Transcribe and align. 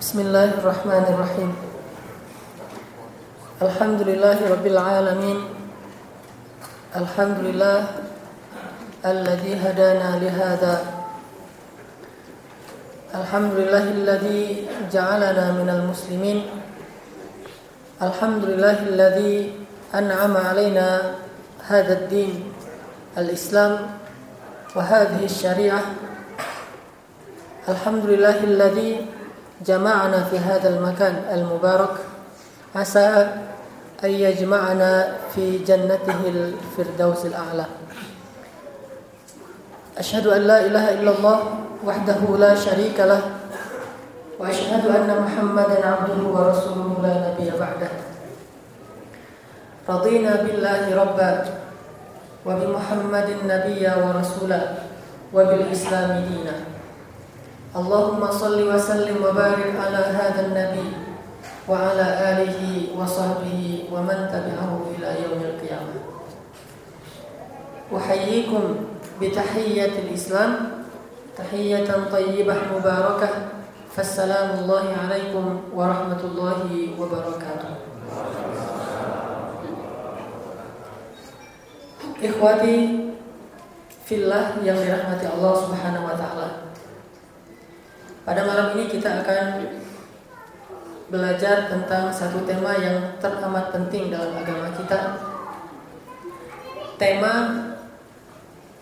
Bismillahirrahmanirrahim. 0.00 1.52
Alhamdulillahi 3.60 4.48
Rabbil 4.48 4.80
Alamin. 4.80 5.38
Alhamdulillah 6.96 8.00
Alladhi 9.04 9.60
hadana 9.60 10.16
lihada 10.16 11.04
Alhamdulillahilladhi 13.12 14.72
ja'alana 14.88 15.60
minal 15.60 15.84
muslimin. 15.84 16.48
Alhamdulillahilladhi 18.00 19.52
an'ama 19.92 20.48
alaina 20.48 21.20
hadha 21.60 22.08
ad-din 22.08 22.48
al-islam 23.20 24.00
wa 24.72 24.80
hadhihi 24.80 25.28
syariah 25.28 25.84
Alhamdulillahilladhi 27.68 29.09
جمعنا 29.66 30.24
في 30.24 30.38
هذا 30.38 30.68
المكان 30.68 31.14
المبارك. 31.32 31.94
عسى 32.76 33.28
أن 34.04 34.10
يجمعنا 34.10 35.16
في 35.34 35.58
جنته 35.58 36.20
الفردوس 36.26 37.26
الأعلى. 37.26 37.66
أشهد 39.98 40.26
أن 40.26 40.40
لا 40.40 40.66
إله 40.66 40.84
إلا 40.90 41.10
الله 41.18 41.38
وحده 41.84 42.20
لا 42.38 42.54
شريك 42.54 43.00
له. 43.00 43.20
وأشهد 44.40 44.86
أن 44.88 45.08
محمدا 45.20 45.78
عبده 45.86 46.20
ورسوله 46.24 46.88
لا 47.02 47.14
نبي 47.28 47.52
بعده. 47.60 47.92
رضينا 49.88 50.32
بالله 50.42 50.82
ربا 50.96 51.44
وبمحمد 52.46 53.28
نبيا 53.44 53.92
ورسولا 53.96 54.62
وبالإسلام 55.34 56.10
دينا. 56.24 56.56
اللهم 57.70 58.30
صل 58.30 58.58
وسلم 58.74 59.16
وبارك 59.22 59.70
على 59.78 59.96
هذا 60.18 60.40
النبي 60.46 60.88
وعلى 61.68 62.06
آله 62.30 62.60
وصحبه 62.98 63.84
ومن 63.92 64.18
تبعه 64.34 64.72
إلى 64.98 65.08
يوم 65.22 65.40
القيامة 65.42 65.94
أحييكم 67.96 68.62
بتحية 69.22 69.92
الإسلام 70.02 70.52
تحية 71.38 71.90
طيبة 72.12 72.56
مباركة 72.74 73.28
فالسلام 73.96 74.58
الله 74.58 74.84
عليكم 75.06 75.60
ورحمة 75.74 76.20
الله 76.24 76.60
وبركاته 76.98 77.72
Ikhwati 82.20 83.08
fillah 84.04 84.60
yang 84.60 84.76
dirahmati 84.76 85.24
Allah 85.24 85.56
Subhanahu 85.56 86.04
wa 86.04 86.12
taala. 86.12 86.69
Pada 88.20 88.44
malam 88.44 88.76
ini 88.76 88.84
kita 88.84 89.24
akan 89.24 89.44
belajar 91.08 91.72
tentang 91.72 92.12
satu 92.12 92.44
tema 92.44 92.76
yang 92.76 93.16
teramat 93.16 93.72
penting 93.72 94.12
dalam 94.12 94.36
agama 94.36 94.68
kita. 94.76 95.16
Tema 97.00 97.34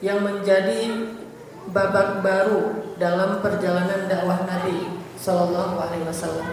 yang 0.03 0.27
menjadi 0.27 0.91
babak 1.71 2.19
baru 2.19 2.95
dalam 2.99 3.39
perjalanan 3.39 4.11
dakwah 4.11 4.43
Nabi 4.43 4.91
Shallallahu 5.15 5.87
Alaihi 5.87 6.03
Wasallam. 6.03 6.49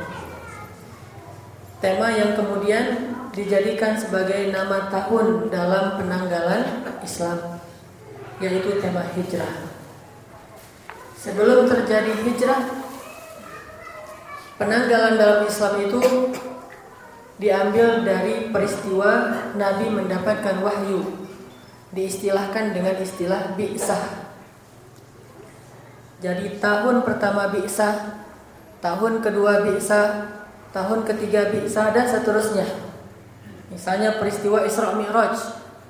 Tema 1.81 2.13
yang 2.13 2.37
kemudian 2.37 3.17
dijadikan 3.33 3.97
sebagai 3.97 4.53
nama 4.53 4.93
tahun 4.93 5.49
dalam 5.49 5.97
penanggalan 5.97 6.85
Islam, 7.01 7.59
yaitu 8.37 8.77
tema 8.77 9.03
hijrah. 9.13 9.74
Sebelum 11.25 11.65
terjadi 11.65 12.21
hijrah, 12.21 12.85
penanggalan 14.61 15.17
dalam 15.17 15.49
Islam 15.49 15.73
itu 15.81 16.01
diambil 17.41 18.05
dari 18.05 18.53
peristiwa 18.53 19.33
Nabi 19.57 19.89
mendapatkan 19.89 20.61
wahyu. 20.61 21.01
Diistilahkan 21.97 22.77
dengan 22.77 23.01
istilah 23.01 23.57
bi'sah. 23.57 24.29
Jadi 26.21 26.61
tahun 26.61 27.01
pertama 27.01 27.49
bi'sah, 27.49 28.21
tahun 28.85 29.25
kedua 29.25 29.65
bi'sah, 29.65 30.29
tahun 30.77 31.09
ketiga 31.09 31.49
bi'sah 31.49 31.89
dan 31.89 32.05
seterusnya. 32.05 32.69
Misalnya 33.73 34.21
peristiwa 34.21 34.61
Isra 34.61 34.93
Mi'raj, 34.93 35.41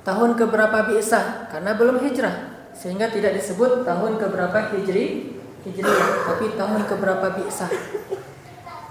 tahun 0.07 0.39
keberapa 0.39 0.95
bi'sah? 0.95 1.51
Karena 1.51 1.75
belum 1.75 1.99
hijrah 2.07 2.54
sehingga 2.75 3.07
tidak 3.09 3.39
disebut 3.39 3.87
tahun 3.87 4.19
keberapa 4.19 4.75
hijri 4.75 5.35
hijriah 5.65 6.09
tapi 6.29 6.53
tahun 6.53 6.81
keberapa 6.85 7.27
bi'sah. 7.41 7.71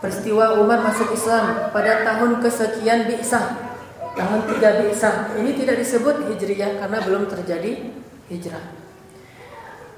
Peristiwa 0.03 0.61
Umar 0.61 0.85
masuk 0.85 1.15
Islam 1.15 1.71
pada 1.71 2.03
tahun 2.05 2.43
kesekian 2.43 3.07
bi'sah 3.09 3.75
tahun 4.17 4.41
tiga 4.51 4.83
bi'sah. 4.83 5.39
Ini 5.39 5.51
tidak 5.55 5.77
disebut 5.85 6.33
hijriah 6.33 6.81
karena 6.83 6.99
belum 7.05 7.31
terjadi 7.31 7.95
hijrah. 8.33 8.65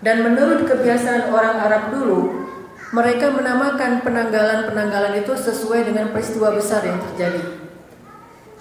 Dan 0.04 0.20
menurut 0.20 0.68
kebiasaan 0.68 1.32
orang 1.32 1.56
Arab 1.56 1.82
dulu 1.96 2.20
mereka 2.94 3.32
menamakan 3.32 4.04
penanggalan-penanggalan 4.04 5.18
itu 5.24 5.32
sesuai 5.34 5.90
dengan 5.90 6.12
peristiwa 6.12 6.52
besar 6.54 6.84
yang 6.86 7.00
terjadi. 7.12 7.42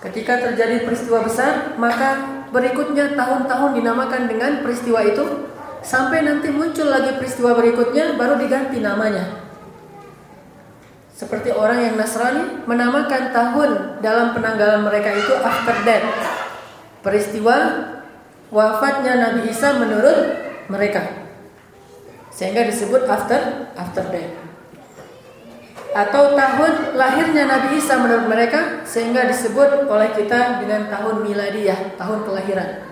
Ketika 0.02 0.50
terjadi 0.50 0.86
peristiwa 0.86 1.26
besar 1.26 1.78
maka 1.78 2.45
berikutnya 2.56 3.20
tahun-tahun 3.20 3.76
dinamakan 3.76 4.32
dengan 4.32 4.64
peristiwa 4.64 5.04
itu 5.04 5.52
sampai 5.84 6.24
nanti 6.24 6.48
muncul 6.56 6.88
lagi 6.88 7.20
peristiwa 7.20 7.52
berikutnya 7.52 8.16
baru 8.16 8.40
diganti 8.40 8.80
namanya. 8.80 9.44
Seperti 11.12 11.52
orang 11.52 11.84
yang 11.84 11.96
Nasrani 12.00 12.64
menamakan 12.64 13.36
tahun 13.36 13.70
dalam 14.00 14.32
penanggalan 14.32 14.88
mereka 14.88 15.12
itu 15.16 15.36
after 15.36 15.76
death. 15.84 16.08
Peristiwa 17.04 17.56
wafatnya 18.52 19.20
Nabi 19.20 19.52
Isa 19.52 19.76
menurut 19.76 20.40
mereka. 20.72 21.28
Sehingga 22.32 22.68
disebut 22.68 23.08
after 23.08 23.72
after 23.76 24.04
death 24.12 24.45
atau 25.96 26.36
tahun 26.36 27.00
lahirnya 27.00 27.48
Nabi 27.48 27.80
Isa 27.80 27.96
menurut 27.96 28.28
mereka 28.28 28.84
sehingga 28.84 29.32
disebut 29.32 29.88
oleh 29.88 30.12
kita 30.12 30.60
dengan 30.60 30.92
tahun 30.92 31.24
miladiyah, 31.24 31.96
tahun 31.96 32.28
kelahiran. 32.28 32.84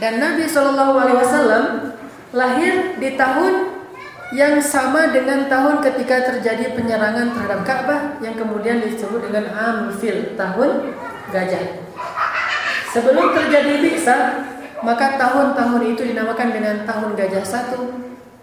Dan 0.00 0.24
Nabi 0.24 0.48
Shallallahu 0.48 0.94
Alaihi 0.96 1.18
Wasallam 1.20 1.64
lahir 2.32 2.96
di 2.96 3.12
tahun 3.20 3.76
yang 4.32 4.56
sama 4.64 5.12
dengan 5.12 5.44
tahun 5.46 5.84
ketika 5.84 6.32
terjadi 6.32 6.72
penyerangan 6.72 7.36
terhadap 7.36 7.60
Ka'bah 7.62 8.00
yang 8.24 8.34
kemudian 8.40 8.80
disebut 8.80 9.28
dengan 9.28 9.52
Amul 9.52 9.92
Fil, 10.00 10.32
tahun 10.40 10.96
gajah. 11.28 11.84
Sebelum 12.90 13.36
terjadi 13.36 13.84
Bisa, 13.84 14.48
maka 14.80 15.20
tahun-tahun 15.20 15.92
itu 15.92 16.08
dinamakan 16.08 16.48
dengan 16.56 16.88
tahun 16.88 17.14
gajah 17.14 17.44
satu, 17.44 17.94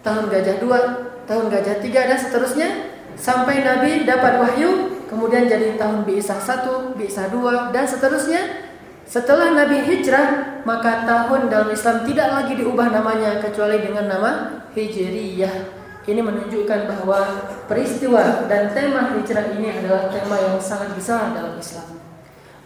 tahun 0.06 0.30
gajah 0.30 0.56
dua, 0.62 0.80
tahun 1.26 1.50
gajah 1.50 1.76
tiga 1.84 2.08
dan 2.08 2.18
seterusnya 2.18 2.91
sampai 3.18 3.64
Nabi 3.64 4.04
dapat 4.04 4.40
wahyu 4.40 5.02
kemudian 5.08 5.44
jadi 5.44 5.76
tahun 5.76 6.08
Bi'isah 6.08 6.40
satu, 6.40 6.96
Bi'isah 6.96 7.28
dua 7.28 7.70
dan 7.70 7.84
seterusnya. 7.84 8.70
Setelah 9.04 9.52
Nabi 9.52 9.84
hijrah 9.84 10.62
maka 10.64 11.04
tahun 11.04 11.52
dalam 11.52 11.68
Islam 11.68 12.08
tidak 12.08 12.28
lagi 12.32 12.56
diubah 12.56 12.88
namanya 12.88 13.44
kecuali 13.44 13.82
dengan 13.84 14.08
nama 14.08 14.30
Hijriyah. 14.72 15.84
Ini 16.02 16.18
menunjukkan 16.18 16.80
bahwa 16.88 17.20
peristiwa 17.68 18.48
dan 18.48 18.72
tema 18.72 19.14
hijrah 19.14 19.52
ini 19.54 19.68
adalah 19.70 20.08
tema 20.08 20.34
yang 20.40 20.56
sangat 20.58 20.96
besar 20.96 21.30
dalam 21.36 21.60
Islam. 21.60 22.00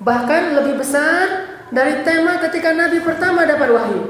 Bahkan 0.00 0.42
lebih 0.62 0.78
besar 0.80 1.50
dari 1.74 2.06
tema 2.06 2.38
ketika 2.40 2.72
Nabi 2.72 3.02
pertama 3.02 3.42
dapat 3.42 3.68
wahyu. 3.74 4.02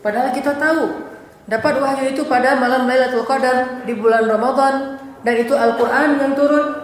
Padahal 0.00 0.34
kita 0.34 0.56
tahu 0.56 1.12
Dapat 1.42 1.82
wahyu 1.82 2.14
itu 2.14 2.22
pada 2.30 2.54
malam 2.54 2.86
Lailatul 2.86 3.26
Qadar 3.26 3.82
di 3.82 3.98
bulan 3.98 4.30
Ramadan 4.30 5.01
dan 5.22 5.34
itu 5.38 5.54
Al-Qur'an 5.54 6.18
yang 6.18 6.34
turun 6.34 6.82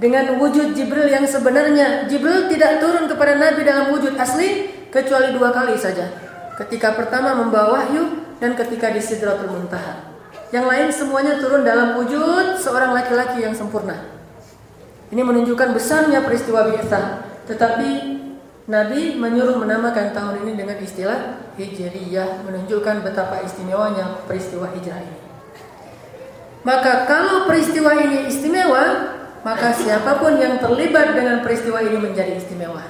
dengan 0.00 0.40
wujud 0.40 0.72
Jibril 0.72 1.10
yang 1.10 1.26
sebenarnya 1.28 2.08
Jibril 2.08 2.48
tidak 2.48 2.80
turun 2.80 3.04
kepada 3.10 3.36
Nabi 3.36 3.66
dalam 3.66 3.92
wujud 3.92 4.16
asli 4.16 4.70
kecuali 4.88 5.34
dua 5.36 5.52
kali 5.52 5.76
saja. 5.76 6.08
Ketika 6.56 6.96
pertama 6.96 7.36
membawa 7.36 7.82
wahyu 7.82 8.34
dan 8.40 8.56
ketika 8.56 8.88
di 8.90 9.02
Sidratul 9.02 9.52
Muntaha. 9.52 10.08
Yang 10.50 10.66
lain 10.66 10.88
semuanya 10.90 11.38
turun 11.38 11.62
dalam 11.62 11.94
wujud 12.00 12.58
seorang 12.58 12.90
laki-laki 12.90 13.44
yang 13.44 13.54
sempurna. 13.54 14.18
Ini 15.10 15.22
menunjukkan 15.22 15.74
besarnya 15.74 16.24
peristiwa 16.26 16.66
biasa. 16.70 17.28
Tetapi 17.46 17.90
Nabi 18.70 19.18
menyuruh 19.18 19.58
menamakan 19.58 20.14
tahun 20.14 20.46
ini 20.46 20.52
dengan 20.54 20.78
istilah 20.78 21.38
Hijriyah 21.58 22.46
menunjukkan 22.46 23.02
betapa 23.02 23.42
istimewanya 23.42 24.22
peristiwa 24.26 24.70
hijrah 24.70 25.02
ini. 25.02 25.29
Maka 26.60 27.08
kalau 27.08 27.48
peristiwa 27.48 27.96
ini 27.96 28.28
istimewa, 28.28 29.16
maka 29.40 29.72
siapa 29.72 30.20
pun 30.20 30.36
yang 30.36 30.60
terlibat 30.60 31.16
dengan 31.16 31.40
peristiwa 31.40 31.80
ini 31.80 31.96
menjadi 31.96 32.36
istimewa. 32.36 32.84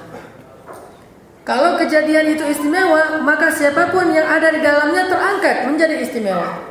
Kalau 1.41 1.79
kejadian 1.79 2.37
itu 2.37 2.43
istimewa, 2.45 3.23
maka 3.23 3.49
siapa 3.49 3.89
pun 3.89 4.11
yang 4.11 4.27
ada 4.27 4.53
di 4.53 4.61
dalamnya 4.61 5.09
terangkat 5.09 5.65
menjadi 5.65 6.03
istimewa. 6.03 6.69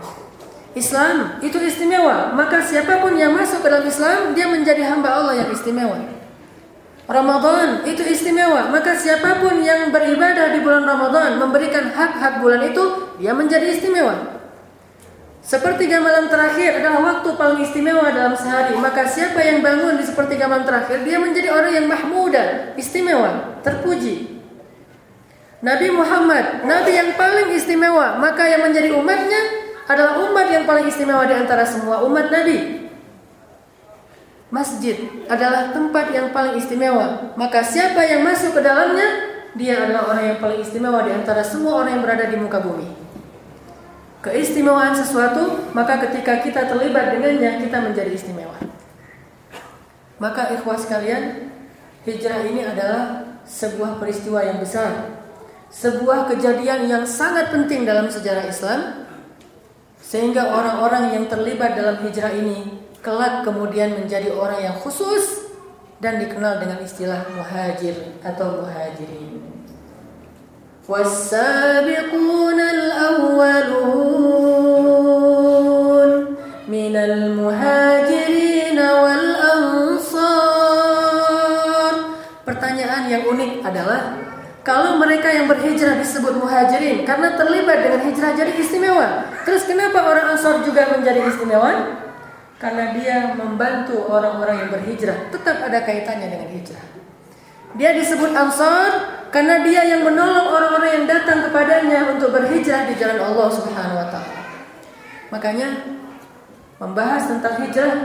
Islam 0.79 1.43
itu 1.43 1.59
istimewa, 1.59 2.31
maka 2.37 2.63
siapa 2.63 3.03
pun 3.03 3.19
yang 3.19 3.35
masuk 3.35 3.65
ke 3.65 3.69
dalam 3.73 3.83
Islam 3.89 4.37
dia 4.39 4.47
menjadi 4.47 4.87
hamba 4.87 5.11
Allah 5.19 5.35
yang 5.43 5.51
istimewa. 5.51 5.99
Ramadan 7.11 7.83
itu 7.91 8.07
istimewa, 8.07 8.71
maka 8.71 8.95
siapa 8.95 9.43
pun 9.43 9.59
yang 9.59 9.91
beribadah 9.91 10.55
di 10.55 10.63
bulan 10.63 10.87
Ramadan 10.87 11.43
memberikan 11.43 11.91
hak-hak 11.91 12.39
bulan 12.39 12.63
itu 12.71 13.11
dia 13.19 13.35
menjadi 13.35 13.67
istimewa. 13.67 14.40
Sepertiga 15.41 16.05
malam 16.05 16.29
terakhir 16.29 16.85
adalah 16.85 17.01
waktu 17.01 17.33
paling 17.33 17.65
istimewa 17.65 18.13
dalam 18.13 18.37
sehari, 18.37 18.77
maka 18.77 19.09
siapa 19.09 19.41
yang 19.41 19.65
bangun 19.65 19.97
di 19.97 20.05
sepertiga 20.05 20.45
malam 20.45 20.69
terakhir 20.69 21.01
dia 21.01 21.17
menjadi 21.17 21.49
orang 21.49 21.73
yang 21.73 21.87
mahmuda, 21.89 22.77
istimewa, 22.77 23.57
terpuji. 23.65 24.37
Nabi 25.61 25.93
Muhammad, 25.93 26.65
nabi 26.65 26.93
yang 26.93 27.17
paling 27.17 27.53
istimewa, 27.57 28.21
maka 28.21 28.49
yang 28.49 28.69
menjadi 28.69 28.93
umatnya 28.97 29.43
adalah 29.89 30.23
umat 30.29 30.47
yang 30.49 30.65
paling 30.65 30.89
istimewa 30.89 31.25
di 31.29 31.35
antara 31.37 31.65
semua 31.65 32.05
umat 32.05 32.31
Nabi. 32.31 32.89
Masjid 34.51 34.97
adalah 35.31 35.71
tempat 35.71 36.11
yang 36.15 36.31
paling 36.35 36.59
istimewa. 36.59 37.35
Maka 37.39 37.63
siapa 37.63 38.03
yang 38.03 38.23
masuk 38.23 38.55
ke 38.55 38.61
dalamnya, 38.63 39.09
dia 39.55 39.83
adalah 39.83 40.15
orang 40.15 40.25
yang 40.35 40.39
paling 40.39 40.63
istimewa 40.63 41.03
di 41.07 41.13
antara 41.15 41.43
semua 41.43 41.83
orang 41.83 41.99
yang 41.99 42.03
berada 42.03 42.27
di 42.31 42.37
muka 42.39 42.59
bumi. 42.63 43.10
Keistimewaan 44.21 44.93
sesuatu, 44.93 45.73
maka 45.73 45.97
ketika 46.05 46.45
kita 46.45 46.69
terlibat 46.69 47.17
dengannya, 47.17 47.65
kita 47.65 47.81
menjadi 47.81 48.13
istimewa. 48.13 48.53
Maka 50.21 50.53
ikhwas 50.53 50.85
sekalian, 50.85 51.49
hijrah 52.05 52.45
ini 52.45 52.61
adalah 52.69 53.25
sebuah 53.49 53.97
peristiwa 53.97 54.45
yang 54.45 54.61
besar. 54.61 55.17
Sebuah 55.73 56.29
kejadian 56.29 56.85
yang 56.85 57.05
sangat 57.09 57.49
penting 57.49 57.89
dalam 57.89 58.13
sejarah 58.13 58.45
Islam 58.45 59.09
sehingga 60.03 60.53
orang-orang 60.53 61.17
yang 61.17 61.25
terlibat 61.31 61.79
dalam 61.79 62.03
hijrah 62.05 62.35
ini 62.35 62.77
kelak 63.01 63.47
kemudian 63.47 63.97
menjadi 63.97 64.35
orang 64.37 64.61
yang 64.61 64.77
khusus 64.77 65.49
dan 66.03 66.21
dikenal 66.21 66.61
dengan 66.61 66.83
istilah 66.85 67.25
muhajir 67.33 67.97
atau 68.21 68.61
muhajirin. 68.61 69.40
والسابقون 70.90 72.60
الأولون 72.60 73.96
من 76.70 76.96
المهاجرين 76.96 78.80
والأنصار 78.80 80.46
Pertanyaan 82.46 83.10
yang 83.10 83.26
unik 83.26 83.66
adalah 83.66 84.22
kalau 84.62 85.02
mereka 85.02 85.34
yang 85.34 85.50
berhijrah 85.50 85.98
disebut 85.98 86.38
muhajirin 86.38 87.02
karena 87.02 87.34
terlibat 87.34 87.82
dengan 87.82 88.06
hijrah 88.06 88.38
jadi 88.38 88.54
istimewa. 88.58 89.26
Terus 89.46 89.66
kenapa 89.66 90.06
orang 90.06 90.38
Ansor 90.38 90.62
juga 90.62 90.90
menjadi 90.94 91.26
istimewa? 91.26 91.98
Karena 92.62 92.94
dia 92.94 93.34
membantu 93.34 94.06
orang-orang 94.10 94.66
yang 94.66 94.70
berhijrah. 94.74 95.34
Tetap 95.34 95.58
ada 95.66 95.82
kaitannya 95.86 96.30
dengan 96.30 96.50
hijrah. 96.54 96.99
Dia 97.79 97.95
disebut 97.95 98.35
Ansor 98.35 98.91
karena 99.31 99.63
dia 99.63 99.87
yang 99.87 100.03
menolong 100.03 100.51
orang-orang 100.51 100.91
yang 101.03 101.07
datang 101.07 101.47
kepadanya 101.47 102.11
untuk 102.15 102.35
berhijrah 102.35 102.91
di 102.91 102.99
jalan 102.99 103.23
Allah 103.23 103.49
Subhanahu 103.55 104.01
wa 104.01 104.09
taala. 104.11 104.41
Makanya 105.31 105.69
membahas 106.83 107.31
tentang 107.31 107.63
hijrah 107.63 107.97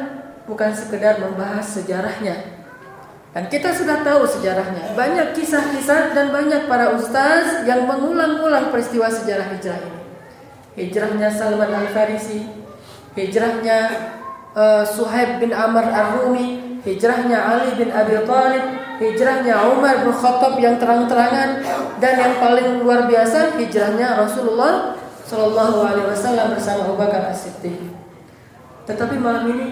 bukan 0.45 0.69
sekedar 0.69 1.17
membahas 1.17 1.65
sejarahnya, 1.65 2.65
dan 3.35 3.51
kita 3.51 3.73
sudah 3.73 4.00
tahu 4.06 4.23
sejarahnya. 4.23 4.94
Banyak 4.94 5.33
kisah-kisah 5.33 6.13
dan 6.13 6.29
banyak 6.29 6.71
para 6.71 6.94
ustaz 6.94 7.65
yang 7.65 7.83
mengulang-ulang 7.83 8.69
peristiwa 8.69 9.09
sejarah 9.09 9.51
hijrah 9.51 9.81
ini. 9.81 10.01
Hijrahnya 10.79 11.33
Salman 11.33 11.73
Al-Farisi, 11.73 12.47
hijrahnya 13.17 13.79
uh, 14.53 14.88
Suhaib 14.88 15.44
bin 15.44 15.51
Amr 15.51 15.83
Ar-Rumi, 15.83 16.79
hijrahnya 16.85 17.35
Ali 17.35 17.75
bin 17.75 17.89
Abi 17.89 18.23
Thalib, 18.23 18.85
hijrahnya 19.00 19.56
Umar 19.75 20.03
bin 20.03 20.13
Khattab 20.15 20.56
yang 20.59 20.80
terang-terangan 20.80 21.63
dan 22.00 22.13
yang 22.15 22.33
paling 22.39 22.80
luar 22.83 23.07
biasa 23.09 23.59
hijrahnya 23.59 24.15
Rasulullah 24.15 24.95
Shallallahu 25.25 25.77
alaihi 25.81 26.07
wasallam 26.13 26.53
bersama 26.53 26.86
Abu 26.86 26.95
Bakar 27.01 27.33
As-Siddiq. 27.33 27.92
Tetapi 28.86 29.18
malam 29.18 29.50
ini 29.57 29.68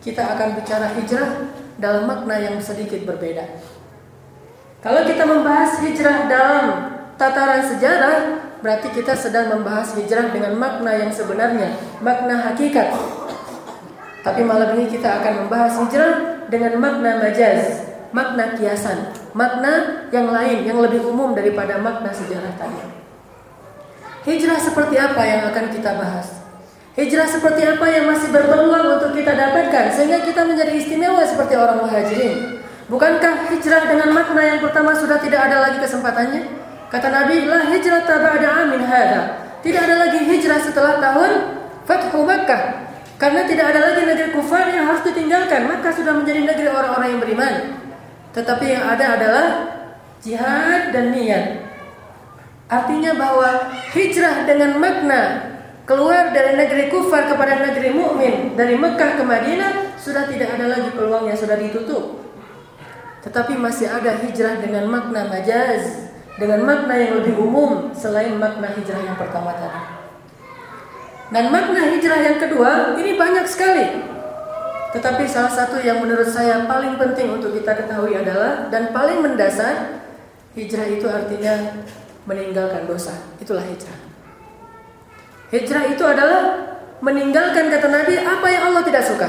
kita 0.00 0.24
akan 0.36 0.56
bicara 0.56 0.96
hijrah 0.96 1.52
dalam 1.76 2.08
makna 2.08 2.40
yang 2.40 2.56
sedikit 2.56 3.04
berbeda. 3.04 3.44
Kalau 4.80 5.04
kita 5.04 5.24
membahas 5.28 5.80
hijrah 5.84 6.28
dalam 6.28 6.64
tataran 7.20 7.64
sejarah, 7.64 8.16
berarti 8.60 8.88
kita 8.92 9.12
sedang 9.16 9.52
membahas 9.60 9.96
hijrah 9.96 10.32
dengan 10.32 10.56
makna 10.56 10.92
yang 10.96 11.12
sebenarnya, 11.12 11.76
makna 12.00 12.40
hakikat. 12.52 12.92
Tapi 14.24 14.40
malam 14.40 14.72
ini 14.76 14.88
kita 14.88 15.20
akan 15.20 15.44
membahas 15.44 15.84
hijrah 15.84 16.12
dengan 16.48 16.80
makna 16.80 17.20
majaz, 17.20 17.93
makna 18.14 18.54
kiasan, 18.54 19.10
makna 19.34 20.06
yang 20.14 20.30
lain 20.30 20.62
yang 20.62 20.78
lebih 20.78 21.02
umum 21.02 21.34
daripada 21.34 21.82
makna 21.82 22.14
sejarah 22.14 22.54
tadi. 22.54 22.86
Hijrah 24.22 24.56
seperti 24.56 24.96
apa 24.96 25.22
yang 25.26 25.50
akan 25.50 25.74
kita 25.74 25.98
bahas? 25.98 26.46
Hijrah 26.94 27.26
seperti 27.26 27.66
apa 27.66 27.82
yang 27.90 28.06
masih 28.06 28.30
berpeluang 28.30 29.02
untuk 29.02 29.18
kita 29.18 29.34
dapatkan 29.34 29.90
sehingga 29.90 30.22
kita 30.22 30.46
menjadi 30.46 30.72
istimewa 30.78 31.26
seperti 31.26 31.58
orang 31.58 31.82
muhajirin? 31.82 32.62
Bukankah 32.86 33.50
hijrah 33.50 33.90
dengan 33.90 34.14
makna 34.14 34.42
yang 34.46 34.60
pertama 34.62 34.94
sudah 34.94 35.18
tidak 35.18 35.50
ada 35.50 35.66
lagi 35.66 35.82
kesempatannya? 35.82 36.46
Kata 36.94 37.10
Nabi, 37.10 37.50
"La 37.50 37.66
hijrah 37.66 38.06
ba'da 38.06 38.48
amin 38.62 38.86
hada." 38.86 39.42
Tidak 39.66 39.80
ada 39.80 40.06
lagi 40.06 40.22
hijrah 40.22 40.60
setelah 40.62 41.02
tahun 41.02 41.30
Fathu 41.82 42.22
Makkah. 42.22 42.86
Karena 43.18 43.42
tidak 43.48 43.72
ada 43.74 43.80
lagi 43.90 44.02
negeri 44.06 44.30
kufar 44.36 44.68
yang 44.70 44.86
harus 44.86 45.02
ditinggalkan, 45.02 45.66
maka 45.66 45.90
sudah 45.90 46.12
menjadi 46.12 46.44
negeri 46.44 46.68
orang-orang 46.70 47.08
yang 47.16 47.20
beriman. 47.24 47.83
Tetapi 48.34 48.66
yang 48.66 48.84
ada 48.84 49.06
adalah 49.14 49.46
jihad 50.18 50.90
dan 50.90 51.14
niat. 51.14 51.62
Artinya 52.66 53.14
bahwa 53.14 53.70
hijrah 53.94 54.42
dengan 54.42 54.82
makna 54.82 55.54
keluar 55.84 56.32
dari 56.32 56.56
negeri 56.56 56.88
kufar 56.88 57.28
kepada 57.28 57.60
negeri 57.60 57.92
mukmin 57.92 58.56
dari 58.56 58.74
Mekah 58.74 59.20
ke 59.20 59.22
Madinah 59.22 59.72
sudah 60.00 60.26
tidak 60.26 60.56
ada 60.58 60.66
lagi 60.72 60.90
peluangnya 60.96 61.36
sudah 61.38 61.60
ditutup. 61.60 62.24
Tetapi 63.22 63.56
masih 63.56 63.88
ada 63.88 64.16
hijrah 64.20 64.60
dengan 64.60 64.90
makna 64.90 65.28
majaz, 65.28 66.12
dengan 66.36 66.64
makna 66.66 66.98
yang 66.98 67.22
lebih 67.22 67.38
umum 67.38 67.94
selain 67.94 68.36
makna 68.36 68.74
hijrah 68.74 69.00
yang 69.00 69.16
pertama 69.16 69.54
tadi. 69.54 69.80
Dan 71.32 71.48
makna 71.48 71.80
hijrah 71.94 72.20
yang 72.20 72.36
kedua 72.42 72.98
ini 73.00 73.16
banyak 73.16 73.46
sekali. 73.48 73.86
Tetapi 74.94 75.26
salah 75.26 75.50
satu 75.50 75.82
yang 75.82 75.98
menurut 75.98 76.30
saya 76.30 76.62
paling 76.70 76.94
penting 76.94 77.34
untuk 77.34 77.50
kita 77.50 77.74
ketahui 77.74 78.14
adalah 78.14 78.70
dan 78.70 78.94
paling 78.94 79.26
mendasar 79.26 79.98
hijrah 80.54 80.86
itu 80.86 81.10
artinya 81.10 81.82
meninggalkan 82.30 82.86
dosa. 82.86 83.10
Itulah 83.42 83.66
hijrah. 83.66 83.98
Hijrah 85.50 85.84
itu 85.90 86.04
adalah 86.06 86.42
meninggalkan 87.02 87.74
kata 87.74 87.90
Nabi 87.90 88.22
apa 88.22 88.46
yang 88.46 88.62
Allah 88.70 88.82
tidak 88.86 89.02
suka. 89.02 89.28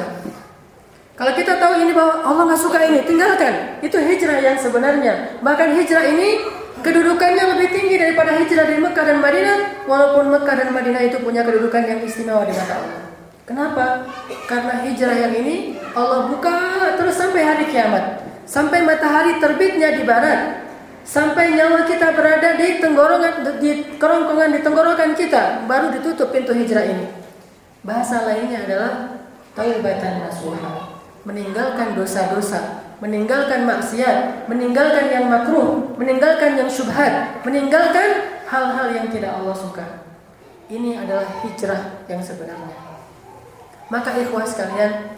Kalau 1.15 1.31
kita 1.31 1.57
tahu 1.57 1.79
ini 1.79 1.95
bahwa 1.95 2.22
Allah 2.27 2.43
nggak 2.53 2.62
suka 2.62 2.79
ini, 2.86 3.00
tinggalkan. 3.07 3.79
Itu 3.79 3.98
hijrah 3.98 4.38
yang 4.43 4.60
sebenarnya. 4.60 5.39
Bahkan 5.39 5.79
hijrah 5.79 6.05
ini 6.12 6.43
kedudukannya 6.84 7.55
lebih 7.55 7.72
tinggi 7.72 7.95
daripada 7.95 8.36
hijrah 8.36 8.67
dari 8.67 8.84
Mekah 8.84 9.05
dan 9.07 9.17
Madinah, 9.24 9.88
walaupun 9.88 10.27
Mekah 10.27 10.55
dan 10.60 10.69
Madinah 10.75 11.01
itu 11.07 11.17
punya 11.24 11.41
kedudukan 11.48 11.88
yang 11.88 12.00
istimewa 12.03 12.43
di 12.43 12.51
mata 12.51 12.84
Allah. 12.84 13.14
Kenapa? 13.46 14.10
Karena 14.50 14.82
hijrah 14.82 15.18
yang 15.30 15.34
ini 15.38 15.78
Allah 15.94 16.34
buka 16.34 16.58
terus 16.98 17.14
sampai 17.14 17.46
hari 17.46 17.66
kiamat. 17.70 18.25
Sampai 18.46 18.82
matahari 18.82 19.38
terbitnya 19.42 19.98
di 19.98 20.06
barat 20.06 20.66
sampai 21.06 21.54
nyawa 21.54 21.86
kita 21.86 22.18
berada 22.18 22.58
di 22.58 22.82
tenggorokan 22.82 23.46
di 23.62 23.98
kerongkongan 24.02 24.50
di 24.58 24.60
tenggorokan 24.66 25.14
kita 25.14 25.70
baru 25.70 25.94
ditutup 25.94 26.34
pintu 26.34 26.58
hijrah 26.58 26.82
ini. 26.90 27.06
Bahasa 27.86 28.25
lainnya 28.25 28.66
adalah 28.66 29.22
taubatan 29.54 30.25
nasuha, 30.25 30.98
meninggalkan 31.22 31.94
dosa-dosa, 31.94 32.82
meninggalkan 32.98 33.70
maksiat, 33.70 34.50
meninggalkan 34.50 35.06
yang 35.14 35.30
makruh, 35.30 35.94
meninggalkan 36.02 36.58
yang 36.58 36.66
syubhat, 36.66 37.46
meninggalkan 37.46 38.42
hal-hal 38.50 38.90
yang 38.90 39.06
tidak 39.14 39.38
Allah 39.38 39.54
suka. 39.54 39.86
Ini 40.66 41.06
adalah 41.06 41.30
hijrah 41.46 42.02
yang 42.10 42.25
sebenarnya. 42.25 42.85
Maka 43.89 44.18
ikhwas 44.18 44.58
sekalian, 44.58 45.13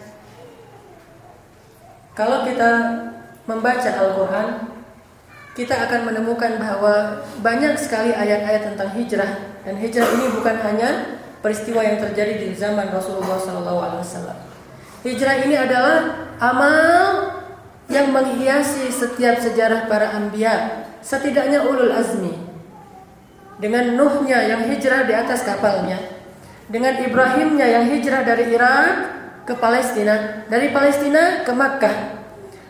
kalau 2.12 2.44
kita 2.44 2.70
membaca 3.48 3.90
Al-Quran 3.94 4.48
kita 5.58 5.74
akan 5.74 6.06
menemukan 6.06 6.54
bahwa 6.62 7.26
banyak 7.42 7.74
sekali 7.74 8.14
ayat-ayat 8.14 8.62
tentang 8.74 8.94
hijrah 8.94 9.58
dan 9.66 9.74
hijrah 9.74 10.06
ini 10.14 10.30
bukan 10.30 10.54
hanya 10.62 11.18
peristiwa 11.42 11.82
yang 11.82 11.98
terjadi 11.98 12.46
di 12.46 12.54
zaman 12.54 12.94
Rasulullah 12.94 13.42
SAW. 13.42 14.38
Hijrah 15.02 15.36
ini 15.42 15.58
adalah 15.58 16.30
amal 16.38 16.86
yang 17.90 18.14
menghiasi 18.14 18.86
setiap 18.90 19.42
sejarah 19.42 19.90
para 19.90 20.14
anbiya, 20.14 20.86
setidaknya 21.02 21.66
ulul 21.66 21.90
azmi. 21.90 22.38
Dengan 23.58 23.98
Nuhnya 23.98 24.46
yang 24.46 24.62
hijrah 24.70 25.10
di 25.10 25.14
atas 25.14 25.42
kapalnya, 25.42 25.98
dengan 26.68 27.00
Ibrahimnya 27.00 27.66
yang 27.66 27.84
hijrah 27.88 28.22
dari 28.22 28.52
Irak 28.52 28.92
ke 29.48 29.56
Palestina, 29.56 30.44
dari 30.46 30.68
Palestina 30.68 31.42
ke 31.42 31.52
Makkah. 31.52 32.20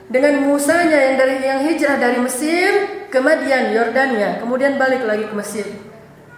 Dengan 0.09 0.41
Musanya 0.49 0.97
yang 0.97 1.15
dari 1.21 1.37
yang 1.45 1.61
hijrah 1.69 2.01
dari 2.01 2.17
Mesir 2.17 2.71
ke 3.13 3.19
Madian, 3.21 3.77
Yordania, 3.77 4.41
kemudian 4.41 4.81
balik 4.81 5.05
lagi 5.05 5.29
ke 5.29 5.35
Mesir. 5.37 5.67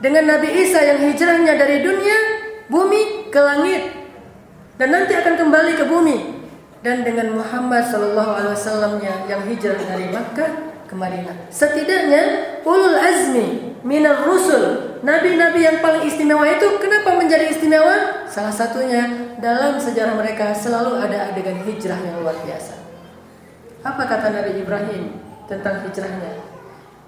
Dengan 0.03 0.27
Nabi 0.27 0.49
Isa 0.67 0.83
yang 0.83 0.99
hijrahnya 0.99 1.55
dari 1.55 1.85
dunia 1.85 2.19
bumi 2.67 3.31
ke 3.31 3.39
langit 3.39 3.95
dan 4.81 4.91
nanti 4.91 5.13
akan 5.15 5.39
kembali 5.39 5.73
ke 5.77 5.85
bumi. 5.87 6.19
Dan 6.81 7.05
dengan 7.05 7.37
Muhammad 7.37 7.93
Sallallahu 7.93 8.33
Alaihi 8.41 8.57
Wasallamnya 8.57 9.15
yang 9.29 9.45
hijrah 9.45 9.77
dari 9.77 10.09
Makkah 10.09 10.51
ke 10.89 10.95
Madinah. 10.97 11.53
Setidaknya 11.53 12.57
ulul 12.65 12.97
azmi 12.97 13.70
minar 13.83 14.29
rusul, 14.29 14.97
nabi-nabi 15.01 15.65
yang 15.65 15.79
paling 15.81 16.05
istimewa 16.05 16.45
itu 16.45 16.67
kenapa 16.81 17.17
menjadi 17.17 17.49
istimewa? 17.49 18.27
Salah 18.29 18.53
satunya 18.53 19.35
dalam 19.41 19.81
sejarah 19.81 20.15
mereka 20.17 20.53
selalu 20.53 21.01
ada 21.01 21.33
adegan 21.33 21.65
hijrah 21.65 21.99
yang 22.01 22.21
luar 22.21 22.37
biasa. 22.45 22.77
Apa 23.81 24.05
kata 24.05 24.29
Nabi 24.37 24.61
Ibrahim 24.61 25.17
tentang 25.49 25.81
hijrahnya? 25.89 26.45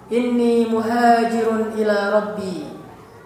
Inni 0.09 0.69
muhajirun 0.69 1.77
ila 1.77 1.99
rabbi. 2.17 2.69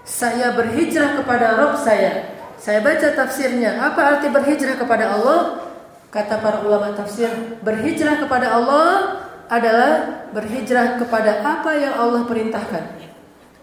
Saya 0.06 0.54
berhijrah 0.54 1.18
kepada 1.18 1.58
Rabb 1.58 1.74
saya. 1.82 2.30
Saya 2.58 2.78
baca 2.78 3.10
tafsirnya. 3.10 3.82
Apa 3.82 4.18
arti 4.18 4.30
berhijrah 4.30 4.78
kepada 4.78 5.18
Allah? 5.18 5.66
Kata 6.14 6.38
para 6.38 6.62
ulama 6.62 6.94
tafsir, 6.94 7.28
berhijrah 7.60 8.22
kepada 8.22 8.54
Allah 8.54 9.18
adalah 9.50 10.26
berhijrah 10.30 10.98
kepada 11.02 11.42
apa 11.42 11.70
yang 11.74 11.94
Allah 11.98 12.22
perintahkan. 12.26 13.05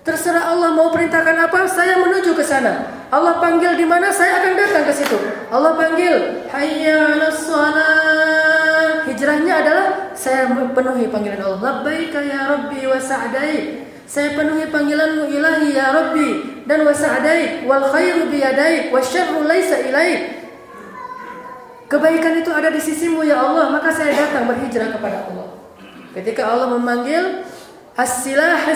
Terserah 0.03 0.51
Allah 0.51 0.75
mau 0.75 0.91
perintahkan 0.91 1.48
apa, 1.48 1.63
saya 1.72 1.95
menuju 1.95 2.36
ke 2.36 2.43
sana. 2.43 3.07
Allah 3.07 3.39
panggil 3.39 3.79
di 3.79 3.88
mana, 3.88 4.12
saya 4.12 4.43
akan 4.43 4.51
datang 4.60 4.83
ke 4.83 4.93
situ. 5.00 5.15
Allah 5.48 5.79
panggil, 5.79 6.43
hayya. 6.51 7.24
Hijrahnya 9.07 9.53
adalah 9.63 9.88
saya 10.12 10.51
penuhi 10.51 11.07
panggilan 11.07 11.39
Allah. 11.39 11.60
Labbaika 11.63 12.19
ya 12.19 12.51
Rabbi 12.51 12.83
wa 12.83 13.00
sa'dai. 13.00 13.88
Saya 14.03 14.36
penuhi 14.36 14.67
panggilanmu 14.67 15.31
ilahi 15.31 15.72
ya 15.72 15.95
Rabbi 15.95 16.29
dan 16.67 16.83
wa 16.83 16.91
sa'dai 16.91 17.63
wal 17.63 17.88
khairu 17.88 18.27
bi 18.27 18.43
yadaik 18.43 18.91
wa 18.91 19.00
laisa. 19.48 19.79
Kebaikan 21.88 22.43
itu 22.43 22.51
ada 22.51 22.67
di 22.67 22.81
sisimu 22.83 23.24
ya 23.24 23.39
Allah, 23.39 23.72
maka 23.72 23.95
saya 23.95 24.12
datang 24.12 24.51
berhijrah 24.51 24.91
kepada 24.91 25.31
Allah. 25.31 25.48
Ketika 26.12 26.43
Allah 26.43 26.75
memanggil 26.75 27.48
as-silah 27.95 28.67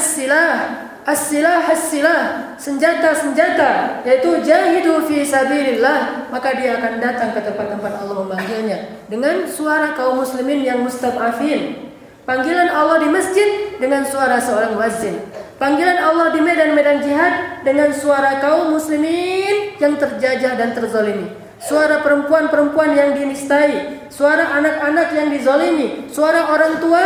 as-silah 1.08 1.64
as-silah. 1.72 2.22
Senjata-senjata 2.60 4.04
yaitu 4.04 4.44
jahidu 4.44 5.08
fi 5.08 5.24
sabilillah. 5.24 6.28
Maka 6.28 6.60
dia 6.60 6.76
akan 6.76 7.00
datang 7.00 7.32
ke 7.32 7.40
tempat-tempat 7.40 8.04
Allah 8.04 8.28
memanggilnya 8.28 9.08
dengan 9.08 9.48
suara 9.48 9.96
kaum 9.96 10.20
muslimin 10.20 10.68
yang 10.68 10.84
mustad'afin. 10.84 11.88
Panggilan 12.28 12.68
Allah 12.68 13.00
di 13.00 13.08
masjid 13.08 13.80
dengan 13.80 14.04
suara 14.04 14.36
seorang 14.44 14.76
muazzin. 14.76 15.16
Panggilan 15.56 15.96
Allah 15.96 16.36
di 16.36 16.44
medan-medan 16.44 17.00
jihad 17.00 17.64
dengan 17.64 17.96
suara 17.96 18.44
kaum 18.44 18.76
muslimin 18.76 19.80
yang 19.80 19.96
terjajah 19.96 20.60
dan 20.60 20.76
terzalimi 20.76 21.48
suara 21.58 22.06
perempuan-perempuan 22.06 22.94
yang 22.94 23.10
dinistai, 23.18 24.06
suara 24.14 24.62
anak-anak 24.62 25.08
yang 25.14 25.28
dizolimi, 25.34 26.10
suara 26.14 26.54
orang 26.54 26.78
tua 26.78 27.04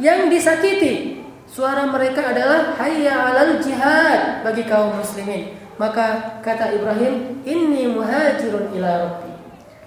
yang 0.00 0.32
disakiti. 0.32 1.19
Suara 1.60 1.84
mereka 1.84 2.32
adalah 2.32 2.72
hayya 2.80 3.12
alal 3.12 3.60
jihad 3.60 4.40
bagi 4.40 4.64
kaum 4.64 4.96
muslimin. 4.96 5.52
Maka 5.76 6.40
kata 6.40 6.72
Ibrahim, 6.72 7.44
"Inni 7.44 7.84
muhajirun 7.84 8.72
ila 8.80 8.88
rabbi." 9.04 9.28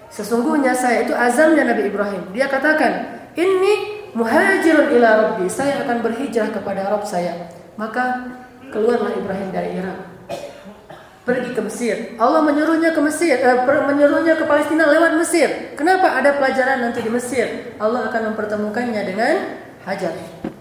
Sesungguhnya 0.06 0.70
saya 0.70 1.02
itu 1.02 1.10
azamnya 1.10 1.66
Nabi 1.66 1.90
Ibrahim. 1.90 2.30
Dia 2.30 2.46
katakan, 2.46 3.26
"Inni 3.34 4.06
muhajirun 4.14 4.94
ila 4.94 5.10
rabbi." 5.18 5.50
Saya 5.50 5.82
akan 5.82 5.98
berhijrah 5.98 6.54
kepada 6.54 6.94
Rabb 6.94 7.02
saya. 7.10 7.50
Maka 7.74 8.22
keluarlah 8.70 9.10
Ibrahim 9.10 9.50
dari 9.50 9.74
Irak 9.74 9.98
pergi 11.26 11.58
ke 11.58 11.62
Mesir. 11.66 12.14
Allah 12.22 12.38
menyuruhnya 12.46 12.94
ke 12.94 13.02
Mesir, 13.02 13.34
eh, 13.34 13.66
menyuruhnya 13.66 14.38
ke 14.38 14.46
Palestina 14.46 14.86
lewat 14.94 15.18
Mesir. 15.18 15.74
Kenapa 15.74 16.22
ada 16.22 16.38
pelajaran 16.38 16.86
nanti 16.86 17.02
di 17.02 17.10
Mesir? 17.10 17.74
Allah 17.82 18.06
akan 18.06 18.30
mempertemukannya 18.30 19.02
dengan 19.02 19.34
Hajar. 19.82 20.53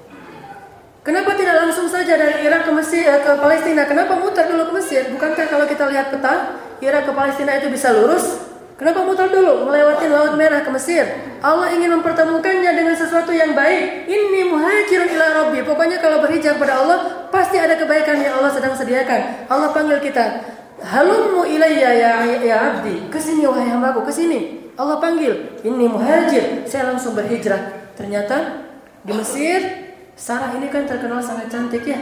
Kenapa 1.03 1.36
tidak 1.36 1.67
langsung 1.67 1.91
saja 1.91 2.15
dari 2.15 2.48
Irak 2.48 2.63
ke 2.63 2.72
Mesir 2.72 3.03
eh, 3.03 3.19
ke 3.19 3.36
Palestina? 3.36 3.83
Kenapa 3.83 4.15
muter 4.15 4.48
dulu 4.48 4.72
ke 4.72 4.74
Mesir? 4.79 5.12
Bukankah 5.12 5.51
kalau 5.51 5.67
kita 5.67 5.91
lihat 5.91 6.15
peta, 6.15 6.55
Irak 6.79 7.03
ke 7.03 7.12
Palestina 7.12 7.60
itu 7.60 7.67
bisa 7.67 7.91
lurus? 7.91 8.39
Kenapa 8.79 9.03
muter 9.03 9.27
dulu 9.27 9.67
melewati 9.67 10.07
Laut 10.07 10.39
Merah 10.39 10.63
ke 10.63 10.72
Mesir? 10.72 11.03
Allah 11.43 11.75
ingin 11.75 12.00
mempertemukannya 12.00 12.72
dengan 12.72 12.95
sesuatu 12.95 13.36
yang 13.36 13.51
baik. 13.51 14.07
Ini 14.07 14.48
muhajirun 14.48 15.12
ila 15.12 15.27
rabbi. 15.43 15.60
Pokoknya 15.67 16.00
kalau 16.00 16.24
berhijab 16.24 16.55
pada 16.55 16.79
Allah, 16.79 17.27
pasti 17.27 17.60
ada 17.60 17.75
kebaikan 17.75 18.24
yang 18.24 18.39
Allah 18.39 18.55
sedang 18.55 18.72
sediakan. 18.72 19.51
Allah 19.51 19.75
panggil 19.75 20.00
kita, 20.00 20.39
"Halummu 20.79 21.43
ilayya 21.43 21.91
ya 22.00 22.12
ya 22.39 22.57
abdi." 22.79 23.12
Ke 23.12 23.19
sini 23.19 23.43
wahai 23.43 23.67
hambaku, 23.67 24.07
ke 24.07 24.12
sini. 24.15 24.72
Allah 24.79 25.03
panggil, 25.03 25.60
"Ini 25.67 25.83
muhajir." 25.83 26.63
Saya 26.63 26.95
langsung 26.95 27.12
berhijrah. 27.12 27.91
Ternyata 28.00 28.63
di 29.03 29.12
Mesir, 29.12 29.83
Sarah 30.24 30.56
ini 30.56 30.72
kan 30.72 30.88
terkenal 30.88 31.20
sangat 31.20 31.51
cantik 31.51 31.84
ya. 31.84 32.00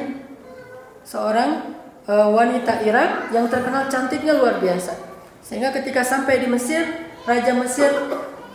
Seorang 1.01 1.73
uh, 2.05 2.29
wanita 2.29 2.85
Irak 2.85 3.33
yang 3.33 3.49
terkenal 3.49 3.89
cantiknya 3.89 4.37
luar 4.37 4.61
biasa. 4.61 4.93
Sehingga 5.41 5.73
ketika 5.73 6.05
sampai 6.05 6.37
di 6.37 6.45
Mesir, 6.45 6.85
Raja 7.25 7.49
Mesir 7.57 7.89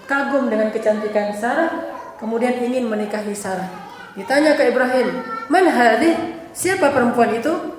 kagum 0.07 0.47
dengan 0.47 0.71
kecantikan 0.71 1.35
Sarah, 1.35 1.83
kemudian 2.23 2.63
ingin 2.63 2.87
menikahi 2.87 3.35
Sarah. 3.35 3.67
Ditanya 4.15 4.55
ke 4.55 4.71
Ibrahim, 4.71 5.27
"Man 5.51 5.67
hadhi? 5.67 6.15
Siapa 6.55 6.95
perempuan 6.95 7.35
itu?" 7.35 7.75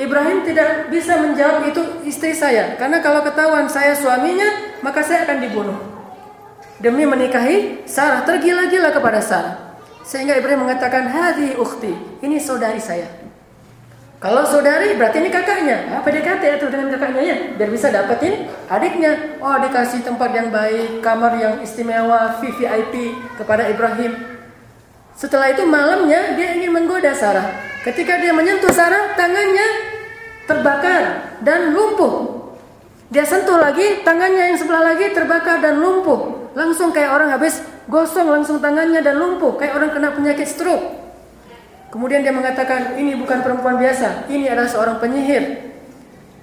Ibrahim 0.00 0.48
tidak 0.48 0.88
bisa 0.88 1.20
menjawab 1.20 1.76
itu 1.76 2.08
istri 2.08 2.32
saya, 2.32 2.72
karena 2.80 3.04
kalau 3.04 3.20
ketahuan 3.20 3.68
saya 3.68 3.92
suaminya, 3.92 4.80
maka 4.80 5.04
saya 5.04 5.28
akan 5.28 5.44
dibunuh. 5.44 5.76
Demi 6.80 7.04
menikahi 7.04 7.84
Sarah, 7.84 8.24
tergila-gila 8.24 8.96
kepada 8.96 9.20
Sarah. 9.20 9.65
Sehingga 10.06 10.38
Ibrahim 10.38 10.70
mengatakan, 10.70 11.10
"Hadhi 11.10 11.58
ukhti." 11.58 12.22
Ini 12.22 12.38
saudari 12.38 12.78
saya. 12.78 13.10
Kalau 14.16 14.48
saudari 14.48 14.96
berarti 14.96 15.20
ini 15.20 15.28
kakaknya. 15.28 15.92
Ah, 15.92 16.00
PDKT 16.00 16.62
itu 16.62 16.66
dengan 16.72 16.88
kakaknya 16.94 17.22
ya, 17.26 17.36
biar 17.58 17.68
bisa 17.68 17.92
dapetin 17.92 18.48
adiknya. 18.70 19.36
Oh, 19.42 19.60
dikasih 19.60 20.06
tempat 20.06 20.32
yang 20.32 20.48
baik, 20.48 21.04
kamar 21.04 21.36
yang 21.36 21.54
istimewa, 21.60 22.40
VVIP 22.40 23.12
kepada 23.36 23.68
Ibrahim. 23.68 24.16
Setelah 25.12 25.52
itu 25.52 25.68
malamnya 25.68 26.32
dia 26.32 26.56
ingin 26.56 26.72
menggoda 26.72 27.12
Sarah. 27.12 27.52
Ketika 27.84 28.16
dia 28.16 28.32
menyentuh 28.32 28.72
Sarah, 28.72 29.12
tangannya 29.16 29.68
terbakar 30.48 31.36
dan 31.44 31.76
lumpuh. 31.76 32.35
Dia 33.06 33.22
sentuh 33.22 33.54
lagi, 33.62 34.02
tangannya 34.02 34.50
yang 34.50 34.58
sebelah 34.58 34.94
lagi 34.94 35.14
terbakar 35.14 35.62
dan 35.62 35.78
lumpuh. 35.78 36.50
Langsung 36.58 36.90
kayak 36.90 37.14
orang 37.14 37.30
habis 37.30 37.62
gosong 37.86 38.26
langsung 38.26 38.58
tangannya 38.58 38.98
dan 38.98 39.22
lumpuh, 39.22 39.54
kayak 39.54 39.78
orang 39.78 39.90
kena 39.94 40.10
penyakit 40.10 40.48
stroke. 40.50 41.06
Kemudian 41.94 42.26
dia 42.26 42.34
mengatakan, 42.34 42.98
ini 42.98 43.14
bukan 43.14 43.46
perempuan 43.46 43.78
biasa, 43.78 44.26
ini 44.26 44.50
adalah 44.50 44.66
seorang 44.66 44.96
penyihir. 44.98 45.70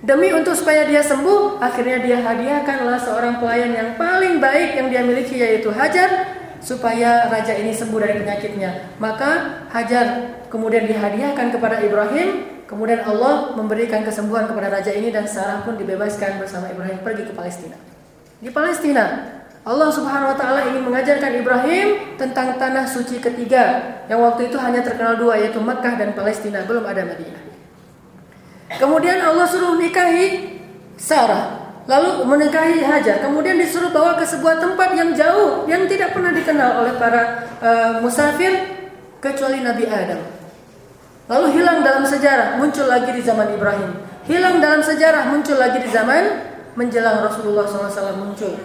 Demi 0.03 0.31
untuk 0.35 0.55
supaya 0.55 0.83
dia 0.87 0.99
sembuh, 0.99 1.63
akhirnya 1.63 1.99
dia 2.03 2.19
hadiahkanlah 2.19 2.99
seorang 2.99 3.39
pelayan 3.39 3.71
yang 3.71 3.89
paling 3.95 4.39
baik 4.39 4.75
yang 4.75 4.87
dia 4.91 4.99
miliki 4.99 5.39
yaitu 5.39 5.71
Hajar 5.71 6.27
supaya 6.63 7.27
raja 7.27 7.55
ini 7.55 7.71
sembuh 7.71 7.99
dari 7.99 8.19
penyakitnya. 8.19 8.99
Maka 8.99 9.63
Hajar 9.71 10.35
kemudian 10.47 10.87
dihadiahkan 10.87 11.55
kepada 11.55 11.79
Ibrahim, 11.83 12.52
kemudian 12.73 13.05
Allah 13.05 13.53
memberikan 13.53 14.01
kesembuhan 14.01 14.49
kepada 14.49 14.73
raja 14.73 14.89
ini 14.89 15.13
dan 15.13 15.29
Sarah 15.29 15.61
pun 15.61 15.77
dibebaskan 15.77 16.41
bersama 16.41 16.73
Ibrahim 16.73 17.05
pergi 17.05 17.29
ke 17.29 17.33
Palestina. 17.37 17.77
Di 18.41 18.49
Palestina 18.49 19.29
Allah 19.63 19.93
Subhanahu 19.93 20.33
wa 20.33 20.37
taala 20.37 20.65
ingin 20.73 20.83
mengajarkan 20.83 21.31
Ibrahim 21.37 22.17
tentang 22.17 22.57
tanah 22.57 22.89
suci 22.89 23.21
ketiga 23.21 23.95
yang 24.09 24.19
waktu 24.25 24.49
itu 24.49 24.57
hanya 24.57 24.81
terkenal 24.81 25.15
dua 25.15 25.37
yaitu 25.37 25.61
Mekah 25.61 25.95
dan 26.01 26.17
Palestina, 26.17 26.65
belum 26.65 26.83
ada 26.83 27.05
Madinah. 27.05 27.43
Kemudian 28.81 29.21
Allah 29.21 29.45
suruh 29.45 29.77
nikahi 29.77 30.57
Sarah, 30.97 31.77
lalu 31.85 32.25
menikahi 32.25 32.81
Hajar. 32.81 33.21
Kemudian 33.21 33.55
disuruh 33.61 33.93
bawa 33.93 34.17
ke 34.17 34.25
sebuah 34.25 34.57
tempat 34.57 34.97
yang 34.97 35.13
jauh 35.13 35.69
yang 35.69 35.85
tidak 35.85 36.11
pernah 36.11 36.33
dikenal 36.33 36.83
oleh 36.83 36.93
para 36.97 37.21
uh, 37.61 37.91
musafir 38.01 38.51
kecuali 39.21 39.61
Nabi 39.61 39.85
Adam. 39.85 40.32
Lalu 41.31 41.47
hilang 41.55 41.79
dalam 41.87 42.03
sejarah, 42.03 42.59
muncul 42.59 42.83
lagi 42.83 43.15
di 43.15 43.23
zaman 43.23 43.47
Ibrahim. 43.55 43.95
Hilang 44.27 44.59
dalam 44.59 44.83
sejarah, 44.83 45.31
muncul 45.31 45.55
lagi 45.55 45.79
di 45.79 45.87
zaman 45.87 46.51
menjelang 46.75 47.23
Rasulullah 47.23 47.63
SAW 47.63 48.19
muncul. 48.19 48.59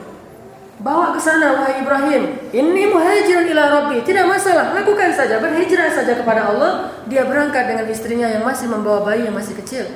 Bawa 0.78 1.10
ke 1.10 1.18
sana 1.18 1.58
wahai 1.58 1.82
Ibrahim. 1.82 2.50
Ini 2.54 2.82
muhajirun 2.90 3.50
ila 3.50 3.62
rabbi. 3.82 3.98
Tidak 4.06 4.26
masalah, 4.26 4.74
lakukan 4.74 5.10
saja, 5.10 5.42
berhijrah 5.42 5.90
saja 5.90 6.14
kepada 6.14 6.50
Allah. 6.50 6.94
Dia 7.10 7.26
berangkat 7.26 7.66
dengan 7.66 7.86
istrinya 7.90 8.30
yang 8.30 8.46
masih 8.46 8.70
membawa 8.70 9.02
bayi 9.02 9.26
yang 9.26 9.34
masih 9.34 9.58
kecil. 9.58 9.90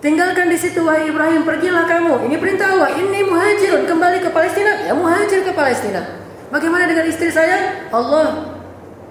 Tinggalkan 0.00 0.48
di 0.48 0.56
situ 0.56 0.80
wahai 0.80 1.12
Ibrahim, 1.12 1.44
pergilah 1.44 1.84
kamu. 1.84 2.28
Ini 2.28 2.36
perintah 2.40 2.72
Allah. 2.72 2.96
Ini 2.96 3.28
muhajirun 3.28 3.84
kembali 3.84 4.24
ke 4.24 4.32
Palestina. 4.32 4.88
Ya 4.88 4.96
muhajir 4.96 5.44
ke 5.44 5.52
Palestina. 5.52 6.00
Bagaimana 6.48 6.88
dengan 6.88 7.04
istri 7.04 7.28
saya? 7.28 7.88
Allah, 7.92 8.56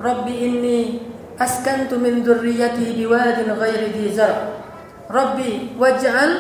Rabbi 0.02 0.34
ini 0.34 1.09
askantu 1.40 1.96
min 1.98 2.22
dzurriyyati 2.22 3.00
biwadin 3.00 3.50
ghairi 3.56 3.90
dhi 3.96 4.14
Rabbi 5.10 5.74
waj'al 5.74 6.32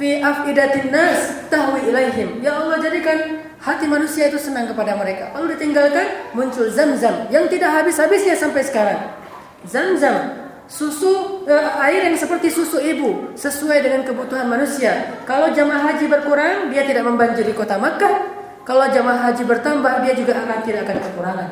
fi 0.00 0.24
afidatin 0.24 0.88
nas 0.88 1.44
tahwi 1.52 1.92
ilaihim. 1.92 2.40
Ya 2.40 2.56
Allah 2.56 2.80
jadikan 2.80 3.44
hati 3.60 3.84
manusia 3.84 4.32
itu 4.32 4.40
senang 4.40 4.72
kepada 4.72 4.96
mereka. 4.96 5.28
Lalu 5.36 5.60
ditinggalkan 5.60 6.32
muncul 6.32 6.72
zam-zam 6.72 7.28
yang 7.28 7.44
tidak 7.52 7.68
habis-habisnya 7.76 8.32
sampai 8.32 8.64
sekarang. 8.64 9.12
Zam-zam 9.68 10.46
susu 10.64 11.44
eh, 11.44 11.84
air 11.84 12.08
yang 12.08 12.16
seperti 12.16 12.48
susu 12.48 12.80
ibu 12.80 13.36
sesuai 13.36 13.84
dengan 13.84 14.08
kebutuhan 14.08 14.48
manusia. 14.48 15.20
Kalau 15.28 15.52
jamaah 15.52 15.92
haji 15.92 16.08
berkurang, 16.08 16.72
dia 16.72 16.88
tidak 16.88 17.04
membanjiri 17.04 17.52
kota 17.52 17.76
Makkah. 17.76 18.32
Kalau 18.64 18.88
jamaah 18.88 19.30
haji 19.30 19.44
bertambah, 19.44 20.00
dia 20.00 20.16
juga 20.16 20.32
akan 20.42 20.58
tidak 20.64 20.88
akan 20.88 20.96
kekurangan. 21.04 21.48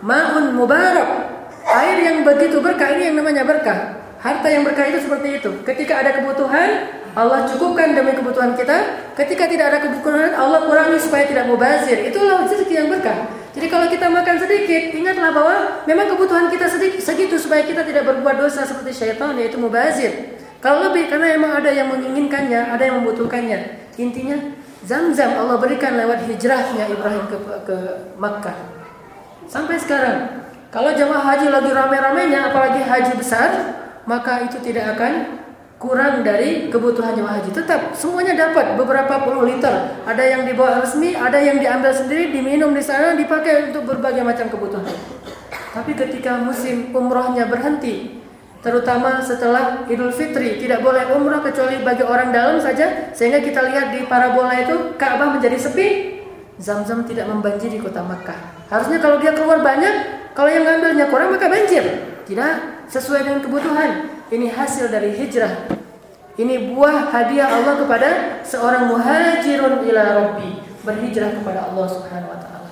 Ma'un 0.00 0.56
mubarak. 0.56 1.35
Air 1.66 1.98
yang 1.98 2.22
begitu 2.22 2.62
berkah 2.62 2.94
ini 2.94 3.10
yang 3.10 3.16
namanya 3.18 3.42
berkah. 3.42 3.98
Harta 4.22 4.48
yang 4.48 4.62
berkah 4.62 4.86
itu 4.86 5.02
seperti 5.02 5.42
itu. 5.42 5.50
Ketika 5.66 5.98
ada 6.00 6.14
kebutuhan, 6.14 6.94
Allah 7.12 7.44
cukupkan 7.50 7.92
demi 7.92 8.14
kebutuhan 8.14 8.54
kita. 8.54 9.02
Ketika 9.18 9.50
tidak 9.50 9.66
ada 9.74 9.78
kebutuhan, 9.82 10.30
Allah 10.32 10.64
kurangi 10.64 10.98
supaya 11.02 11.26
tidak 11.26 11.50
mubazir. 11.50 12.06
Itulah 12.06 12.46
rezeki 12.46 12.74
yang 12.74 12.88
berkah. 12.88 13.28
Jadi 13.52 13.66
kalau 13.66 13.86
kita 13.90 14.06
makan 14.06 14.36
sedikit, 14.36 14.82
ingatlah 14.94 15.30
bahwa 15.32 15.56
memang 15.88 16.06
kebutuhan 16.12 16.46
kita 16.52 16.68
sedikit 16.70 17.00
segitu 17.00 17.36
supaya 17.40 17.64
kita 17.64 17.82
tidak 17.82 18.04
berbuat 18.04 18.36
dosa 18.36 18.62
seperti 18.62 18.92
syaitan 18.92 19.34
yaitu 19.34 19.56
mubazir. 19.58 20.38
Kalau 20.60 20.92
lebih 20.92 21.08
karena 21.10 21.34
memang 21.34 21.60
ada 21.60 21.72
yang 21.72 21.88
menginginkannya, 21.88 22.72
ada 22.72 22.82
yang 22.84 23.00
membutuhkannya. 23.00 23.88
Intinya 23.96 24.36
Zam-zam 24.86 25.34
Allah 25.34 25.58
berikan 25.58 25.98
lewat 25.98 26.30
hijrahnya 26.30 26.86
Ibrahim 26.86 27.26
ke, 27.26 27.36
ke 27.66 27.76
Makkah. 28.22 28.54
Sampai 29.50 29.82
sekarang, 29.82 30.45
kalau 30.76 30.92
jemaah 30.92 31.24
haji 31.24 31.48
lagi 31.48 31.72
rame-ramenya, 31.72 32.52
apalagi 32.52 32.84
haji 32.84 33.16
besar, 33.16 33.48
maka 34.04 34.44
itu 34.44 34.60
tidak 34.60 34.92
akan 34.92 35.40
kurang 35.80 36.20
dari 36.20 36.68
kebutuhan 36.68 37.16
jemaah 37.16 37.40
haji. 37.40 37.48
Tetap 37.48 37.96
semuanya 37.96 38.36
dapat 38.36 38.76
beberapa 38.76 39.24
puluh 39.24 39.48
liter. 39.48 39.72
Ada 40.04 40.36
yang 40.36 40.44
dibawa 40.44 40.84
resmi, 40.84 41.16
ada 41.16 41.40
yang 41.40 41.56
diambil 41.64 41.96
sendiri, 41.96 42.28
diminum 42.28 42.76
di 42.76 42.84
sana, 42.84 43.16
dipakai 43.16 43.72
untuk 43.72 43.88
berbagai 43.88 44.20
macam 44.20 44.52
kebutuhan. 44.52 44.92
Tapi 45.72 45.96
ketika 45.96 46.44
musim 46.44 46.92
umrohnya 46.92 47.48
berhenti, 47.48 48.20
terutama 48.60 49.24
setelah 49.24 49.88
Idul 49.88 50.12
Fitri, 50.12 50.60
tidak 50.60 50.84
boleh 50.84 51.08
umroh 51.08 51.40
kecuali 51.40 51.80
bagi 51.80 52.04
orang 52.04 52.36
dalam 52.36 52.60
saja, 52.60 53.16
sehingga 53.16 53.40
kita 53.40 53.64
lihat 53.64 53.96
di 53.96 54.04
parabola 54.04 54.52
itu 54.60 54.92
Ka'bah 55.00 55.40
menjadi 55.40 55.56
sepi, 55.56 55.88
Zam-zam 56.60 57.08
tidak 57.08 57.32
membanjiri 57.32 57.80
kota 57.80 58.04
Makkah. 58.04 58.36
Harusnya 58.68 59.00
kalau 59.00 59.16
dia 59.20 59.32
keluar 59.32 59.64
banyak, 59.64 60.25
kalau 60.36 60.52
yang 60.52 60.68
ngambilnya 60.68 61.08
kurang 61.08 61.32
maka 61.32 61.48
banjir. 61.48 61.82
Tidak 62.28 62.52
sesuai 62.92 63.24
dengan 63.24 63.40
kebutuhan. 63.40 63.90
Ini 64.28 64.52
hasil 64.52 64.92
dari 64.92 65.16
hijrah. 65.16 65.64
Ini 66.36 66.76
buah 66.76 67.08
hadiah 67.08 67.48
Allah 67.48 67.80
kepada 67.80 68.08
seorang 68.44 68.92
muhajirun 68.92 69.80
ila 69.88 70.02
rabbi, 70.04 70.60
berhijrah 70.84 71.32
kepada 71.40 71.72
Allah 71.72 71.86
Subhanahu 71.88 72.28
wa 72.28 72.36
taala. 72.36 72.70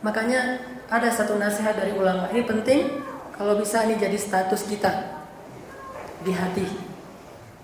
Makanya 0.00 0.64
ada 0.88 1.12
satu 1.12 1.36
nasihat 1.36 1.76
dari 1.76 1.92
ulama. 1.92 2.32
Ini 2.32 2.48
penting 2.48 3.04
kalau 3.36 3.60
bisa 3.60 3.84
ini 3.84 4.00
jadi 4.00 4.16
status 4.16 4.64
kita 4.64 5.20
di 6.24 6.32
hati. 6.32 6.64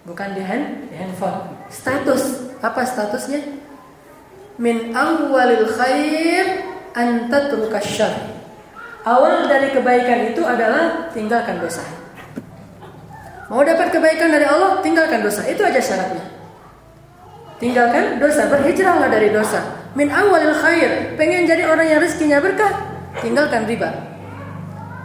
Bukan 0.05 0.37
di 0.37 0.45
hand, 0.45 0.93
di 0.93 1.01
handphone. 1.01 1.57
Status, 1.73 2.53
apa 2.61 2.85
statusnya? 2.85 3.41
Min 4.61 4.93
awalil 4.93 5.65
khair 5.73 6.69
an 6.93 7.33
tatruka 7.33 7.81
Awal 9.07 9.47
dari 9.47 9.71
kebaikan 9.71 10.35
itu 10.35 10.43
adalah 10.43 11.07
tinggalkan 11.15 11.63
dosa. 11.63 11.79
Mau 13.47 13.63
dapat 13.63 13.95
kebaikan 13.95 14.35
dari 14.35 14.43
Allah, 14.43 14.83
tinggalkan 14.83 15.23
dosa. 15.23 15.47
Itu 15.47 15.63
aja 15.63 15.79
syaratnya. 15.79 16.27
Tinggalkan 17.63 18.19
dosa, 18.19 18.51
berhijrahlah 18.51 19.07
dari 19.07 19.31
dosa. 19.31 19.63
Min 19.95 20.11
awalil 20.11 20.59
khair, 20.59 21.15
pengen 21.15 21.47
jadi 21.47 21.71
orang 21.71 21.87
yang 21.87 22.03
rezekinya 22.03 22.43
berkah, 22.43 22.99
tinggalkan 23.23 23.71
riba. 23.71 23.95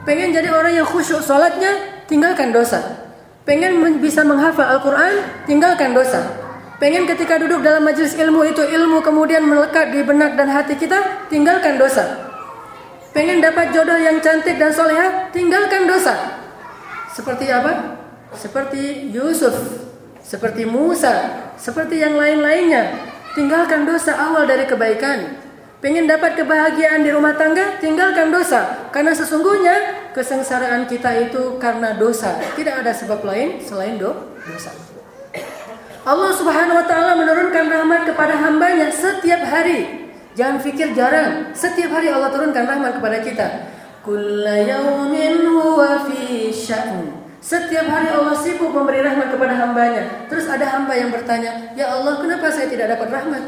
Pengen 0.01 0.33
jadi 0.33 0.49
orang 0.49 0.81
yang 0.81 0.87
khusyuk 0.89 1.21
salatnya, 1.21 2.01
tinggalkan 2.09 2.49
dosa. 2.49 2.81
Pengen 3.45 4.01
bisa 4.01 4.25
menghafal 4.25 4.65
Al-Quran, 4.65 5.45
tinggalkan 5.45 5.93
dosa. 5.93 6.25
Pengen 6.81 7.05
ketika 7.05 7.37
duduk 7.37 7.61
dalam 7.61 7.85
majelis 7.85 8.17
ilmu 8.17 8.49
itu 8.49 8.65
ilmu 8.65 9.05
kemudian 9.05 9.45
melekat 9.45 9.93
di 9.93 10.01
benak 10.01 10.33
dan 10.33 10.49
hati 10.49 10.73
kita, 10.73 11.29
tinggalkan 11.29 11.77
dosa. 11.77 12.30
Pengen 13.11 13.43
dapat 13.43 13.75
jodoh 13.75 13.99
yang 13.99 14.23
cantik 14.23 14.55
dan 14.55 14.71
soleha, 14.71 15.27
tinggalkan 15.35 15.87
dosa. 15.87 16.39
Seperti 17.11 17.51
apa? 17.51 18.01
seperti 18.35 19.11
Yusuf, 19.11 19.55
seperti 20.23 20.63
Musa, 20.63 21.51
seperti 21.59 21.99
yang 21.99 22.15
lain-lainnya. 22.15 23.11
Tinggalkan 23.31 23.87
dosa 23.87 24.15
awal 24.15 24.43
dari 24.43 24.67
kebaikan. 24.67 25.39
Pengen 25.81 26.05
dapat 26.05 26.37
kebahagiaan 26.37 27.01
di 27.01 27.09
rumah 27.09 27.33
tangga, 27.33 27.79
tinggalkan 27.81 28.29
dosa. 28.29 28.91
Karena 28.93 29.15
sesungguhnya 29.15 30.11
kesengsaraan 30.13 30.85
kita 30.85 31.31
itu 31.31 31.57
karena 31.57 31.95
dosa. 31.95 32.37
Tidak 32.53 32.83
ada 32.85 32.91
sebab 32.93 33.23
lain 33.25 33.63
selain 33.63 33.97
do 33.97 34.13
dosa. 34.45 34.71
Allah 36.01 36.31
Subhanahu 36.33 36.81
wa 36.81 36.85
taala 36.85 37.13
menurunkan 37.17 37.65
rahmat 37.71 38.01
kepada 38.13 38.35
hambanya 38.35 38.93
setiap 38.93 39.41
hari. 39.47 40.00
Jangan 40.33 40.63
pikir 40.63 40.95
jarang. 40.95 41.51
Setiap 41.51 41.91
hari 41.91 42.07
Allah 42.07 42.31
turunkan 42.31 42.63
rahmat 42.63 42.99
kepada 42.99 43.19
kita. 43.19 43.47
Setiap 47.41 47.85
hari 47.89 48.09
Allah 48.13 48.35
sibuk 48.37 48.69
memberi 48.69 49.01
rahmat 49.01 49.33
kepada 49.33 49.53
hambanya. 49.57 50.29
Terus 50.29 50.45
ada 50.45 50.65
hamba 50.77 50.93
yang 50.93 51.09
bertanya, 51.09 51.73
Ya 51.73 51.89
Allah, 51.89 52.21
kenapa 52.21 52.47
saya 52.53 52.69
tidak 52.69 52.97
dapat 52.97 53.09
rahmat? 53.11 53.43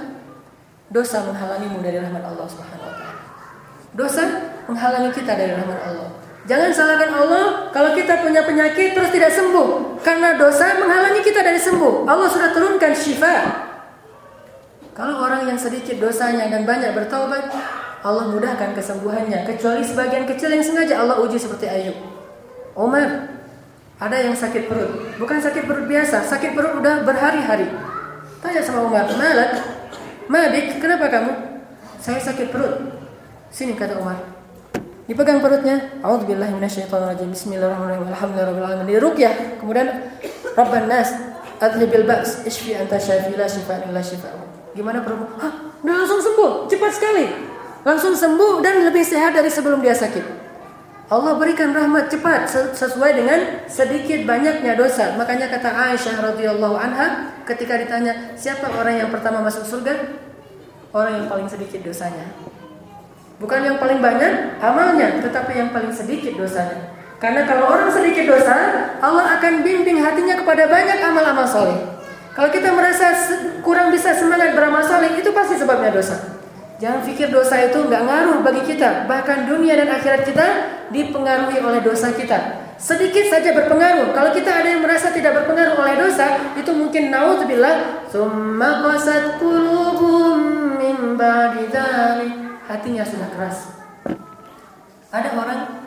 Dosa 0.93 1.26
menghalangimu 1.26 1.82
dari 1.82 1.98
rahmat 1.98 2.22
Allah 2.22 2.46
Subhanahu 2.46 2.86
Wa 2.86 2.93
Taala. 2.93 3.22
Dosa 3.93 4.24
menghalangi 4.69 5.10
kita 5.13 5.34
dari 5.34 5.54
rahmat 5.58 5.80
Allah. 5.89 6.10
Jangan 6.43 6.69
salahkan 6.76 7.12
Allah 7.15 7.72
kalau 7.72 7.96
kita 7.96 8.19
punya 8.19 8.43
penyakit 8.43 8.91
terus 8.91 9.10
tidak 9.10 9.32
sembuh. 9.32 9.98
Karena 10.04 10.36
dosa 10.36 10.76
menghalangi 10.76 11.24
kita 11.24 11.39
dari 11.39 11.58
sembuh. 11.58 12.04
Allah 12.04 12.28
sudah 12.28 12.52
turunkan 12.52 12.91
syifa. 12.91 13.72
Kalau 14.93 15.25
orang 15.25 15.49
yang 15.49 15.58
sedikit 15.58 15.97
dosanya 15.97 16.53
dan 16.53 16.69
banyak 16.69 16.93
bertaubat, 16.93 17.49
Allah 18.06 18.29
mudahkan 18.29 18.77
kesembuhannya. 18.77 19.41
Kecuali 19.41 19.82
sebagian 19.82 20.29
kecil 20.29 20.53
yang 20.53 20.62
sengaja 20.62 21.01
Allah 21.01 21.17
uji 21.17 21.41
seperti 21.41 21.65
Ayub. 21.65 21.97
Umar, 22.77 23.25
ada 23.97 24.17
yang 24.21 24.38
sakit 24.38 24.69
perut, 24.69 25.17
bukan 25.17 25.41
sakit 25.41 25.65
perut 25.65 25.89
biasa, 25.89 26.21
sakit 26.29 26.53
perut 26.53 26.77
udah 26.77 27.01
berhari-hari. 27.01 27.73
Tanya 28.38 28.62
sama 28.62 28.86
Umar, 28.86 29.10
Malak, 29.17 29.65
Mabik, 30.29 30.77
kenapa 30.77 31.10
kamu? 31.10 31.32
Saya 31.97 32.21
sakit 32.21 32.53
perut. 32.53 32.93
Sini 33.49 33.73
kata 33.73 33.97
Umar. 33.97 34.21
Dipegang 35.10 35.43
perutnya. 35.43 35.99
A'udzubillahi. 35.99 36.56
Bismillahirrahmanirrahim. 36.63 38.08
Alhamdulillahirabbil 38.08 38.67
alamin. 38.67 38.88
Diruqyah. 38.88 39.60
Kemudian 39.60 39.88
Rabban 40.56 40.88
nas 40.88 41.12
adhibil 41.60 42.08
ba's 42.08 42.43
isfi 42.47 42.71
anta 42.75 42.95
syafi 42.95 43.36
la 43.36 43.47
shifa 43.47 43.84
illa 43.84 43.99
shifa'u. 43.99 44.53
Gimana 44.73 45.05
perut? 45.05 45.29
Hah, 45.38 45.53
udah 45.86 45.95
langsung 46.01 46.21
sembuh, 46.21 46.65
cepat 46.65 46.91
sekali. 46.97 47.25
Langsung 47.86 48.13
sembuh 48.17 48.63
dan 48.65 48.86
lebih 48.89 49.05
sehat 49.05 49.38
dari 49.38 49.51
sebelum 49.51 49.81
dia 49.81 49.93
sakit. 49.93 50.43
Allah 51.13 51.36
berikan 51.38 51.75
rahmat 51.75 52.09
cepat 52.09 52.49
sesuai 52.73 53.12
dengan 53.13 53.39
sedikit 53.69 54.25
banyaknya 54.25 54.73
dosa. 54.73 55.13
Makanya 55.13 55.51
kata 55.51 55.69
Aisyah 55.69 56.15
radhiyallahu 56.33 56.73
anha 56.73 57.38
ketika 57.45 57.77
ditanya 57.77 58.33
siapa 58.33 58.71
orang 58.71 59.03
yang 59.03 59.09
pertama 59.13 59.43
masuk 59.45 59.62
surga? 59.67 59.93
Orang 60.89 61.21
yang 61.21 61.27
paling 61.29 61.45
sedikit 61.45 61.86
dosanya. 61.86 62.33
Bukan 63.38 63.59
yang 63.62 63.77
paling 63.77 63.99
banyak 63.99 64.57
amalnya, 64.63 65.19
tetapi 65.19 65.51
yang 65.53 65.69
paling 65.75 65.91
sedikit 65.91 66.33
dosanya. 66.39 66.95
Karena 67.19 67.43
kalau 67.45 67.67
orang 67.67 67.91
sedikit 67.91 68.23
dosa, 68.29 68.55
Allah 69.03 69.38
akan 69.38 69.62
bimbing 69.62 69.99
hatinya 69.99 70.39
kepada 70.39 70.71
banyak 70.71 70.97
amal-amal 71.03 71.45
soleh. 71.45 72.03
Kalau 72.34 72.50
kita 72.50 72.74
merasa 72.74 73.13
kurang 73.62 73.93
bisa 73.93 74.10
semangat 74.17 74.58
beramal 74.58 74.82
soleh, 74.82 75.13
itu 75.22 75.30
pasti 75.30 75.54
sebabnya 75.54 75.93
dosa. 75.93 76.17
Jangan 76.82 77.06
pikir 77.06 77.30
dosa 77.30 77.62
itu 77.62 77.78
nggak 77.78 78.04
ngaruh 78.10 78.41
bagi 78.41 78.74
kita. 78.74 79.06
Bahkan 79.06 79.46
dunia 79.46 79.78
dan 79.78 79.93
akhirat 79.93 80.26
kita 80.26 80.48
dipengaruhi 80.89 81.62
oleh 81.62 81.80
dosa 81.86 82.10
kita. 82.12 82.65
Sedikit 82.82 83.30
saja 83.30 83.54
berpengaruh. 83.54 84.12
Kalau 84.12 84.34
kita 84.34 84.50
ada 84.50 84.67
yang 84.67 84.82
merasa 84.82 85.13
tidak 85.13 85.46
berpengaruh 85.46 85.78
oleh 85.78 85.96
dosa, 85.96 86.58
itu 86.58 86.74
mungkin 86.74 87.13
naudzubillah, 87.13 88.10
tsumma 88.10 88.82
qasat 88.82 89.38
qulubum 89.38 90.38
min 90.82 91.15
Hatinya 92.63 93.06
sudah 93.06 93.30
keras. 93.38 93.69
Ada 95.13 95.30
orang 95.38 95.83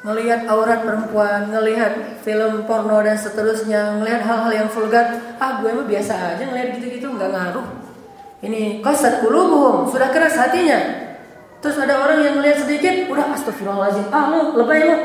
ngelihat 0.00 0.48
aurat 0.48 0.80
perempuan, 0.80 1.52
ngelihat 1.52 2.20
film 2.24 2.64
porno 2.64 3.04
dan 3.04 3.20
seterusnya, 3.20 4.00
ngelihat 4.00 4.24
hal-hal 4.24 4.52
yang 4.64 4.68
vulgar, 4.72 5.36
ah 5.36 5.60
gue 5.60 5.68
mah 5.76 5.84
biasa 5.84 6.36
aja 6.36 6.42
ngelihat 6.48 6.80
gitu-gitu 6.80 7.12
nggak 7.12 7.28
ngaruh. 7.28 7.66
Ini 8.40 8.80
kosat 8.80 9.20
kulubuhum, 9.20 9.92
sudah 9.92 10.08
keras 10.08 10.40
hatinya. 10.40 10.80
Terus 11.60 11.76
ada 11.76 12.00
orang 12.00 12.24
yang 12.24 12.40
ngelihat 12.40 12.64
sedikit, 12.64 13.12
udah 13.12 13.36
astagfirullahaladzim, 13.36 14.08
ah 14.08 14.32
lu 14.32 14.56
lebay 14.56 14.88
lu, 14.88 14.96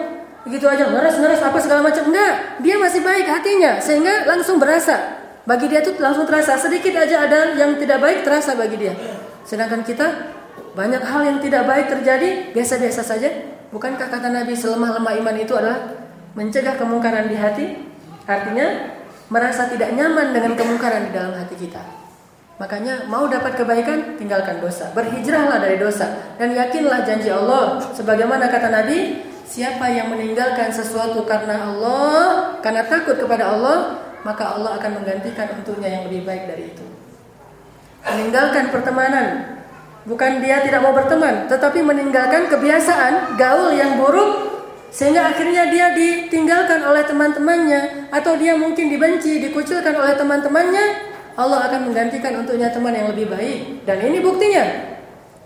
begitu 0.48 0.64
aja 0.72 0.88
ngeres 0.88 1.20
ngeres 1.20 1.44
apa 1.44 1.60
segala 1.60 1.84
macam 1.84 2.08
enggak, 2.08 2.64
dia 2.64 2.76
masih 2.80 3.04
baik 3.04 3.28
hatinya 3.28 3.84
sehingga 3.84 4.24
langsung 4.24 4.56
berasa. 4.56 5.20
Bagi 5.44 5.70
dia 5.70 5.84
tuh 5.84 5.94
langsung 6.00 6.26
terasa 6.26 6.58
sedikit 6.58 6.96
aja 6.98 7.28
ada 7.28 7.54
yang 7.54 7.78
tidak 7.78 8.02
baik 8.02 8.24
terasa 8.26 8.56
bagi 8.56 8.82
dia. 8.82 8.96
Sedangkan 9.46 9.86
kita 9.86 10.34
banyak 10.74 11.04
hal 11.06 11.22
yang 11.22 11.38
tidak 11.38 11.70
baik 11.70 11.86
terjadi 11.92 12.50
biasa-biasa 12.56 13.02
saja 13.06 13.30
Bukankah 13.76 14.08
kata 14.08 14.32
Nabi 14.32 14.56
selemah-lemah 14.56 15.20
iman 15.20 15.36
itu 15.36 15.52
adalah 15.52 15.84
mencegah 16.32 16.80
kemungkaran 16.80 17.28
di 17.28 17.36
hati? 17.36 17.76
Artinya 18.24 18.96
merasa 19.28 19.68
tidak 19.68 19.92
nyaman 19.92 20.32
dengan 20.32 20.56
kemungkaran 20.56 21.04
di 21.04 21.12
dalam 21.12 21.36
hati 21.36 21.60
kita. 21.60 21.84
Makanya 22.56 23.12
mau 23.12 23.28
dapat 23.28 23.60
kebaikan 23.60 24.16
tinggalkan 24.16 24.64
dosa, 24.64 24.96
berhijrahlah 24.96 25.60
dari 25.60 25.76
dosa 25.76 26.08
dan 26.40 26.56
yakinlah 26.56 27.04
janji 27.04 27.28
Allah 27.28 27.84
sebagaimana 27.92 28.48
kata 28.48 28.72
Nabi, 28.72 29.28
siapa 29.44 29.92
yang 29.92 30.08
meninggalkan 30.08 30.72
sesuatu 30.72 31.28
karena 31.28 31.68
Allah, 31.68 32.56
karena 32.64 32.88
takut 32.88 33.20
kepada 33.20 33.60
Allah, 33.60 34.00
maka 34.24 34.56
Allah 34.56 34.80
akan 34.80 35.04
menggantikan 35.04 35.52
untuknya 35.52 36.00
yang 36.00 36.08
lebih 36.08 36.24
baik 36.24 36.48
dari 36.48 36.72
itu. 36.72 36.86
Meninggalkan 38.08 38.72
pertemanan 38.72 39.55
Bukan 40.06 40.38
dia 40.38 40.62
tidak 40.62 40.86
mau 40.86 40.94
berteman, 40.94 41.50
tetapi 41.50 41.82
meninggalkan 41.82 42.46
kebiasaan 42.46 43.42
gaul 43.42 43.74
yang 43.74 43.98
buruk 43.98 44.54
sehingga 44.94 45.34
akhirnya 45.34 45.68
dia 45.74 45.92
ditinggalkan 45.98 46.80
oleh 46.86 47.04
teman-temannya 47.04 48.14
atau 48.14 48.38
dia 48.38 48.54
mungkin 48.56 48.88
dibenci, 48.88 49.42
dikucilkan 49.44 49.92
oleh 49.92 50.14
teman-temannya. 50.14 51.18
Allah 51.36 51.68
akan 51.68 51.92
menggantikan 51.92 52.32
untuknya 52.40 52.72
teman 52.72 52.96
yang 52.96 53.12
lebih 53.12 53.28
baik. 53.28 53.84
Dan 53.84 54.08
ini 54.08 54.24
buktinya. 54.24 54.96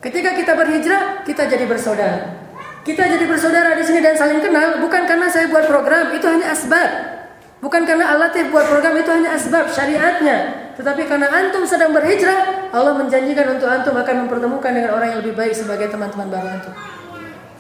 Ketika 0.06 0.38
kita 0.38 0.54
berhijrah, 0.54 1.26
kita 1.26 1.50
jadi 1.50 1.66
bersaudara. 1.66 2.46
Kita 2.86 3.10
jadi 3.10 3.26
bersaudara 3.26 3.74
di 3.74 3.84
sini 3.84 4.00
dan 4.06 4.14
saling 4.14 4.38
kenal 4.38 4.80
bukan 4.86 5.04
karena 5.10 5.28
saya 5.28 5.50
buat 5.50 5.66
program, 5.66 6.14
itu 6.14 6.30
hanya 6.30 6.54
asbab. 6.54 7.19
Bukan 7.60 7.84
karena 7.84 8.16
Allah 8.16 8.32
buat 8.32 8.66
program 8.72 8.96
itu 8.96 9.12
hanya 9.12 9.36
asbab 9.36 9.68
syariatnya. 9.68 10.72
Tetapi 10.80 11.12
karena 11.12 11.28
antum 11.28 11.68
sedang 11.68 11.92
berhijrah, 11.92 12.72
Allah 12.72 12.96
menjanjikan 12.96 13.60
untuk 13.60 13.68
antum 13.68 14.00
akan 14.00 14.16
mempertemukan 14.26 14.72
dengan 14.72 14.96
orang 14.96 15.12
yang 15.12 15.20
lebih 15.20 15.36
baik 15.36 15.52
sebagai 15.52 15.92
teman-teman 15.92 16.32
baru 16.32 16.48
antum. 16.56 16.74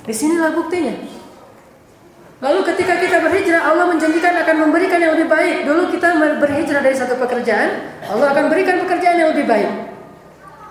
Di 0.07 0.15
sinilah 0.15 0.55
buktinya. 0.55 0.95
Lalu 2.39 2.63
ketika 2.71 2.95
kita 2.95 3.19
berhijrah, 3.19 3.59
Allah 3.67 3.91
menjanjikan 3.91 4.31
akan 4.39 4.55
memberikan 4.63 5.03
yang 5.03 5.19
lebih 5.19 5.27
baik. 5.27 5.67
Dulu 5.67 5.91
kita 5.91 6.15
berhijrah 6.39 6.79
dari 6.79 6.95
satu 6.95 7.19
pekerjaan, 7.19 7.99
Allah 8.07 8.31
akan 8.31 8.47
berikan 8.47 8.79
pekerjaan 8.79 9.19
yang 9.19 9.35
lebih 9.35 9.43
baik. 9.43 9.67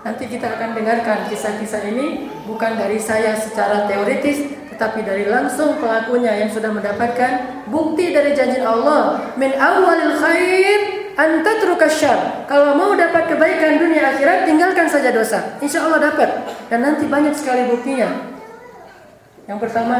Nanti 0.01 0.25
kita 0.25 0.57
akan 0.57 0.73
dengarkan 0.73 1.29
kisah-kisah 1.29 1.85
ini 1.85 2.33
bukan 2.49 2.81
dari 2.81 2.97
saya 2.97 3.37
secara 3.37 3.85
teoritis, 3.85 4.49
tetapi 4.79 5.03
dari 5.03 5.27
langsung 5.27 5.75
pelakunya 5.75 6.39
yang 6.39 6.47
sudah 6.47 6.71
mendapatkan 6.71 7.67
bukti 7.67 8.15
dari 8.15 8.31
janji 8.31 8.63
Allah. 8.63 9.27
Min 9.35 9.51
awalil 9.51 10.15
khair 10.15 10.79
antatruka 11.19 11.91
syar. 11.91 12.47
Kalau 12.47 12.79
mau 12.79 12.95
dapat 12.95 13.27
kebaikan 13.27 13.75
dunia 13.75 14.07
akhirat, 14.15 14.47
tinggalkan 14.47 14.87
saja 14.87 15.11
dosa. 15.11 15.59
Insya 15.59 15.83
Allah 15.83 16.07
dapat. 16.07 16.31
Dan 16.71 16.87
nanti 16.87 17.11
banyak 17.11 17.35
sekali 17.35 17.67
buktinya. 17.67 18.07
Yang 19.51 19.67
pertama, 19.67 19.97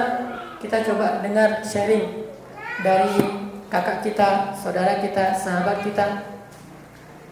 kita 0.64 0.80
coba 0.88 1.20
dengar 1.28 1.60
sharing 1.60 2.32
dari 2.80 3.20
kakak 3.68 4.00
kita, 4.00 4.56
saudara 4.56 5.04
kita, 5.04 5.36
sahabat 5.36 5.84
kita. 5.84 6.24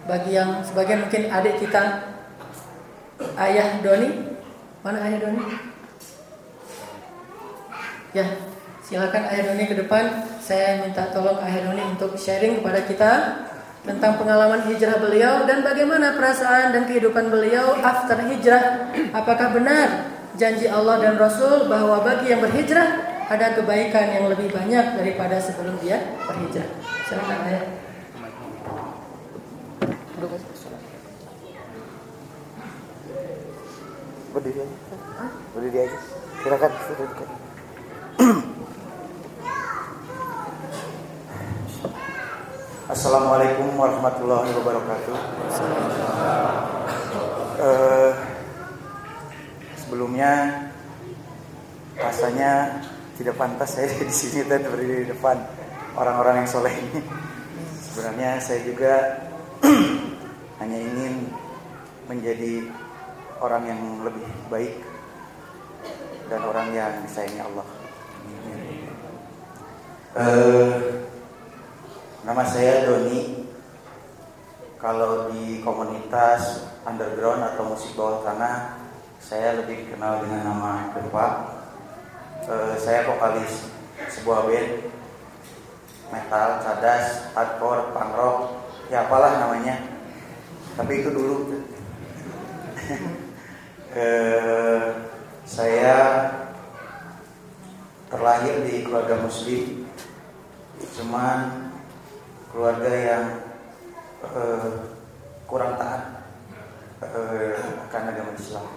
Bagi 0.03 0.35
yang 0.35 0.67
sebagian 0.67 1.07
mungkin 1.07 1.31
adik 1.31 1.63
kita, 1.63 2.11
ayah 3.39 3.79
Doni. 3.79 4.35
Mana 4.83 4.99
ayah 5.07 5.23
Doni? 5.23 5.76
Ya, 8.15 8.23
silakan 8.79 9.27
ayah 9.27 9.51
Doni 9.51 9.67
ke 9.67 9.75
depan. 9.75 10.23
Saya 10.39 10.79
minta 10.79 11.11
tolong 11.11 11.43
ayah 11.43 11.67
Doni 11.67 11.83
untuk 11.83 12.15
sharing 12.15 12.63
kepada 12.63 12.87
kita 12.87 13.11
tentang 13.83 14.19
pengalaman 14.19 14.67
hijrah 14.67 14.99
beliau 14.99 15.43
dan 15.47 15.63
bagaimana 15.63 16.15
perasaan 16.15 16.71
dan 16.71 16.87
kehidupan 16.87 17.27
beliau 17.27 17.75
after 17.83 18.19
hijrah. 18.31 18.91
Apakah 19.11 19.51
benar 19.55 20.11
janji 20.39 20.71
Allah 20.71 21.03
dan 21.03 21.15
Rasul 21.19 21.67
bahwa 21.67 21.99
bagi 22.03 22.31
yang 22.31 22.39
berhijrah 22.39 23.19
ada 23.27 23.59
kebaikan 23.59 24.07
yang 24.07 24.25
lebih 24.31 24.55
banyak 24.55 24.95
daripada 24.95 25.35
sebelum 25.43 25.75
dia 25.83 25.99
berhijrah? 26.23 26.67
Silakan 27.11 27.39
ayah. 27.51 27.63
Berdiri 34.31 34.59
aja. 34.63 34.75
Berdiri 35.55 35.79
aja. 35.91 35.97
Silakan. 36.43 36.71
Silakan. 36.71 37.36
Assalamualaikum 42.89 43.77
warahmatullahi 43.77 44.49
wabarakatuh. 44.57 45.17
Uh, 47.61 48.09
sebelumnya 49.77 50.65
rasanya 51.93 52.81
tidak 53.21 53.37
pantas 53.37 53.77
saya 53.77 53.85
di 54.01 54.09
sini 54.09 54.49
dan 54.49 54.65
berdiri 54.65 55.05
di 55.05 55.13
depan 55.13 55.37
orang-orang 55.93 56.41
yang 56.41 56.49
soleh 56.49 56.73
ini. 56.73 57.05
Sebenarnya 57.85 58.41
saya 58.41 58.65
juga 58.65 58.93
hanya 60.65 60.79
ingin 60.81 61.29
menjadi 62.09 62.65
orang 63.45 63.61
yang 63.69 63.81
lebih 64.01 64.25
baik 64.49 64.73
dan 66.33 66.41
orang 66.41 66.73
yang 66.73 66.97
disayangi 67.05 67.45
Allah. 67.45 67.76
Uh, 70.17 70.97
Nama 72.25 72.41
saya 72.49 72.89
Doni. 72.89 73.45
Kalau 74.81 75.29
di 75.29 75.61
komunitas 75.61 76.65
underground 76.81 77.45
atau 77.45 77.69
musik 77.69 77.93
bawah 77.93 78.25
tanah, 78.25 78.81
saya 79.21 79.61
lebih 79.61 79.85
dikenal 79.85 80.25
dengan 80.25 80.41
nama 80.49 80.89
Depa. 80.97 81.27
Uh, 82.49 82.73
saya 82.81 83.05
vokalis 83.05 83.69
sebuah 84.09 84.49
band 84.49 84.89
metal, 86.09 86.65
cadas, 86.65 87.29
hardcore, 87.37 87.93
punk 87.93 88.11
rock, 88.17 88.37
ya 88.89 89.05
apalah 89.05 89.37
namanya. 89.37 89.85
Tapi 90.73 90.93
itu 91.05 91.13
dulu. 91.13 91.61
uh, 93.93 94.85
saya 95.61 95.95
terlahir 98.09 98.65
di 98.65 98.81
keluarga 98.81 99.21
muslim, 99.21 99.86
cuman 100.97 101.71
keluarga 102.51 102.91
yang 102.91 103.25
uh, 104.25 104.97
kurang 105.49 105.77
taat 105.77 106.25
uh, 107.01 107.57
akan 107.89 108.03
agama 108.09 108.31
Islam. 108.37 108.67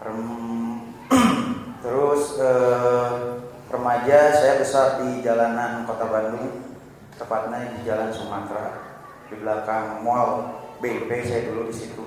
terus 1.84 2.40
uh, 2.40 3.36
remaja 3.68 4.32
saya 4.32 4.54
besar 4.58 5.04
di 5.04 5.20
jalanan 5.20 5.84
kota 5.84 6.08
Bandung, 6.08 6.72
tepatnya 7.20 7.76
di 7.76 7.84
Jalan 7.84 8.10
Sumatera, 8.10 8.80
di 9.28 9.36
belakang 9.38 10.00
Mall 10.02 10.60
BP 10.80 11.10
saya 11.28 11.52
dulu 11.52 11.68
di 11.68 11.76
situ 11.76 12.04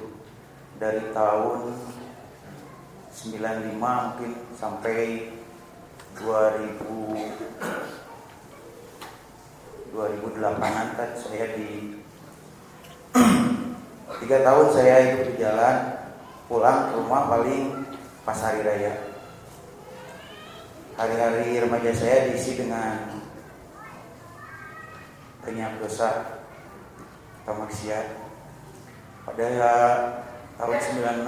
dari 0.82 1.14
tahun 1.14 1.78
95 3.14 3.78
mungkin 3.78 4.32
sampai 4.58 5.30
2000 6.18 8.03
2008an 9.94 10.98
kan 10.98 11.10
saya 11.14 11.54
di 11.54 11.94
tiga 14.26 14.38
tahun 14.42 14.68
saya 14.74 14.94
ikut 15.14 15.22
di 15.30 15.36
jalan 15.38 16.02
pulang 16.50 16.90
ke 16.90 16.94
rumah 16.98 17.30
paling 17.30 17.86
pas 18.26 18.42
hari 18.42 18.66
raya. 18.66 18.94
Hari-hari 20.98 21.62
remaja 21.62 21.94
saya 21.94 22.30
diisi 22.30 22.58
dengan 22.58 23.22
banyak 25.46 25.72
dosa 25.78 26.42
atau 27.46 27.54
maksiat. 27.62 28.18
Pada 29.30 29.48
tahun 30.58 30.78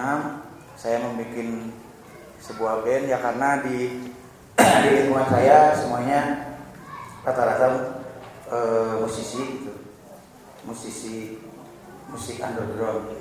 96 0.02 0.78
saya 0.78 0.98
membuat 1.06 1.50
sebuah 2.42 2.82
band 2.82 3.06
ya 3.14 3.18
karena 3.22 3.50
di 3.62 4.10
di 4.86 4.90
lingkungan 4.90 5.30
saya 5.30 5.74
semuanya 5.78 6.50
rata-rata 7.26 7.95
uh, 8.52 9.02
musisi 9.02 9.42
gitu. 9.62 9.74
Musisi 10.66 11.16
musik 12.10 12.42
underground. 12.42 13.14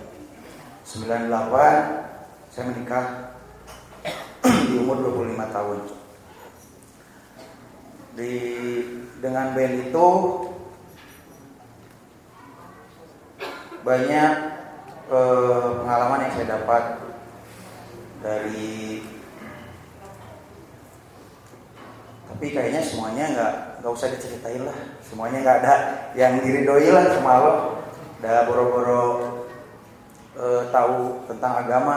98 0.85 2.53
saya 2.53 2.65
menikah 2.71 3.07
di 4.69 4.75
umur 4.81 5.01
25 5.01 5.55
tahun. 5.55 5.79
Di 8.15 8.33
dengan 9.19 9.57
band 9.57 9.75
itu 9.91 10.09
banyak 13.85 14.33
eh, 15.13 15.69
pengalaman 15.85 16.25
yang 16.25 16.33
saya 16.33 16.47
dapat 16.57 16.85
dari 18.25 19.05
tapi 22.29 22.47
kayaknya 22.53 22.81
semuanya 22.81 23.25
nggak 23.33 23.55
nggak 23.85 23.93
usah 23.93 24.09
diceritain 24.17 24.65
lah. 24.65 24.79
Semuanya 25.05 25.45
nggak 25.45 25.59
ada 25.61 25.75
yang 26.17 26.41
diridoi 26.41 26.89
lah 26.89 27.05
sama 27.13 27.31
Allah 27.37 27.59
udah 28.17 28.37
boro-boro 28.49 29.05
eh, 30.41 30.63
tahu 30.73 31.29
tentang 31.29 31.53
agama. 31.61 31.97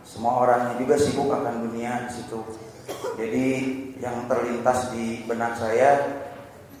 Semua 0.00 0.40
orangnya 0.40 0.80
juga 0.80 0.96
sibuk 0.96 1.28
akan 1.28 1.68
dunia 1.68 2.08
di 2.08 2.10
situ. 2.16 2.40
Jadi 3.20 3.46
yang 4.00 4.24
terlintas 4.24 4.88
di 4.96 5.28
benak 5.28 5.60
saya 5.60 6.24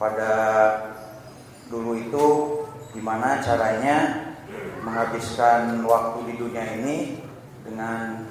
pada 0.00 0.32
dulu 1.68 2.00
itu 2.00 2.24
gimana 2.96 3.44
caranya 3.44 4.24
menghabiskan 4.80 5.84
waktu 5.84 6.32
di 6.32 6.34
dunia 6.40 6.64
ini 6.80 7.20
dengan 7.60 8.24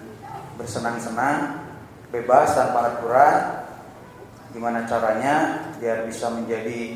bersenang-senang, 0.57 1.69
bebas 2.09 2.57
tanpa 2.57 2.97
aturan. 2.97 3.64
Gimana 4.56 4.88
caranya 4.88 5.68
biar 5.84 6.08
bisa 6.08 6.32
menjadi 6.32 6.96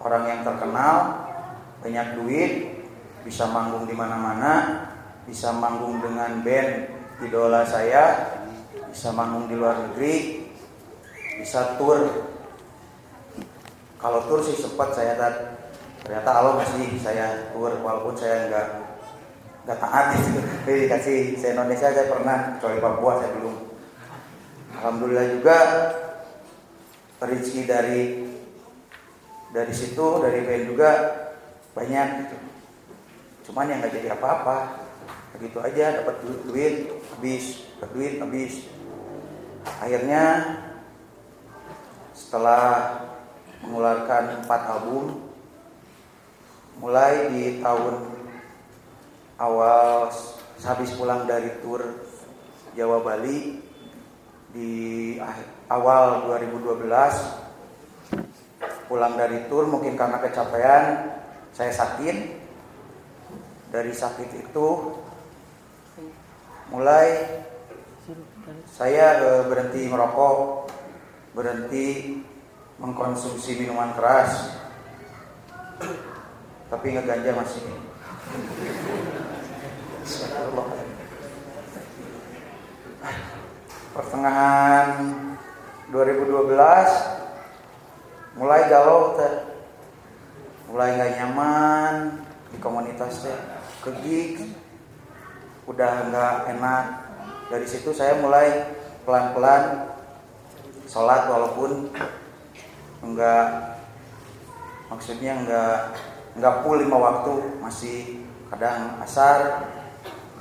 orang 0.00 0.24
yang 0.24 0.40
terkenal, 0.40 1.20
banyak 1.84 2.16
duit, 2.16 2.52
bisa 3.28 3.44
manggung 3.52 3.84
di 3.84 3.92
mana-mana, 3.92 4.88
bisa 5.28 5.52
manggung 5.52 6.00
dengan 6.00 6.40
band 6.40 6.88
idola 7.20 7.68
saya, 7.68 8.32
bisa 8.88 9.12
manggung 9.12 9.52
di 9.52 9.54
luar 9.60 9.84
negeri, 9.84 10.48
bisa 11.36 11.76
tour. 11.76 12.24
Kalau 14.00 14.24
tour 14.24 14.40
sih 14.40 14.56
sempat 14.56 14.96
saya 14.96 15.12
ternyata 16.00 16.30
Allah 16.32 16.56
masih 16.56 16.88
saya 17.04 17.52
tour 17.52 17.84
walaupun 17.84 18.16
saya 18.16 18.48
nggak 18.48 18.68
nggak 19.68 19.76
taat 19.76 20.06
gitu. 20.16 20.40
Tapi 20.64 20.88
dikasih 20.88 21.18
saya 21.36 21.52
Indonesia 21.52 21.92
saya 21.92 22.08
pernah 22.08 22.36
kecuali 22.56 22.80
Papua 22.80 23.12
saya 23.20 23.30
belum. 23.36 23.56
Alhamdulillah 24.80 25.26
juga 25.36 25.58
rezeki 27.24 27.62
dari 27.64 28.02
dari 29.54 29.74
situ 29.74 30.20
dari 30.20 30.44
band 30.44 30.64
juga 30.68 30.90
banyak 31.72 32.08
gitu. 32.26 32.36
Cuman 33.50 33.70
yang 33.70 33.78
nggak 33.80 33.94
jadi 33.96 34.08
apa-apa. 34.14 34.86
Begitu 35.34 35.58
aja 35.58 35.98
dapat 35.98 36.22
duit, 36.22 36.40
duit 36.46 36.74
habis 37.10 37.44
dapat 37.78 37.90
duit 37.96 38.14
habis. 38.22 38.54
Akhirnya 39.82 40.24
setelah 42.14 42.64
mengeluarkan 43.64 44.44
empat 44.44 44.62
album 44.70 45.24
mulai 46.78 47.32
di 47.32 47.64
tahun 47.64 48.12
awal 49.40 50.12
habis 50.62 50.90
pulang 50.94 51.26
dari 51.26 51.50
tur 51.64 51.82
Jawa 52.74 53.02
Bali 53.02 53.63
di 54.54 55.18
awal 55.66 56.30
2012 56.30 56.86
pulang 58.86 59.18
dari 59.18 59.50
tur 59.50 59.66
mungkin 59.66 59.98
karena 59.98 60.22
kecapean 60.22 61.10
saya 61.50 61.74
sakit. 61.74 62.46
Dari 63.74 63.90
sakit 63.90 64.30
itu 64.38 64.68
mulai 66.70 67.26
saya 68.70 69.18
eh, 69.18 69.42
berhenti 69.50 69.90
merokok 69.90 70.70
berhenti 71.34 72.22
mengkonsumsi 72.78 73.58
minuman 73.58 73.90
keras. 73.98 74.54
Tapi 76.70 76.94
ngeganja 76.94 77.34
masih 77.34 77.66
pertengahan 83.94 85.14
2012 85.94 86.50
mulai 88.34 88.66
galau 88.66 89.14
teh. 89.14 89.54
Mulai 90.66 90.98
nggak 90.98 91.12
nyaman 91.22 91.94
di 92.50 92.58
komunitas 92.58 93.22
teh. 93.22 93.38
Kegig 93.86 94.50
udah 95.70 96.10
nggak 96.10 96.58
enak. 96.58 96.84
Dari 97.54 97.66
situ 97.70 97.94
saya 97.94 98.18
mulai 98.18 98.66
pelan-pelan 99.06 99.86
sholat 100.90 101.30
walaupun 101.30 101.94
enggak 103.06 103.78
maksudnya 104.90 105.38
enggak 105.38 105.94
enggak 106.34 106.66
full 106.66 106.82
lima 106.82 106.98
waktu. 106.98 107.62
Masih 107.62 108.26
kadang 108.50 108.98
asar 109.06 109.70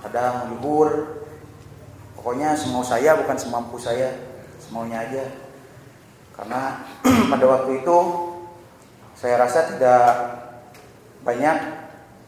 kadang 0.01 0.49
libur 0.49 1.22
pokoknya 2.23 2.55
semau 2.55 2.79
saya 2.79 3.19
bukan 3.19 3.35
semampu 3.35 3.75
saya. 3.75 4.15
Semaunya 4.63 5.03
aja. 5.03 5.27
Karena 6.31 6.87
pada 7.35 7.45
waktu 7.51 7.83
itu 7.83 7.97
saya 9.19 9.43
rasa 9.43 9.75
tidak 9.75 10.07
banyak 11.27 11.57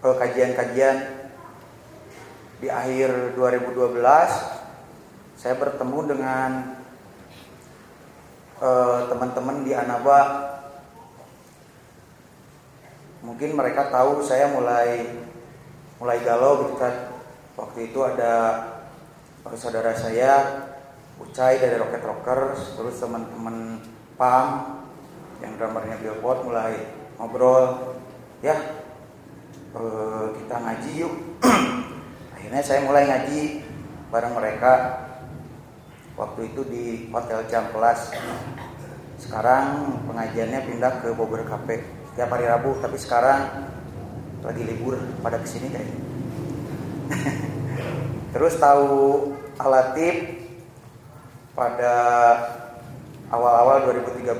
eh, 0.03 0.15
kajian-kajian. 0.19 0.97
Di 2.60 2.67
akhir 2.67 3.39
2012 3.39 4.03
saya 5.39 5.55
bertemu 5.55 5.99
dengan 6.12 6.51
Eh, 8.55 8.99
teman-teman 9.12 9.67
di 9.67 9.75
Anaba. 9.75 10.47
Mungkin 13.19 13.51
mereka 13.51 13.91
tahu 13.91 14.23
saya 14.23 14.47
mulai 14.47 15.12
mulai 15.99 16.23
galau 16.23 16.63
gitu 16.63 16.79
kan. 16.79 17.12
Waktu 17.60 17.91
itu 17.91 17.99
ada 17.99 18.63
saudara 19.53 19.93
saya 19.93 20.65
Ucai 21.15 21.62
dari 21.62 21.77
Rocket 21.77 22.01
Rockers 22.01 22.75
terus 22.75 22.97
teman-teman 22.97 23.79
Pam 24.17 24.47
yang 25.39 25.53
drummernya 25.55 26.01
Billboard 26.01 26.43
mulai 26.49 26.73
ngobrol. 27.15 27.95
Ya 28.41 28.55
eh, 29.75 30.25
kita 30.41 30.55
ngaji 30.60 30.91
yuk. 30.97 31.13
Akhirnya 32.36 32.62
saya 32.65 32.84
mulai 32.84 33.05
ngaji 33.05 33.63
bareng 34.12 34.34
mereka. 34.36 34.73
Waktu 36.15 36.55
itu 36.55 36.62
di 36.67 36.84
Hotel 37.12 37.43
Ciamplas 37.51 38.15
sekarang 39.19 39.99
pengajiannya 40.08 40.63
pindah 40.63 40.93
ke 41.03 41.12
Bogor 41.12 41.43
Cafe. 41.43 41.84
Setiap 42.12 42.31
hari 42.31 42.47
Rabu 42.47 42.79
tapi 42.79 42.95
sekarang 42.95 43.71
lagi 44.43 44.63
libur 44.63 44.95
pada 45.19 45.39
ke 45.39 45.47
sini 45.47 45.67
kayaknya. 45.71 45.99
Terus 48.36 48.55
tahu 48.60 49.35
Alatip 49.55 50.45
pada 51.55 51.95
awal-awal 53.31 53.87
2013 53.87 54.35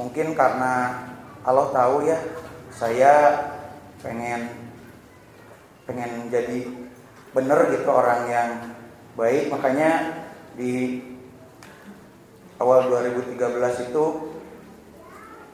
mungkin 0.00 0.32
karena 0.32 1.04
Allah 1.44 1.68
tahu 1.68 2.08
ya 2.08 2.16
saya 2.72 3.14
pengen 4.00 4.48
pengen 5.84 6.32
jadi 6.32 6.64
bener 7.36 7.68
gitu 7.76 7.88
orang 7.92 8.22
yang 8.30 8.50
baik. 9.20 9.52
Makanya 9.52 10.24
di 10.56 11.02
awal 12.56 12.88
2013 12.88 13.90
itu 13.90 14.04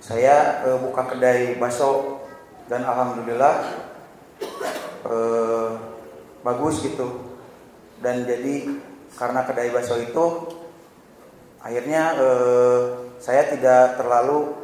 saya 0.01 0.65
e, 0.65 0.69
buka 0.81 1.13
kedai 1.13 1.59
bakso 1.59 2.23
dan 2.71 2.87
alhamdulillah 2.87 3.55
e, 5.05 5.17
bagus 6.41 6.81
gitu 6.87 7.30
dan 8.01 8.25
jadi 8.25 8.81
karena 9.15 9.45
kedai 9.45 9.69
bakso 9.69 10.01
itu 10.01 10.49
akhirnya 11.61 12.17
e, 12.17 12.29
saya 13.21 13.45
tidak 13.53 14.01
terlalu 14.01 14.57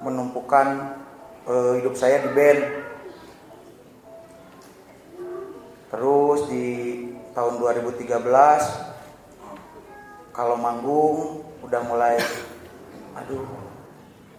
menumpukan 0.00 0.96
e, 1.44 1.80
hidup 1.80 1.92
saya 1.92 2.24
di 2.24 2.32
band. 2.32 2.60
Terus 5.90 6.48
di 6.48 6.66
tahun 7.36 7.60
2013 7.60 8.08
kalau 10.32 10.56
manggung 10.56 11.44
udah 11.60 11.82
mulai 11.84 12.16
aduh 13.20 13.44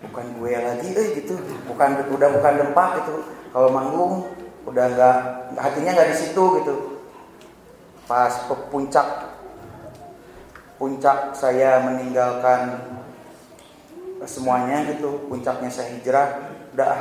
bukan 0.10 0.26
gue 0.42 0.52
lagi 0.58 0.90
eh 0.98 1.08
gitu. 1.22 1.38
Bukan 1.70 2.10
udah 2.10 2.30
bukan 2.34 2.54
dempak 2.58 3.06
gitu. 3.06 3.22
Kalau 3.54 3.70
manggung 3.70 4.34
udah 4.66 4.86
nggak 4.90 5.18
hatinya 5.62 5.94
nggak 5.94 6.10
di 6.10 6.18
situ 6.18 6.46
gitu 6.62 6.91
pas 8.12 8.44
puncak 8.68 9.08
puncak 10.76 11.32
saya 11.32 11.80
meninggalkan 11.80 12.76
semuanya 14.28 14.84
gitu. 14.92 15.32
Puncaknya 15.32 15.72
saya 15.72 15.96
hijrah 15.96 16.28
udah 16.76 17.00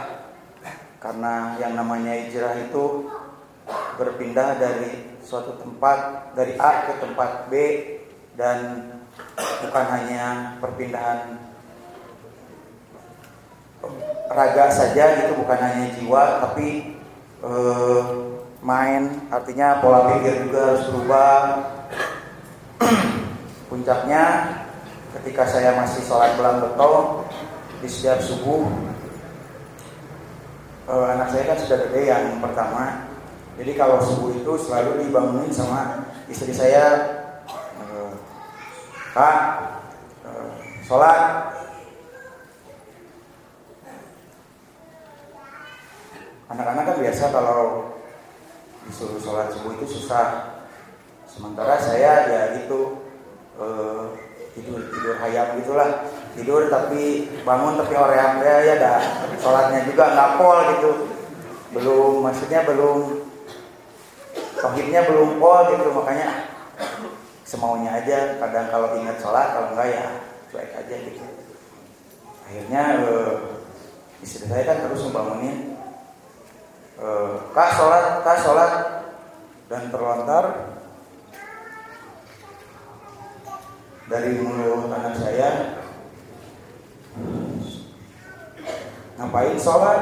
karena 1.02 1.58
yang 1.58 1.74
namanya 1.74 2.14
hijrah 2.14 2.54
itu 2.62 3.10
berpindah 3.98 4.54
dari 4.62 5.18
suatu 5.18 5.58
tempat 5.58 6.30
dari 6.38 6.54
A 6.62 6.86
ke 6.86 7.02
tempat 7.02 7.50
B 7.50 7.54
dan 8.38 8.86
bukan 9.66 9.86
hanya 9.90 10.54
perpindahan 10.62 11.42
raga 14.30 14.70
saja 14.70 15.26
gitu 15.26 15.42
bukan 15.42 15.58
hanya 15.58 15.86
jiwa 15.98 16.38
tapi 16.38 16.94
uh, 17.42 18.29
main 18.60 19.24
artinya 19.32 19.80
pola 19.80 20.16
pikir 20.16 20.48
juga 20.48 20.60
harus 20.72 20.84
berubah. 20.92 21.36
Puncaknya 23.70 24.24
ketika 25.18 25.46
saya 25.46 25.78
masih 25.78 26.02
sholat 26.04 26.34
bulan 26.36 26.60
betul 26.60 27.24
di 27.80 27.88
setiap 27.88 28.20
subuh 28.20 28.66
uh, 30.90 31.06
anak 31.16 31.30
saya 31.30 31.54
kan 31.54 31.58
sudah 31.62 31.78
gede 31.88 32.02
yang 32.10 32.24
pertama. 32.42 33.08
Jadi 33.56 33.72
kalau 33.76 34.00
subuh 34.00 34.32
itu 34.34 34.52
selalu 34.66 35.04
dibangunin 35.04 35.52
sama 35.52 36.08
istri 36.26 36.50
saya 36.50 36.84
uh, 37.78 38.12
kak 39.14 39.38
uh, 40.26 40.50
sholat. 40.84 41.54
Anak-anak 46.50 46.82
kan 46.82 46.96
biasa 46.98 47.24
kalau 47.30 47.89
disuruh 48.88 49.20
sholat 49.20 49.52
subuh 49.52 49.76
itu 49.76 49.86
susah. 49.98 50.60
Sementara 51.28 51.78
saya 51.78 52.26
ya 52.26 52.42
itu 52.58 53.04
uh, 53.60 54.12
tidur 54.56 54.80
tidur 54.90 55.14
hayam 55.20 55.58
gitulah. 55.62 56.08
Tidur 56.34 56.70
tapi 56.70 57.26
bangun 57.42 57.74
tapi 57.78 57.94
orang 57.98 58.40
ya 58.40 58.56
ya 58.64 58.74
dah. 58.78 59.00
Sholatnya 59.38 59.86
juga 59.86 60.14
nggak 60.14 60.30
pol 60.38 60.58
gitu. 60.76 60.92
Belum 61.70 62.26
maksudnya 62.26 62.66
belum 62.66 63.24
tohibnya 64.58 65.06
belum 65.06 65.38
pol 65.38 65.60
gitu. 65.74 65.88
Makanya 65.94 66.28
semaunya 67.46 67.90
aja 67.98 68.38
kadang 68.38 68.66
kalau 68.70 68.94
ingat 68.98 69.18
sholat 69.18 69.54
kalau 69.54 69.74
enggak 69.74 69.88
ya 69.90 70.06
cuek 70.50 70.70
aja 70.74 70.94
gitu. 70.98 71.22
Akhirnya 72.50 72.82
uh, 73.06 73.34
istri 74.18 74.50
saya 74.50 74.66
kan 74.66 74.82
terus 74.82 75.06
membangunin 75.06 75.78
uh, 77.00 77.32
kak 77.56 77.70
sholat 77.74 78.04
kak 78.22 78.38
sholat 78.44 78.72
dan 79.72 79.88
terlontar 79.88 80.44
dari 84.10 84.42
mulut 84.42 84.90
anak 84.90 85.14
saya. 85.16 85.50
Ngapain 89.20 89.56
sholat? 89.60 90.00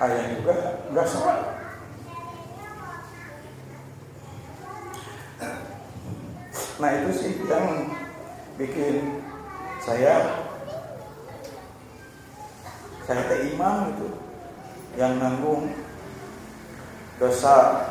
Ayah 0.00 0.24
juga 0.32 0.56
nggak 0.88 1.08
sholat. 1.08 1.40
Nah 6.80 6.90
itu 6.96 7.10
sih 7.12 7.32
yang 7.44 7.92
bikin 8.56 9.20
saya 9.84 10.48
saya 13.04 13.20
teh 13.28 13.52
imam 13.52 13.92
itu 13.92 14.19
yang 14.98 15.18
nanggung 15.22 15.70
dosa 17.20 17.86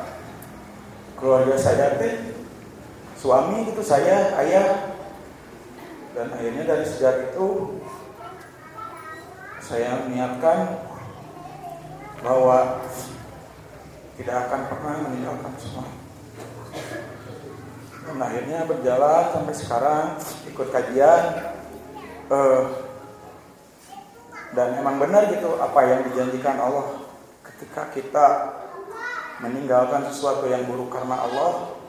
keluarga 1.16 1.56
saya 1.56 2.00
teh 2.00 2.34
suami 3.20 3.70
itu 3.70 3.82
saya 3.84 4.36
ayah. 4.42 4.96
Dan 6.10 6.36
akhirnya 6.36 6.64
dari 6.66 6.84
sejak 6.84 7.32
itu 7.32 7.80
saya 9.62 10.10
niatkan 10.10 10.84
bahwa 12.20 12.84
tidak 14.20 14.36
akan 14.50 14.62
pernah 14.68 14.96
meninggalkan 15.08 15.54
semua. 15.62 15.88
Dan 18.04 18.18
akhirnya 18.20 18.66
berjalan 18.66 19.24
sampai 19.32 19.56
sekarang 19.56 20.06
ikut 20.50 20.68
kajian 20.74 21.24
eh, 22.34 22.88
dan 24.58 24.82
emang 24.82 24.98
benar 24.98 25.30
gitu 25.30 25.62
apa 25.62 25.80
yang 25.86 26.02
dijanjikan 26.10 26.58
Allah 26.58 27.06
ketika 27.46 27.94
kita 27.94 28.26
meninggalkan 29.40 30.10
sesuatu 30.10 30.50
yang 30.50 30.66
buruk 30.66 30.90
karena 30.92 31.16
Allah 31.16 31.80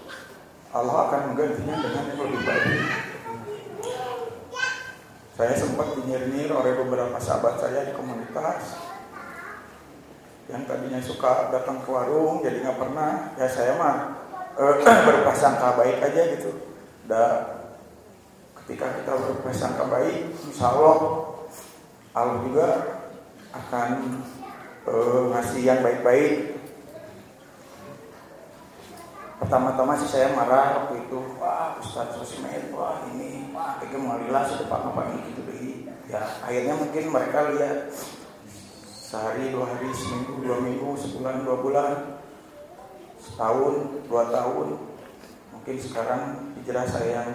Allah 0.70 0.96
akan 1.10 1.34
menggantinya 1.34 1.82
dengan 1.82 2.04
yang 2.14 2.20
lebih 2.22 2.40
baik. 2.46 2.78
Saya 5.34 5.54
sempat 5.56 5.98
dinyir-nyir 5.98 6.52
oleh 6.52 6.78
beberapa 6.78 7.16
sahabat 7.18 7.58
saya 7.58 7.88
di 7.88 7.92
komunitas 7.96 8.76
yang 10.50 10.66
tadinya 10.66 10.98
suka 10.98 11.54
datang 11.54 11.78
ke 11.86 11.88
warung 11.90 12.42
jadi 12.42 12.66
nggak 12.66 12.78
pernah 12.82 13.34
ya 13.38 13.46
saya 13.46 13.78
mah 13.78 13.94
eh, 14.58 14.74
berprasangka 15.06 15.74
baik 15.74 15.98
aja 16.06 16.22
gitu. 16.38 16.50
Dan 17.10 17.34
ketika 18.62 18.94
kita 19.02 19.10
berprasangka 19.16 19.90
baik, 19.90 20.30
insya 20.46 20.70
Allah 20.70 21.29
Allah 22.10 22.42
juga 22.42 22.68
akan 23.54 23.88
eh, 24.86 25.22
ngasih 25.30 25.62
yang 25.62 25.80
baik-baik. 25.82 26.58
Pertama-tama 29.38 29.96
sih 29.96 30.10
saya 30.10 30.36
marah 30.36 30.84
waktu 30.84 31.06
itu 31.06 31.18
wah 31.40 31.78
Ustadz 31.80 32.18
Sosmed 32.18 32.76
wah 32.76 33.00
ini 33.14 33.48
wah 33.56 33.80
kayak 33.80 33.96
malilah 33.96 34.44
sedepan 34.44 34.92
apa 34.92 35.00
ini 35.10 35.32
gitu 35.32 35.40
deh 35.48 35.60
ya 36.12 36.22
akhirnya 36.44 36.76
mungkin 36.76 37.04
mereka 37.08 37.48
lihat 37.56 37.88
sehari 39.10 39.48
dua 39.50 39.64
hari 39.74 39.90
seminggu 39.96 40.44
dua 40.44 40.60
minggu 40.60 40.92
sebulan 40.92 41.42
dua 41.42 41.56
bulan 41.56 41.92
setahun 43.16 44.04
dua 44.06 44.28
tahun. 44.28 44.68
Mungkin 45.56 45.76
sekarang 45.82 46.22
hijrah 46.60 46.84
saya 46.84 47.24
yang 47.24 47.30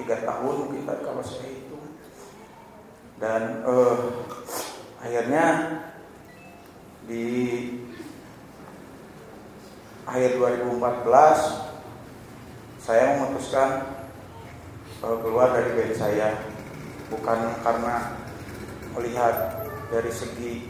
tiga 0.00 0.24
tahun 0.24 0.72
tadi 0.72 1.02
kalau 1.04 1.22
saya 1.22 1.61
dan 3.22 3.62
uh, 3.62 4.10
akhirnya 4.98 5.78
di 7.06 7.22
akhir 10.02 10.42
2014 10.42 11.06
saya 12.82 13.22
memutuskan 13.22 13.94
uh, 15.06 15.16
keluar 15.22 15.54
dari 15.54 15.70
band 15.78 15.94
saya. 15.94 16.34
Bukan 17.14 17.38
karena 17.62 18.18
melihat 18.98 19.62
dari 19.92 20.10
segi 20.10 20.66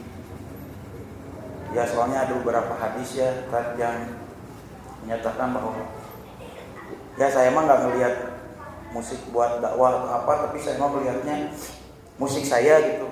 ya 1.72 1.88
soalnya 1.88 2.28
ada 2.28 2.36
beberapa 2.36 2.76
hadis 2.76 3.16
ya 3.16 3.32
yang 3.80 4.12
menyatakan 5.00 5.56
bahwa 5.56 5.72
ya 7.16 7.32
saya 7.32 7.48
emang 7.48 7.64
nggak 7.64 7.82
melihat 7.88 8.14
musik 8.92 9.16
buat 9.32 9.62
dakwah 9.64 10.04
atau 10.04 10.10
apa 10.20 10.32
tapi 10.50 10.58
saya 10.60 10.76
mau 10.76 10.92
melihatnya 10.92 11.48
musik 12.20 12.44
saya 12.44 12.80
gitu. 12.80 13.08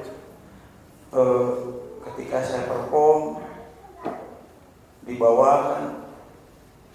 E, 1.11 1.23
ketika 2.11 2.43
saya 2.45 2.65
perform 2.69 3.41
di 5.05 5.17
bawah 5.17 5.57
kan 5.75 5.85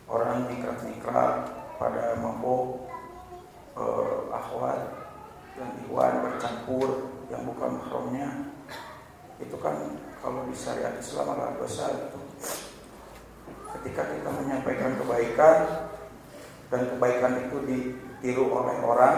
orang 0.05 0.47
nikrat-nikrat 0.47 1.49
pada 1.75 2.15
mabuk 2.21 2.87
eh, 3.75 4.17
akhwat 4.31 4.79
dan 5.55 5.69
iwan 5.87 6.13
bercampur 6.23 7.11
yang 7.27 7.43
bukan 7.43 7.81
mahramnya. 7.81 8.29
Itu 9.41 9.59
kan 9.59 9.99
kalau 10.23 10.47
di 10.47 10.55
syariat 10.55 10.95
Islam 10.95 11.35
adalah 11.35 11.59
dosa 11.59 11.91
itu 11.91 12.19
ketika 13.75 14.07
kita 14.07 14.29
menyampaikan 14.31 14.95
kebaikan 14.95 15.57
dan 16.71 16.81
kebaikan 16.95 17.33
itu 17.43 17.57
ditiru 17.67 18.47
oleh 18.47 18.79
orang 18.79 19.17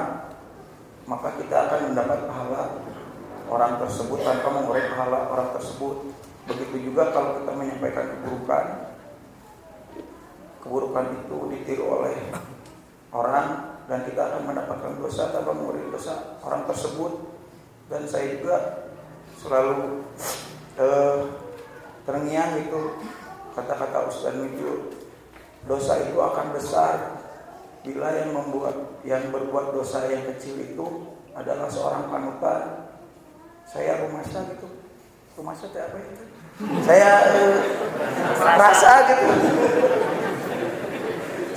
maka 1.07 1.39
kita 1.39 1.55
akan 1.71 1.95
mendapat 1.95 2.19
pahala 2.27 2.61
orang 3.47 3.79
tersebut 3.79 4.19
tanpa 4.27 4.47
mengurai 4.51 4.91
pahala 4.91 5.31
orang 5.31 5.49
tersebut. 5.55 6.11
Begitu 6.47 6.91
juga 6.91 7.15
kalau 7.15 7.39
kita 7.41 7.51
menyampaikan 7.55 8.05
keburukan 8.19 8.65
keburukan 10.67 11.05
itu 11.23 11.37
ditiru 11.55 12.03
oleh 12.03 12.15
orang 13.15 13.79
dan 13.87 14.03
kita 14.03 14.19
akan 14.19 14.51
mendapatkan 14.51 14.99
dosa 14.99 15.31
tanpa 15.31 15.55
mengurangi 15.55 15.95
dosa 15.95 16.39
orang 16.43 16.67
tersebut. 16.67 17.39
Dan 17.87 18.03
saya 18.03 18.35
juga 18.35 18.91
selalu 19.39 20.03
eh, 20.75 21.19
terngiang 22.03 22.67
itu 22.67 22.99
kata-kata 23.55 24.11
Ustaz 24.11 24.35
Nujul 24.35 24.91
dosa 25.63 26.03
itu 26.03 26.19
akan 26.19 26.51
besar 26.51 27.23
bila 27.87 28.11
yang 28.11 28.35
membuat 28.35 28.86
yang 29.07 29.31
berbuat 29.31 29.71
dosa 29.71 30.11
yang 30.11 30.27
kecil 30.35 30.59
itu 30.59 31.15
adalah 31.31 31.71
seorang 31.71 32.11
panutan 32.11 32.91
saya 33.63 34.03
rumah 34.03 34.19
gitu 34.27 34.67
rumah 35.37 35.53
apa 35.53 35.97
itu? 36.01 36.23
Saya 36.81 37.09
eh, 37.29 37.55
rasa 38.41 38.91
gitu. 39.05 39.27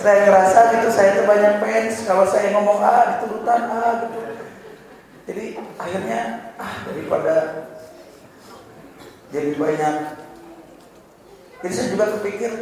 Saya 0.00 0.18
ngerasa 0.28 0.58
gitu 0.76 0.88
saya 0.92 1.10
tuh 1.16 1.24
banyak 1.24 1.54
fans. 1.64 2.04
Kalau 2.04 2.24
saya 2.28 2.52
ngomong 2.52 2.78
ah 2.84 3.16
diturutan 3.16 3.60
ah 3.72 3.92
gitu. 4.04 4.20
Jadi 5.32 5.44
akhirnya 5.80 6.20
ah 6.60 6.74
daripada 6.84 7.34
jadi 9.32 9.50
banyak. 9.56 9.94
Jadi 11.64 11.72
saya 11.72 11.88
juga 11.88 12.04
kepikir 12.20 12.52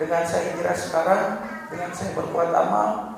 dengan 0.00 0.22
saya 0.24 0.56
kira 0.56 0.72
sekarang 0.72 1.24
dengan 1.68 1.90
saya 1.92 2.16
berbuat 2.16 2.48
amal 2.56 3.09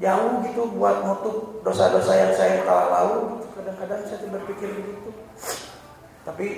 jauh 0.00 0.40
gitu 0.48 0.64
buat 0.80 1.04
nutup 1.04 1.60
dosa-dosa 1.60 2.16
yang 2.16 2.32
saya 2.32 2.64
telah 2.64 2.88
lalu 2.88 3.44
kadang-kadang 3.52 4.00
saya 4.08 4.26
berpikir 4.32 4.72
begitu. 4.72 5.12
Tapi 6.24 6.48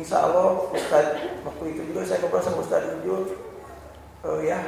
insya 0.00 0.24
Allah 0.24 0.64
Ustaz 0.72 1.20
waktu 1.44 1.64
itu 1.76 1.92
juga 1.92 2.08
saya 2.08 2.24
ngobrol 2.24 2.40
sama 2.40 2.64
Ustaz 2.64 2.88
Ujul 3.00 3.36
uh, 4.24 4.40
ya 4.40 4.60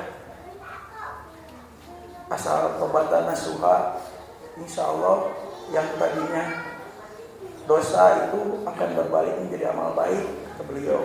asal 2.29 2.77
tobatan 2.77 3.33
nasuha 3.33 3.97
insya 4.61 4.93
Allah 4.93 5.33
yang 5.73 5.89
tadinya 5.97 6.69
dosa 7.65 8.29
itu 8.29 8.61
akan 8.69 8.89
berbalik 8.93 9.41
menjadi 9.41 9.73
amal 9.73 9.97
baik 9.97 10.29
ke 10.61 10.63
beliau. 10.69 11.01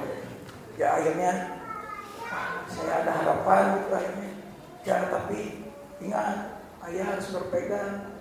Ya 0.76 1.00
akhirnya 1.00 1.56
saya 2.68 2.92
ada 3.00 3.12
harapan 3.16 3.80
gitu 3.80 3.92
akhirnya 3.96 4.30
ya 4.84 4.96
tapi 5.08 5.64
ingat 6.04 6.57
ayah 6.88 7.16
harus 7.16 7.28
berpegang 7.36 8.16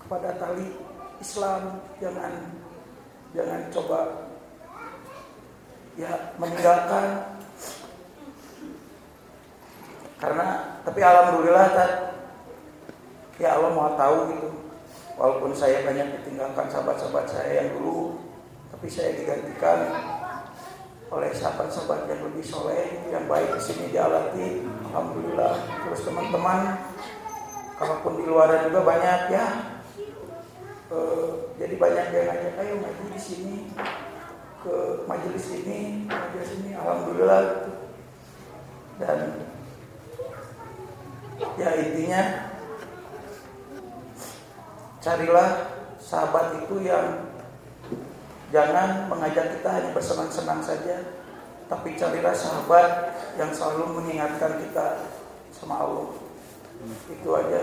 kepada 0.00 0.36
tali 0.40 0.72
Islam. 1.20 1.84
Jangan 2.00 2.32
jangan 3.36 3.60
coba 3.68 4.00
ya 6.00 6.12
meninggalkan. 6.40 7.06
Karena 10.16 10.78
tapi 10.86 11.00
alhamdulillah 11.02 11.66
tak 11.74 11.92
ya 13.36 13.58
Allah 13.58 13.70
mau 13.74 13.92
tahu 13.98 14.16
gitu. 14.32 14.50
Walaupun 15.12 15.52
saya 15.52 15.84
banyak 15.84 16.22
ditinggalkan 16.22 16.72
sahabat-sahabat 16.72 17.28
saya 17.28 17.50
yang 17.62 17.76
dulu 17.76 18.16
tapi 18.72 18.88
saya 18.88 19.12
digantikan 19.12 19.92
oleh 21.12 21.28
sahabat-sahabat 21.36 22.08
yang 22.08 22.24
lebih 22.24 22.40
soleh 22.40 23.04
yang 23.12 23.28
baik 23.28 23.52
di 23.52 23.60
sini 23.60 23.92
dialati. 23.92 24.64
Alhamdulillah. 24.88 25.54
Terus 25.84 26.00
teman-teman 26.08 26.60
kalaupun 27.82 28.14
di 28.14 28.24
luar 28.30 28.62
juga 28.62 28.86
banyak 28.86 29.20
ya. 29.34 29.46
E, 30.86 30.98
jadi 31.58 31.74
banyak 31.74 32.06
yang 32.14 32.26
ngajak 32.30 32.54
ayo 32.62 32.74
maju 32.78 33.04
di 33.10 33.18
sini 33.18 33.56
ke 34.62 35.02
majelis 35.10 35.46
ini 35.50 36.06
majelis 36.06 36.50
ini. 36.62 36.70
Alhamdulillah 36.78 37.42
gitu. 37.42 37.70
dan 39.02 39.18
ya 41.58 41.70
intinya 41.74 42.22
carilah 45.02 45.48
sahabat 45.98 46.62
itu 46.62 46.86
yang 46.86 47.26
jangan 48.54 49.10
mengajak 49.10 49.58
kita 49.58 49.68
hanya 49.74 49.90
bersenang-senang 49.90 50.62
saja 50.62 51.18
tapi 51.66 51.98
carilah 51.98 52.36
sahabat 52.36 53.16
yang 53.40 53.50
selalu 53.50 53.98
mengingatkan 53.98 54.60
kita 54.62 55.08
sama 55.50 55.82
Allah 55.82 56.21
itu 56.86 57.30
aja. 57.30 57.60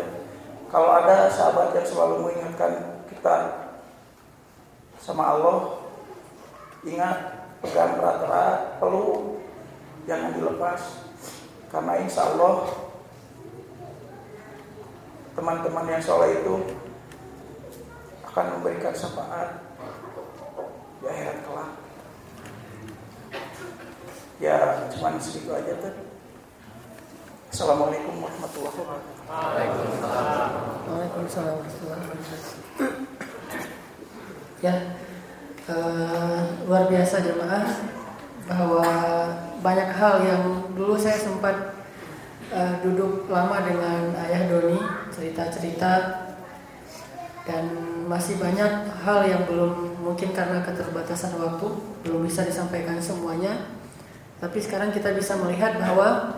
Kalau 0.70 0.90
ada 0.96 1.28
sahabat 1.28 1.76
yang 1.76 1.88
selalu 1.88 2.16
mengingatkan 2.24 3.04
kita 3.10 3.36
sama 5.02 5.36
Allah 5.36 5.82
ingat 6.86 7.50
pegang 7.60 8.00
erat-erat 8.00 8.80
peluk 8.80 9.44
jangan 10.08 10.32
dilepas. 10.38 11.10
Karena 11.70 12.02
insya 12.02 12.34
Allah 12.34 12.66
teman-teman 15.38 15.86
yang 15.86 16.02
soleh 16.02 16.42
itu 16.42 16.56
akan 18.26 18.46
memberikan 18.60 18.94
syafaat 18.96 19.62
di 21.02 21.06
akhirat 21.06 21.38
kelak. 21.46 21.72
Ya 24.40 24.58
cuman 24.96 25.20
segitu 25.20 25.52
aja 25.52 25.76
tuh 25.84 26.09
Assalamualaikum 27.50 28.22
warahmatullahi 28.22 28.78
wabarakatuh. 28.78 29.26
Waalaikumsalam 30.86 31.56
warahmatullahi 31.58 32.02
wabarakatuh. 32.06 32.54
Ya, 34.62 34.76
uh, 35.66 36.46
luar 36.70 36.86
biasa 36.94 37.26
jemaah 37.26 37.66
bahwa 38.46 38.86
banyak 39.66 39.90
hal 39.98 40.16
yang 40.22 40.44
dulu 40.78 40.94
saya 40.94 41.18
sempat 41.18 41.74
uh, 42.54 42.86
duduk 42.86 43.26
lama 43.34 43.66
dengan 43.66 44.14
ayah 44.30 44.46
Doni 44.46 44.78
cerita-cerita 45.10 45.94
dan 47.50 47.66
masih 48.06 48.38
banyak 48.38 48.94
hal 49.02 49.26
yang 49.26 49.50
belum 49.50 49.98
mungkin 50.06 50.38
karena 50.38 50.62
keterbatasan 50.62 51.34
waktu 51.42 51.66
belum 52.06 52.30
bisa 52.30 52.46
disampaikan 52.46 53.02
semuanya. 53.02 53.74
Tapi 54.38 54.62
sekarang 54.62 54.94
kita 54.94 55.18
bisa 55.18 55.34
melihat 55.42 55.82
bahwa 55.82 56.38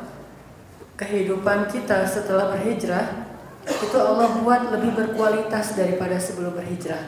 kehidupan 1.01 1.65
kita 1.73 2.05
setelah 2.05 2.53
berhijrah 2.53 3.25
itu 3.65 3.97
Allah 3.97 4.37
buat 4.37 4.69
lebih 4.69 4.93
berkualitas 4.93 5.73
daripada 5.73 6.21
sebelum 6.21 6.53
berhijrah. 6.53 7.01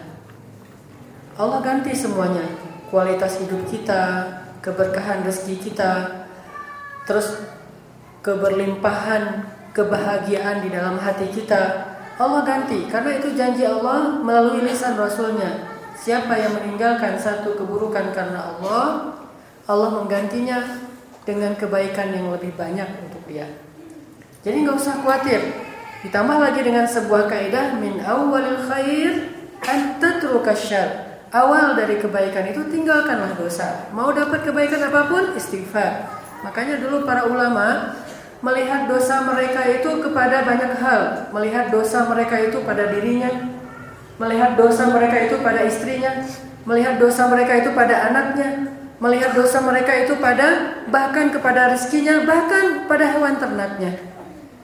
Allah 1.38 1.62
ganti 1.62 1.94
semuanya, 1.94 2.46
kualitas 2.89 3.38
hidup 3.41 3.70
kita, 3.70 4.26
keberkahan 4.66 5.22
rezeki 5.26 5.70
kita, 5.70 6.26
terus 7.06 7.41
keberlimpahan 8.26 9.46
kebahagiaan 9.74 10.66
di 10.66 10.70
dalam 10.74 10.98
hati 10.98 11.30
kita. 11.30 11.94
Allah 12.18 12.46
ganti 12.46 12.86
karena 12.89 13.18
itu 13.18 13.34
janji 13.34 13.66
Allah 13.66 14.22
melalui 14.22 14.62
lisan 14.62 14.98
Rasulnya. 14.98 15.70
Siapa 15.98 16.38
yang 16.38 16.54
meninggalkan 16.58 17.18
satu 17.18 17.58
keburukan 17.58 18.14
karena 18.14 18.58
Allah, 18.58 19.18
Allah 19.66 19.89
menggantinya 19.89 20.82
dengan 21.26 21.58
kebaikan 21.58 22.14
yang 22.14 22.30
lebih 22.30 22.54
banyak 22.54 22.89
untuk 23.10 23.24
dia. 23.26 23.62
Jadi 24.44 24.68
nggak 24.68 24.76
usah 24.76 25.00
khawatir. 25.00 25.41
Ditambah 26.04 26.36
lagi 26.36 26.68
dengan 26.68 26.84
sebuah 26.84 27.32
kaidah 27.32 27.80
min 27.80 28.04
awalil 28.04 28.60
khair 28.68 29.32
an 29.64 30.04
tatruka 30.04 30.52
Awal 31.34 31.74
dari 31.74 31.98
kebaikan 31.98 32.46
itu 32.52 32.62
tinggalkanlah 32.70 33.34
dosa. 33.34 33.89
Mau 33.89 34.14
dapat 34.14 34.46
kebaikan 34.46 34.86
apa 34.86 35.10
pun 35.10 35.34
istighfar. 35.34 36.06
Makanya 36.46 36.78
dulu 36.78 37.08
para 37.10 37.26
ulama 37.26 37.98
melihat 38.44 38.86
dosa 38.86 39.24
mereka 39.26 39.66
itu 39.66 40.04
kepada 40.04 40.46
banyak 40.46 40.78
hal, 40.78 41.32
melihat 41.34 41.74
dosa 41.74 42.06
mereka 42.06 42.38
itu 42.38 42.62
pada 42.62 42.91
dirinya, 42.91 43.50
melihat 44.22 44.60
dosa 44.60 44.91
mereka 44.94 45.26
itu 45.26 45.41
pada 45.41 45.64
istrinya, 45.66 46.22
melihat 46.68 47.02
dosa 47.02 47.26
mereka 47.32 47.64
itu 47.64 47.74
pada 47.74 48.14
anaknya, 48.14 48.70
melihat 49.02 49.32
dosa 49.34 49.58
mereka 49.64 50.06
itu 50.06 50.14
pada 50.20 50.78
bahkan 50.91 51.34
kepada 51.34 51.74
rezekinya, 51.74 52.28
bahkan 52.28 52.86
pada 52.86 53.10
hewan 53.10 53.41
ternaknya. 53.41 54.12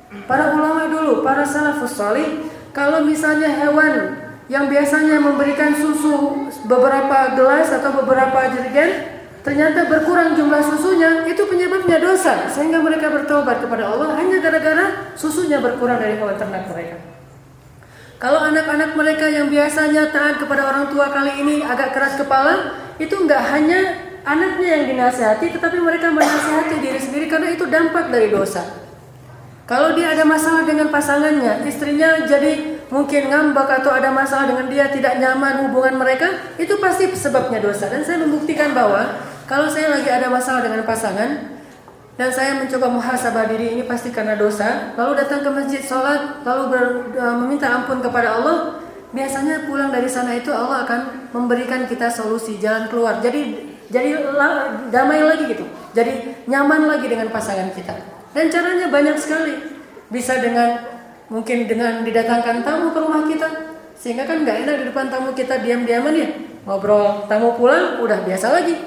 Para 0.10 0.57
ulama 0.57 0.89
dulu, 0.89 1.22
para 1.22 1.45
salafus 1.45 1.93
salih, 1.93 2.49
kalau 2.74 3.05
misalnya 3.05 3.45
hewan 3.45 4.18
yang 4.49 4.66
biasanya 4.66 5.22
memberikan 5.22 5.78
susu 5.78 6.49
beberapa 6.66 7.38
gelas 7.38 7.70
atau 7.70 7.93
beberapa 8.01 8.49
jerigen 8.49 9.22
ternyata 9.45 9.86
berkurang 9.86 10.34
jumlah 10.34 10.66
susunya, 10.66 11.30
itu 11.30 11.45
penyebabnya 11.45 12.01
dosa 12.01 12.49
sehingga 12.49 12.82
mereka 12.82 13.14
bertobat 13.14 13.62
kepada 13.62 13.86
Allah 13.86 14.18
hanya 14.18 14.41
gara-gara 14.41 15.14
susunya 15.14 15.62
berkurang 15.62 16.01
dari 16.01 16.18
hewan 16.18 16.34
ternak 16.34 16.66
mereka. 16.74 16.97
Kalau 18.18 18.41
anak-anak 18.49 18.97
mereka 18.97 19.30
yang 19.30 19.47
biasanya 19.47 20.12
taat 20.12 20.41
kepada 20.41 20.68
orang 20.68 20.91
tua 20.91 21.07
kali 21.14 21.39
ini 21.39 21.62
agak 21.62 21.93
keras 21.93 22.18
kepala, 22.18 22.76
itu 22.97 23.14
enggak 23.14 23.45
hanya 23.53 23.95
anaknya 24.26 24.68
yang 24.76 24.84
dinasihati, 24.91 25.55
tetapi 25.55 25.78
mereka 25.80 26.12
menasihati 26.12 26.82
diri 26.82 26.99
sendiri 26.99 27.26
karena 27.30 27.53
itu 27.53 27.64
dampak 27.70 28.12
dari 28.12 28.28
dosa. 28.28 28.89
Kalau 29.70 29.94
dia 29.94 30.18
ada 30.18 30.26
masalah 30.26 30.66
dengan 30.66 30.90
pasangannya, 30.90 31.62
istrinya 31.70 32.26
jadi 32.26 32.82
mungkin 32.90 33.30
ngambek 33.30 33.70
atau 33.70 33.94
ada 33.94 34.10
masalah 34.10 34.50
dengan 34.50 34.66
dia 34.66 34.90
tidak 34.90 35.22
nyaman 35.22 35.70
hubungan 35.70 35.94
mereka, 35.94 36.58
itu 36.58 36.74
pasti 36.82 37.06
sebabnya 37.14 37.62
dosa. 37.62 37.86
Dan 37.86 38.02
saya 38.02 38.18
membuktikan 38.26 38.74
bahwa 38.74 39.22
kalau 39.46 39.70
saya 39.70 39.94
lagi 39.94 40.10
ada 40.10 40.26
masalah 40.26 40.66
dengan 40.66 40.82
pasangan 40.90 41.54
dan 42.18 42.30
saya 42.34 42.58
mencoba 42.58 42.90
muhasabah 42.90 43.46
diri 43.46 43.78
ini 43.78 43.86
pasti 43.86 44.10
karena 44.10 44.34
dosa, 44.34 44.98
lalu 44.98 45.22
datang 45.22 45.46
ke 45.46 45.50
masjid 45.54 45.86
sholat, 45.86 46.42
lalu 46.42 46.64
ber, 46.74 46.84
uh, 47.22 47.38
meminta 47.38 47.70
ampun 47.70 48.02
kepada 48.02 48.42
Allah, 48.42 48.82
biasanya 49.14 49.70
pulang 49.70 49.94
dari 49.94 50.10
sana 50.10 50.34
itu 50.34 50.50
Allah 50.50 50.82
akan 50.82 51.30
memberikan 51.30 51.86
kita 51.86 52.10
solusi 52.10 52.58
jalan 52.58 52.90
keluar. 52.90 53.22
Jadi 53.22 53.70
jadi 53.94 54.18
damai 54.90 55.22
lagi 55.22 55.46
gitu. 55.46 55.70
Jadi 55.94 56.42
nyaman 56.50 56.90
lagi 56.90 57.06
dengan 57.06 57.30
pasangan 57.30 57.70
kita. 57.78 58.19
Dan 58.34 58.46
caranya 58.54 58.88
banyak 58.90 59.18
sekali. 59.18 59.56
Bisa 60.10 60.38
dengan 60.42 60.82
mungkin 61.30 61.70
dengan 61.70 62.02
didatangkan 62.06 62.62
tamu 62.62 62.94
ke 62.94 63.00
rumah 63.02 63.24
kita. 63.26 63.48
Sehingga 63.98 64.24
kan 64.30 64.46
nggak 64.46 64.66
enak 64.66 64.76
di 64.80 64.86
depan 64.94 65.10
tamu 65.10 65.34
kita 65.34 65.62
diam-diaman 65.62 66.14
ya. 66.14 66.30
Ngobrol, 66.66 67.26
tamu 67.26 67.58
pulang 67.58 68.02
udah 68.02 68.22
biasa 68.24 68.54
lagi. 68.54 68.78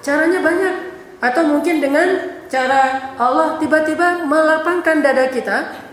Caranya 0.00 0.40
banyak. 0.40 0.74
Atau 1.20 1.44
mungkin 1.50 1.82
dengan 1.82 2.38
cara 2.48 3.12
Allah 3.20 3.60
tiba-tiba 3.60 4.24
melapangkan 4.24 5.04
dada 5.04 5.28
kita. 5.28 5.86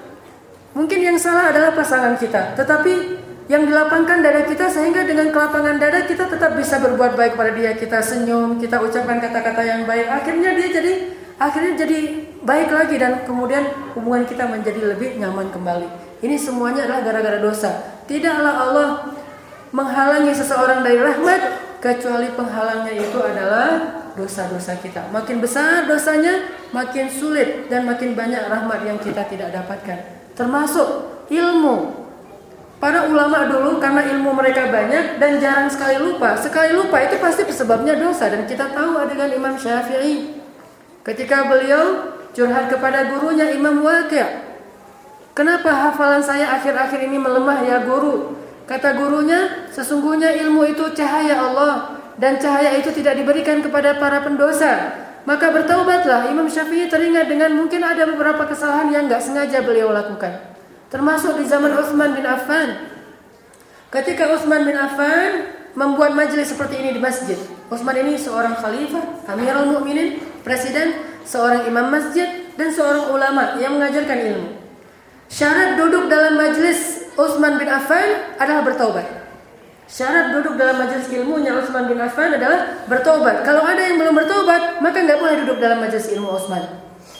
Mungkin 0.75 0.99
yang 0.99 1.17
salah 1.19 1.51
adalah 1.51 1.71
pasangan 1.71 2.19
kita. 2.19 2.55
Tetapi 2.55 3.23
yang 3.45 3.69
dilapangkan 3.69 4.25
dada 4.25 4.41
kita 4.41 4.65
sehingga 4.65 5.05
dengan 5.05 5.29
kelapangan 5.29 5.77
dada 5.77 6.01
kita 6.09 6.25
tetap 6.25 6.57
bisa 6.57 6.81
berbuat 6.81 7.13
baik 7.13 7.37
pada 7.37 7.53
dia 7.53 7.77
kita 7.77 8.01
senyum 8.01 8.57
kita 8.57 8.81
ucapkan 8.81 9.21
kata-kata 9.21 9.61
yang 9.61 9.81
baik 9.85 10.09
akhirnya 10.09 10.57
dia 10.57 10.67
jadi 10.73 10.93
akhirnya 11.35 11.73
jadi 11.79 11.99
baik 12.45 12.69
lagi 12.69 12.95
dan 13.01 13.23
kemudian 13.25 13.65
hubungan 13.97 14.23
kita 14.23 14.45
menjadi 14.47 14.95
lebih 14.95 15.17
nyaman 15.19 15.49
kembali. 15.49 15.87
Ini 16.23 16.35
semuanya 16.39 16.87
adalah 16.87 17.01
gara-gara 17.03 17.39
dosa. 17.41 17.71
Tidaklah 18.05 18.53
Allah 18.53 18.89
menghalangi 19.75 20.31
seseorang 20.31 20.85
dari 20.85 21.01
rahmat 21.01 21.41
kecuali 21.83 22.31
penghalangnya 22.33 22.93
itu 22.95 23.19
adalah 23.19 23.69
dosa-dosa 24.15 24.79
kita. 24.79 25.11
Makin 25.11 25.43
besar 25.43 25.85
dosanya, 25.85 26.47
makin 26.71 27.11
sulit 27.11 27.67
dan 27.67 27.83
makin 27.83 28.15
banyak 28.15 28.47
rahmat 28.47 28.87
yang 28.87 28.97
kita 28.97 29.27
tidak 29.27 29.51
dapatkan. 29.51 29.99
Termasuk 30.33 30.87
ilmu. 31.29 32.07
Para 32.75 33.07
ulama 33.07 33.47
dulu 33.47 33.79
karena 33.79 34.03
ilmu 34.03 34.35
mereka 34.35 34.67
banyak 34.67 35.17
dan 35.17 35.39
jarang 35.39 35.71
sekali 35.71 35.95
lupa. 35.99 36.35
Sekali 36.35 36.75
lupa 36.75 36.99
itu 37.01 37.15
pasti 37.19 37.47
sebabnya 37.47 37.95
dosa 37.95 38.27
dan 38.27 38.43
kita 38.43 38.71
tahu 38.71 38.99
adegan 38.99 39.31
Imam 39.31 39.55
Syafi'i. 39.55 40.34
Ketika 41.05 41.45
beliau 41.45 42.17
curhat 42.33 42.65
kepada 42.67 43.13
gurunya 43.13 43.53
Imam 43.53 43.85
Waqi' 43.85 44.45
Kenapa 45.35 45.67
hafalan 45.67 46.23
saya 46.23 46.55
akhir-akhir 46.55 47.11
ini 47.11 47.19
melemah 47.19 47.59
ya 47.67 47.83
guru? 47.83 48.39
Kata 48.63 48.95
gurunya, 48.95 49.67
sesungguhnya 49.67 50.31
ilmu 50.31 50.63
itu 50.63 50.95
cahaya 50.95 51.35
Allah 51.35 51.99
dan 52.15 52.39
cahaya 52.39 52.79
itu 52.79 52.87
tidak 52.95 53.19
diberikan 53.19 53.59
kepada 53.59 53.99
para 53.99 54.23
pendosa. 54.23 54.95
Maka 55.27 55.51
bertaubatlah. 55.51 56.31
Imam 56.31 56.47
Syafi'i 56.47 56.87
teringat 56.87 57.27
dengan 57.27 57.51
mungkin 57.51 57.83
ada 57.83 58.07
beberapa 58.07 58.47
kesalahan 58.47 58.95
yang 58.95 59.11
nggak 59.11 59.19
sengaja 59.19 59.59
beliau 59.59 59.91
lakukan. 59.91 60.39
Termasuk 60.87 61.35
di 61.35 61.43
zaman 61.43 61.75
Utsman 61.75 62.15
bin 62.15 62.23
Affan. 62.23 62.95
Ketika 63.91 64.31
Utsman 64.31 64.63
bin 64.63 64.79
Affan 64.79 65.51
membuat 65.75 66.15
majelis 66.15 66.47
seperti 66.47 66.79
ini 66.79 66.95
di 66.95 67.01
masjid. 67.03 67.35
Utsman 67.67 67.99
ini 67.99 68.15
seorang 68.15 68.55
khalifah, 68.55 69.27
Amirul 69.27 69.75
Mukminin, 69.75 70.23
presiden, 70.45 71.01
seorang 71.25 71.65
imam 71.65 71.89
masjid 71.89 72.45
dan 72.53 72.69
seorang 72.69 73.09
ulama 73.09 73.57
yang 73.57 73.75
mengajarkan 73.75 74.17
ilmu. 74.31 74.49
Syarat 75.25 75.81
duduk 75.81 76.05
dalam 76.05 76.37
majelis 76.37 77.09
Utsman 77.17 77.57
bin 77.57 77.65
Affan 77.65 78.37
adalah 78.37 78.61
bertaubat. 78.61 79.25
Syarat 79.89 80.33
duduk 80.37 80.57
dalam 80.57 80.81
majelis 80.81 81.09
ilmunya 81.09 81.57
Utsman 81.57 81.89
bin 81.89 81.97
Affan 81.97 82.33
adalah 82.33 82.85
bertobat. 82.85 83.41
Kalau 83.41 83.65
ada 83.65 83.81
yang 83.81 83.97
belum 84.01 84.13
bertobat, 84.17 84.81
maka 84.81 84.97
nggak 85.01 85.17
boleh 85.17 85.35
duduk 85.45 85.57
dalam 85.57 85.81
majelis 85.81 86.09
ilmu 86.13 86.29
Utsman. 86.29 86.61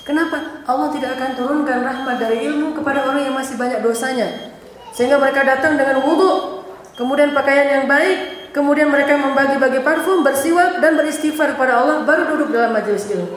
Kenapa? 0.05 0.61
Allah 0.69 0.93
tidak 0.93 1.17
akan 1.17 1.29
turunkan 1.33 1.81
rahmat 1.81 2.21
dari 2.21 2.45
ilmu 2.45 2.77
kepada 2.77 3.09
orang 3.09 3.25
yang 3.25 3.35
masih 3.37 3.57
banyak 3.57 3.81
dosanya. 3.81 4.53
Sehingga 4.93 5.17
mereka 5.17 5.41
datang 5.41 5.81
dengan 5.81 6.01
wudhu, 6.05 6.61
kemudian 6.93 7.33
pakaian 7.33 7.81
yang 7.81 7.85
baik, 7.89 8.34
kemudian 8.55 8.87
mereka 8.87 9.19
membagi-bagi 9.19 9.83
parfum, 9.83 10.23
bersiwak 10.23 10.79
dan 10.79 10.95
beristighfar 10.95 11.59
kepada 11.59 11.83
Allah, 11.83 12.07
baru 12.07 12.31
duduk 12.31 12.55
dalam 12.55 12.71
majelis 12.71 13.03
ilmu. 13.11 13.35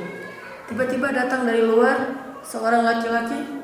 Tiba-tiba 0.71 1.11
datang 1.11 1.43
dari 1.43 1.67
luar 1.67 2.15
seorang 2.47 2.87
laki-laki 2.87 3.59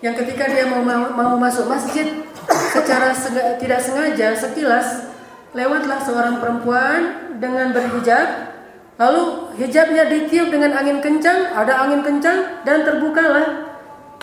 yang 0.00 0.16
ketika 0.16 0.48
dia 0.48 0.66
mau 0.66 0.82
mau 1.12 1.36
masuk 1.36 1.68
masjid 1.70 2.24
secara 2.72 3.14
sega, 3.14 3.60
tidak 3.60 3.78
sengaja 3.78 4.34
sekilas 4.34 5.06
lewatlah 5.54 6.02
seorang 6.02 6.42
perempuan 6.42 7.30
dengan 7.38 7.70
berhijab 7.70 8.50
lalu 8.98 9.54
hijabnya 9.62 10.10
ditiup 10.10 10.50
dengan 10.50 10.74
angin 10.74 10.98
kencang 10.98 11.54
ada 11.54 11.86
angin 11.86 12.02
kencang 12.02 12.66
dan 12.66 12.82
terbukalah 12.82 13.70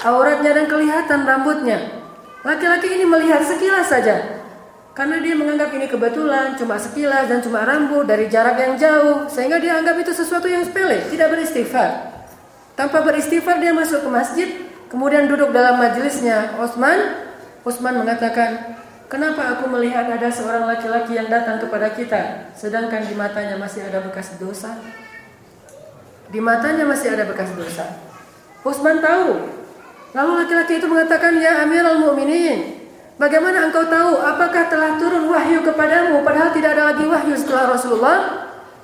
auratnya 0.03 0.51
dan 0.51 0.65
kelihatan 0.67 1.23
rambutnya 1.23 1.79
laki-laki 2.43 2.99
ini 2.99 3.07
melihat 3.07 3.39
sekilas 3.39 3.87
saja 3.87 4.38
karena 4.99 5.15
dia 5.23 5.31
menganggap 5.31 5.71
ini 5.71 5.87
kebetulan 5.87 6.59
cuma 6.59 6.75
sekilas 6.75 7.31
dan 7.31 7.39
cuma 7.39 7.63
rambut 7.63 8.03
dari 8.03 8.27
jarak 8.27 8.59
yang 8.59 8.75
jauh 8.75 9.31
sehingga 9.31 9.55
dia 9.63 9.79
anggap 9.79 9.95
itu 9.95 10.11
sesuatu 10.11 10.51
yang 10.51 10.67
sepele 10.67 11.07
tidak 11.07 11.31
beristighfar 11.31 12.19
tanpa 12.75 12.99
beristighfar 13.07 13.63
dia 13.63 13.71
masuk 13.71 14.03
ke 14.03 14.09
masjid 14.11 14.49
Kemudian 14.89 15.29
duduk 15.29 15.53
dalam 15.53 15.77
majelisnya 15.77 16.57
Utsman. 16.57 17.29
Utsman 17.61 18.01
mengatakan, 18.01 18.81
"Kenapa 19.05 19.53
aku 19.53 19.69
melihat 19.69 20.09
ada 20.09 20.33
seorang 20.33 20.65
laki-laki 20.65 21.13
yang 21.13 21.29
datang 21.29 21.61
kepada 21.61 21.93
kita 21.93 22.49
sedangkan 22.57 23.05
di 23.05 23.13
matanya 23.13 23.53
masih 23.61 23.85
ada 23.85 24.01
bekas 24.01 24.33
dosa?" 24.41 24.73
Di 26.33 26.41
matanya 26.41 26.89
masih 26.89 27.13
ada 27.13 27.29
bekas 27.29 27.53
dosa. 27.53 27.85
Utsman 28.65 28.97
tahu. 28.97 29.61
Lalu 30.17 30.31
laki-laki 30.41 30.81
itu 30.81 30.89
mengatakan, 30.89 31.37
"Ya 31.37 31.61
Amirul 31.61 32.01
Mukminin, 32.01 32.78
bagaimana 33.19 33.67
engkau 33.67 33.85
tahu 33.85 34.23
apakah 34.23 34.71
telah 34.71 34.95
turun 34.95 35.27
wahyu 35.27 35.59
kepadamu 35.61 36.23
padahal 36.23 36.55
tidak 36.55 36.79
ada 36.79 36.95
lagi 36.95 37.05
wahyu 37.05 37.35
setelah 37.35 37.75
Rasulullah?" 37.75 38.17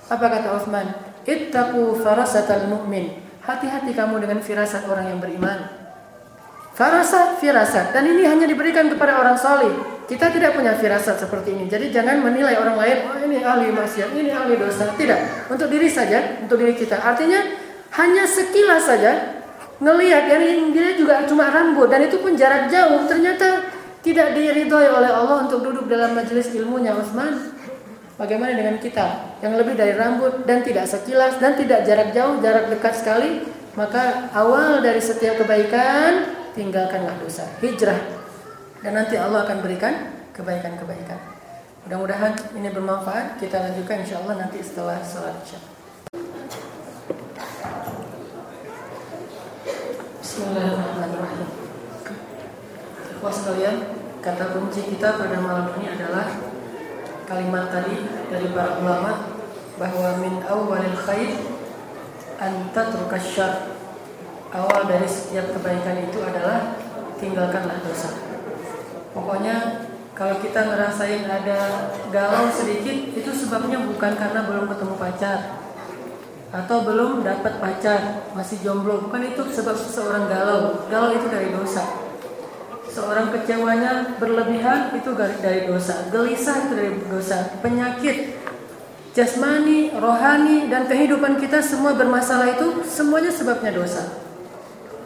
Apa 0.06 0.30
kata 0.30 0.60
Utsman? 0.60 0.86
"Ittaqu 1.26 1.98
farasatal 2.04 2.70
mu'min." 2.70 3.26
Hati-hati 3.46 3.94
kamu 3.94 4.26
dengan 4.26 4.42
firasat 4.42 4.90
orang 4.90 5.06
yang 5.14 5.20
beriman. 5.22 5.86
Farasat, 6.76 7.40
firasat. 7.40 7.96
Dan 7.96 8.10
ini 8.10 8.26
hanya 8.26 8.50
diberikan 8.50 8.90
kepada 8.92 9.22
orang 9.22 9.40
soleh. 9.40 9.72
Kita 10.10 10.28
tidak 10.28 10.58
punya 10.58 10.76
firasat 10.76 11.22
seperti 11.22 11.56
ini. 11.56 11.66
Jadi 11.72 11.88
jangan 11.88 12.20
menilai 12.20 12.58
orang 12.58 12.76
lain, 12.76 12.98
oh 13.06 13.18
ini 13.22 13.40
ahli 13.46 13.72
maksiat, 13.72 14.12
ini 14.12 14.34
ahli 14.34 14.60
dosa. 14.60 14.92
Tidak. 14.92 15.50
Untuk 15.50 15.72
diri 15.72 15.88
saja, 15.88 16.42
untuk 16.42 16.60
diri 16.60 16.74
kita. 16.74 17.00
Artinya 17.00 17.38
hanya 17.96 18.28
sekilas 18.28 18.86
saja 18.86 19.40
ngelihat 19.80 20.26
yang 20.26 20.76
dia 20.76 20.98
juga 21.00 21.24
cuma 21.24 21.48
rambut 21.48 21.88
dan 21.88 22.04
itu 22.04 22.20
pun 22.20 22.36
jarak 22.36 22.68
jauh. 22.68 23.08
Ternyata 23.08 23.65
tidak 24.06 24.38
diridhoi 24.38 24.86
oleh 24.86 25.10
Allah 25.10 25.50
untuk 25.50 25.66
duduk 25.66 25.90
dalam 25.90 26.14
majelis 26.14 26.54
ilmunya 26.54 26.94
Utsman. 26.94 27.58
Bagaimana 28.22 28.54
dengan 28.54 28.78
kita 28.78 29.36
yang 29.42 29.58
lebih 29.58 29.74
dari 29.74 29.98
rambut 29.98 30.46
dan 30.46 30.62
tidak 30.62 30.86
sekilas 30.86 31.42
dan 31.42 31.58
tidak 31.58 31.84
jarak 31.84 32.14
jauh, 32.14 32.38
jarak 32.40 32.70
dekat 32.70 32.94
sekali? 32.96 33.44
Maka 33.74 34.32
awal 34.32 34.80
dari 34.80 35.02
setiap 35.02 35.42
kebaikan 35.42 36.32
tinggalkanlah 36.54 37.18
dosa, 37.20 37.44
hijrah. 37.60 37.98
Dan 38.80 38.96
nanti 38.96 39.18
Allah 39.20 39.44
akan 39.44 39.58
berikan 39.60 40.16
kebaikan-kebaikan. 40.32 41.20
Mudah-mudahan 41.90 42.38
ini 42.56 42.70
bermanfaat. 42.72 43.42
Kita 43.42 43.58
lanjutkan 43.58 44.06
insya 44.06 44.22
Allah 44.24 44.48
nanti 44.48 44.62
setelah 44.62 45.02
sholat 45.02 45.36
isya. 45.44 45.60
Bismillahirrahmanirrahim. 50.24 51.65
Ikhwas 53.26 53.42
sekalian, 53.42 53.78
kata 54.22 54.54
kunci 54.54 54.86
kita 54.86 55.18
pada 55.18 55.42
malam 55.42 55.74
ini 55.82 55.90
adalah 55.98 56.30
kalimat 57.26 57.74
tadi 57.74 58.06
dari 58.30 58.54
para 58.54 58.78
ulama 58.78 59.34
bahwa 59.82 60.22
min 60.22 60.46
awalil 60.46 60.94
khair 60.94 61.34
an 62.38 62.70
tatrukas 62.70 63.26
syarr 63.26 63.74
awal 64.54 64.86
dari 64.86 65.10
setiap 65.10 65.58
kebaikan 65.58 66.06
itu 66.06 66.22
adalah 66.22 66.78
tinggalkanlah 67.18 67.82
dosa. 67.82 68.14
Pokoknya 69.10 69.90
kalau 70.14 70.38
kita 70.38 70.62
ngerasain 70.62 71.26
ada 71.26 71.90
galau 72.14 72.54
sedikit 72.54 73.10
itu 73.10 73.32
sebabnya 73.34 73.82
bukan 73.90 74.22
karena 74.22 74.46
belum 74.46 74.70
ketemu 74.70 75.02
pacar 75.02 75.66
atau 76.54 76.78
belum 76.86 77.26
dapat 77.26 77.58
pacar, 77.58 78.30
masih 78.38 78.62
jomblo, 78.62 79.02
bukan 79.10 79.34
itu 79.34 79.50
sebab 79.50 79.74
seseorang 79.74 80.30
galau. 80.30 80.86
Galau 80.94 81.10
itu 81.10 81.26
dari 81.26 81.50
dosa. 81.50 82.05
Seorang 82.96 83.28
kecewanya 83.36 84.16
berlebihan 84.16 84.96
itu 84.96 85.12
dari 85.20 85.68
dosa, 85.68 86.08
gelisah 86.08 86.64
itu 86.64 86.74
dari 86.80 86.92
dosa, 87.12 87.60
penyakit 87.60 88.40
jasmani, 89.12 89.92
rohani 90.00 90.72
dan 90.72 90.88
kehidupan 90.88 91.36
kita 91.36 91.60
semua 91.60 91.92
bermasalah 91.92 92.56
itu 92.56 92.88
semuanya 92.88 93.36
sebabnya 93.36 93.76
dosa. 93.76 94.16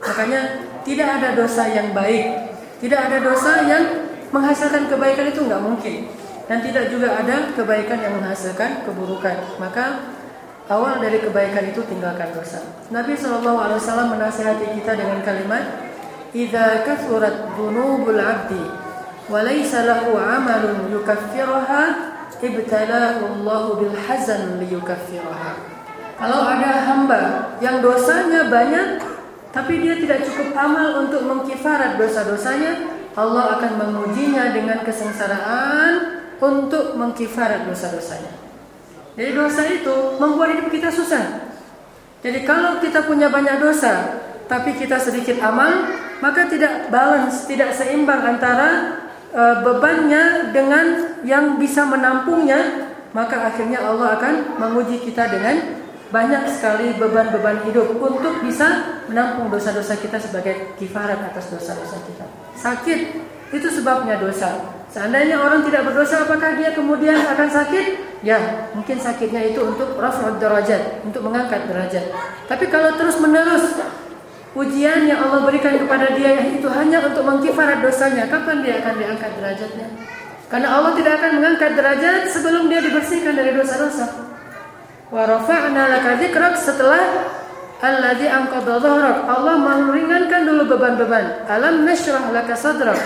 Makanya 0.06 0.70
tidak 0.86 1.18
ada 1.18 1.34
dosa 1.34 1.66
yang 1.66 1.90
baik, 1.90 2.54
tidak 2.78 3.10
ada 3.10 3.18
dosa 3.26 3.66
yang 3.66 3.84
menghasilkan 4.30 4.86
kebaikan 4.86 5.26
itu 5.34 5.50
nggak 5.50 5.62
mungkin, 5.66 6.14
dan 6.46 6.62
tidak 6.62 6.94
juga 6.94 7.18
ada 7.18 7.58
kebaikan 7.58 8.06
yang 8.06 8.14
menghasilkan 8.22 8.86
keburukan. 8.86 9.58
Maka 9.58 10.14
awal 10.70 11.02
dari 11.02 11.26
kebaikan 11.26 11.74
itu 11.74 11.82
tinggalkan 11.90 12.38
dosa. 12.38 12.62
Nabi 12.94 13.18
Shallallahu 13.18 13.58
Alaihi 13.58 13.82
Wasallam 13.82 14.14
menasihati 14.14 14.78
kita 14.78 14.94
dengan 14.94 15.26
kalimat, 15.26 15.89
"Idza 16.34 16.86
kathurat 16.86 17.54
dzunubul 17.56 18.18
'abdi 18.18 18.64
wa 19.30 19.40
laysa 19.42 19.86
lahu 19.86 20.18
'amalun 20.18 20.94
yukaffiruha, 20.94 21.84
ibtalahu 22.40 23.22
Allah 23.26 23.64
bil 23.78 23.96
hazan 23.98 24.62
liyukaffiraha." 24.62 25.80
Kalau 26.20 26.42
ada 26.44 26.72
hamba 26.84 27.22
yang 27.64 27.80
dosanya 27.80 28.52
banyak, 28.52 29.00
tapi 29.56 29.80
dia 29.80 29.96
tidak 29.98 30.28
cukup 30.28 30.52
amal 30.52 31.08
untuk 31.08 31.24
mengkifarat 31.24 31.96
dosa-dosanya, 31.96 33.00
Allah 33.16 33.58
akan 33.58 33.72
mengujinya 33.80 34.52
dengan 34.52 34.84
kesengsaraan 34.86 36.20
untuk 36.44 37.00
mengkifarat 37.00 37.66
dosa-dosanya. 37.66 38.36
Jadi 39.18 39.32
dosa 39.36 39.64
itu 39.68 39.96
membuat 40.22 40.56
hidup 40.56 40.70
kita 40.72 40.88
susah. 40.94 41.52
Jadi 42.20 42.44
kalau 42.44 42.80
kita 42.84 43.04
punya 43.08 43.32
banyak 43.32 43.60
dosa, 43.64 44.20
tapi 44.50 44.74
kita 44.74 44.98
sedikit 44.98 45.38
amal, 45.46 45.94
maka 46.26 46.50
tidak 46.50 46.90
balance, 46.90 47.46
tidak 47.46 47.70
seimbang 47.78 48.26
antara 48.26 48.98
e, 49.30 49.44
bebannya 49.62 50.50
dengan 50.50 51.16
yang 51.22 51.62
bisa 51.62 51.86
menampungnya, 51.86 52.90
maka 53.14 53.54
akhirnya 53.54 53.86
Allah 53.86 54.18
akan 54.18 54.58
menguji 54.58 55.06
kita 55.06 55.30
dengan 55.30 55.80
banyak 56.10 56.50
sekali 56.50 56.98
beban-beban 56.98 57.62
hidup 57.70 57.94
untuk 58.02 58.42
bisa 58.42 58.98
menampung 59.06 59.54
dosa-dosa 59.54 59.94
kita 60.02 60.18
sebagai 60.18 60.74
kifarat 60.82 61.30
atas 61.30 61.54
dosa-dosa 61.54 62.02
kita. 62.10 62.26
Sakit 62.58 63.00
itu 63.54 63.68
sebabnya 63.70 64.18
dosa. 64.18 64.82
Seandainya 64.90 65.38
orang 65.38 65.62
tidak 65.70 65.86
berdosa, 65.86 66.26
apakah 66.26 66.58
dia 66.58 66.74
kemudian 66.74 67.22
akan 67.22 67.46
sakit? 67.46 67.86
Ya, 68.26 68.66
mungkin 68.74 68.98
sakitnya 68.98 69.54
itu 69.54 69.62
untuk 69.62 70.02
raf'ud 70.02 70.42
derajat, 70.42 71.06
untuk 71.06 71.22
mengangkat 71.22 71.70
derajat. 71.70 72.10
Tapi 72.50 72.66
kalau 72.74 72.98
terus-menerus 72.98 73.78
ujian 74.58 75.06
yang 75.06 75.20
Allah 75.22 75.46
berikan 75.46 75.78
kepada 75.78 76.14
dia 76.18 76.42
itu 76.50 76.66
hanya 76.70 77.06
untuk 77.06 77.22
mengkifarat 77.22 77.86
dosanya, 77.86 78.26
kapan 78.26 78.66
dia 78.66 78.82
akan 78.82 78.94
diangkat 78.98 79.32
derajatnya? 79.38 79.88
Karena 80.50 80.68
Allah 80.82 80.98
tidak 80.98 81.22
akan 81.22 81.32
mengangkat 81.38 81.72
derajat 81.78 82.22
sebelum 82.34 82.74
dia 82.74 82.82
dibersihkan 82.82 83.38
dari 83.38 83.54
dosa-dosa. 83.54 84.34
Wa 85.14 85.30
rafa'na 85.30 85.94
laka 85.94 86.18
dzikrak 86.18 86.58
setelah 86.58 87.30
alladzi 87.86 88.26
anqadha 88.26 88.82
dhahrak. 88.82 89.18
Allah 89.30 89.56
meringankan 89.62 90.50
dulu 90.50 90.74
beban-beban. 90.74 91.46
Alam 91.46 91.86
nashrah 91.86 92.34
laka 92.34 92.58
sadrak 92.58 92.98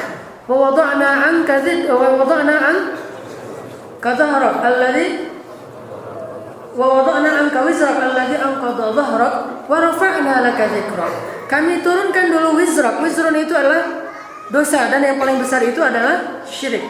wa 0.47 0.71
wada'na 0.71 1.09
anka 1.31 1.59
dzid 1.63 1.91
wa 1.91 2.15
wada'na 2.23 2.55
an 2.55 2.77
kadhahrak 3.99 4.63
alladzi 4.63 5.07
wa 6.79 6.85
wada'na 6.95 7.43
anka 7.43 7.59
wizrak 7.67 7.99
alladzi 7.99 8.39
anqadha 8.39 8.87
dhahrak 8.95 9.33
wa 9.67 9.77
rafa'na 9.83 10.33
laka 10.47 10.63
dzikrak. 10.71 11.32
Kami 11.47 11.83
turunkan 11.83 12.25
dulu 12.31 12.59
wizrak. 12.59 12.99
Wizrun 13.03 13.37
itu 13.39 13.53
adalah 13.53 14.11
dosa 14.49 14.91
dan 14.91 15.01
yang 15.01 15.17
paling 15.17 15.39
besar 15.39 15.63
itu 15.63 15.79
adalah 15.79 16.43
syirik. 16.45 16.83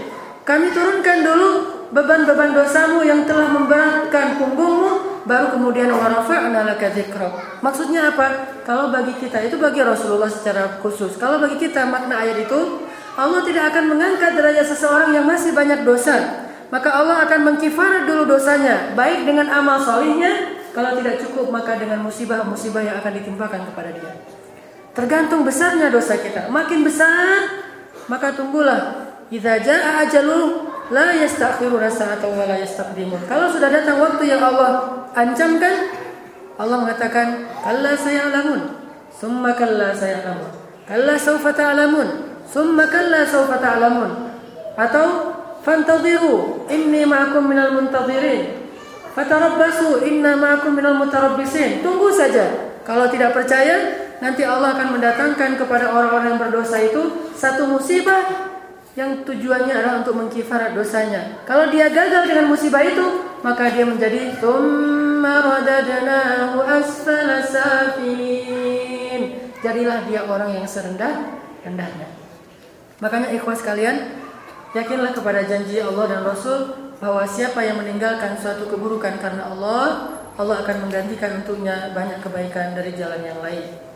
Kami 0.44 0.76
turunkan 0.76 1.24
dulu 1.24 1.50
beban-beban 1.94 2.52
dosamu 2.52 3.06
yang 3.06 3.24
telah 3.24 3.48
memberatkan 3.54 4.36
punggungmu 4.42 5.24
baru 5.24 5.56
kemudian 5.56 5.88
warafa'na 5.88 6.68
laka. 6.68 6.92
Maksudnya 7.64 8.12
apa? 8.12 8.60
Kalau 8.68 8.92
bagi 8.92 9.16
kita 9.16 9.40
itu 9.46 9.56
bagi 9.56 9.80
Rasulullah 9.80 10.28
secara 10.28 10.84
khusus. 10.84 11.16
Kalau 11.16 11.40
bagi 11.40 11.56
kita 11.56 11.88
makna 11.88 12.20
ayat 12.28 12.44
itu 12.44 12.84
Allah 13.14 13.46
tidak 13.46 13.72
akan 13.72 13.94
mengangkat 13.94 14.36
derajat 14.36 14.66
seseorang 14.68 15.16
yang 15.16 15.24
masih 15.24 15.56
banyak 15.56 15.86
dosa. 15.86 16.44
Maka 16.74 16.90
Allah 16.90 17.22
akan 17.30 17.54
mengkifarat 17.54 18.10
dulu 18.10 18.26
dosanya, 18.26 18.98
baik 18.98 19.30
dengan 19.30 19.46
amal 19.46 19.78
solihnya, 19.78 20.58
kalau 20.74 20.98
tidak 20.98 21.22
cukup 21.22 21.54
maka 21.54 21.78
dengan 21.78 22.02
musibah-musibah 22.02 22.82
yang 22.82 22.98
akan 22.98 23.14
ditimpakan 23.22 23.62
kepada 23.70 23.94
dia. 23.94 24.43
Tergantung 24.94 25.42
besarnya 25.42 25.90
dosa 25.90 26.22
kita. 26.22 26.54
Makin 26.54 26.86
besar, 26.86 27.50
maka 28.06 28.30
tunggulah. 28.38 29.10
Idza 29.34 29.58
jaa 29.66 30.06
ajalul 30.06 30.70
la 30.94 31.18
yastakhiruna 31.18 31.90
sa'atan 31.90 32.38
wa 32.38 32.46
la 32.46 32.62
yastaqdimun. 32.62 33.26
Kalau 33.26 33.50
sudah 33.50 33.74
datang 33.74 33.98
waktu 33.98 34.30
yang 34.30 34.38
Allah 34.46 35.02
ancamkan, 35.18 35.90
Allah 36.62 36.78
mengatakan, 36.86 37.50
"Kalla 37.66 37.98
sayalamun, 37.98 38.62
summa 39.10 39.58
kalla 39.58 39.90
sayalamun. 39.98 40.54
Kalla 40.86 41.18
sawfa 41.18 41.50
ta'lamun, 41.50 42.08
summa 42.46 42.86
kalla 42.86 43.26
sawfa 43.26 43.58
ta'lamun." 43.58 44.12
Atau 44.78 45.34
fantadhiru 45.66 46.70
inni 46.70 47.02
ma'akum 47.10 47.50
minal 47.50 47.74
muntadhirin. 47.74 48.70
Fatarabbasu 49.18 50.06
inna 50.06 50.38
ma'akum 50.38 50.78
minal 50.78 51.02
mutarabbisin. 51.02 51.82
Tunggu 51.82 52.14
saja. 52.14 52.78
Kalau 52.86 53.10
tidak 53.10 53.34
percaya, 53.34 54.13
nanti 54.24 54.48
Allah 54.48 54.72
akan 54.80 54.96
mendatangkan 54.96 55.60
kepada 55.60 55.92
orang-orang 55.92 56.34
yang 56.34 56.40
berdosa 56.40 56.80
itu 56.80 57.28
satu 57.36 57.68
musibah 57.68 58.24
yang 58.96 59.28
tujuannya 59.28 59.74
adalah 59.74 60.06
untuk 60.06 60.16
mengkifarat 60.16 60.72
dosanya. 60.72 61.44
Kalau 61.44 61.68
dia 61.68 61.92
gagal 61.92 62.30
dengan 62.30 62.48
musibah 62.48 62.86
itu, 62.86 63.26
maka 63.44 63.68
dia 63.68 63.84
menjadi 63.84 64.38
Jadilah 69.60 70.06
dia 70.08 70.22
orang 70.30 70.56
yang 70.56 70.68
serendah 70.70 71.42
rendahnya. 71.66 72.08
Makanya 73.02 73.34
ikhwas 73.34 73.66
kalian, 73.66 74.14
yakinlah 74.78 75.12
kepada 75.18 75.42
janji 75.44 75.82
Allah 75.82 76.06
dan 76.08 76.22
Rasul 76.22 76.72
bahwa 77.02 77.26
siapa 77.26 77.66
yang 77.66 77.82
meninggalkan 77.82 78.38
suatu 78.38 78.70
keburukan 78.70 79.18
karena 79.18 79.50
Allah, 79.50 80.14
Allah 80.38 80.62
akan 80.62 80.88
menggantikan 80.88 81.42
untuknya 81.42 81.92
banyak 81.98 82.22
kebaikan 82.22 82.78
dari 82.78 82.94
jalan 82.94 83.26
yang 83.26 83.42
lain. 83.42 83.93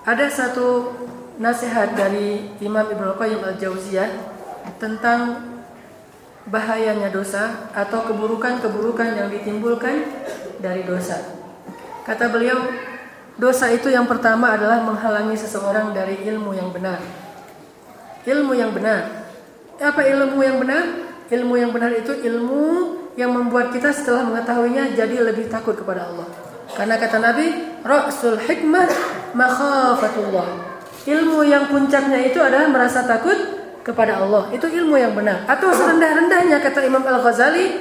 Ada 0.00 0.32
satu 0.32 0.96
nasihat 1.36 1.92
dari 1.92 2.48
Imam 2.64 2.88
Ibnu 2.88 3.20
Qayyim 3.20 3.44
al-Jauziyah 3.44 4.08
tentang 4.80 5.44
bahayanya 6.48 7.12
dosa 7.12 7.68
atau 7.76 8.08
keburukan-keburukan 8.08 9.12
yang 9.12 9.28
ditimbulkan 9.28 10.08
dari 10.56 10.88
dosa. 10.88 11.20
Kata 12.08 12.32
beliau, 12.32 12.64
dosa 13.36 13.68
itu 13.68 13.92
yang 13.92 14.08
pertama 14.08 14.56
adalah 14.56 14.80
menghalangi 14.80 15.36
seseorang 15.36 15.92
dari 15.92 16.16
ilmu 16.32 16.56
yang 16.56 16.72
benar. 16.72 17.04
Ilmu 18.24 18.56
yang 18.56 18.72
benar. 18.72 19.28
Apa 19.76 20.00
ilmu 20.00 20.40
yang 20.40 20.56
benar? 20.64 20.84
Ilmu 21.28 21.54
yang 21.60 21.76
benar 21.76 21.92
itu 21.92 22.16
ilmu 22.24 22.64
yang 23.20 23.36
membuat 23.36 23.68
kita 23.68 23.92
setelah 23.92 24.24
mengetahuinya 24.24 24.96
jadi 24.96 25.28
lebih 25.28 25.52
takut 25.52 25.76
kepada 25.76 26.08
Allah. 26.08 26.49
Karena 26.76 26.94
kata 26.96 27.18
Nabi, 27.18 27.46
Rasul 27.82 28.38
hikmah 28.40 28.88
makhafatullah. 29.34 30.48
Ilmu 31.06 31.40
yang 31.48 31.66
puncaknya 31.72 32.20
itu 32.28 32.38
adalah 32.38 32.68
merasa 32.68 33.04
takut 33.08 33.36
kepada 33.80 34.20
Allah. 34.20 34.52
Itu 34.52 34.68
ilmu 34.68 34.94
yang 35.00 35.16
benar. 35.16 35.48
Atau 35.48 35.72
serendah-rendahnya 35.72 36.60
kata 36.60 36.84
Imam 36.84 37.02
Al-Ghazali, 37.02 37.80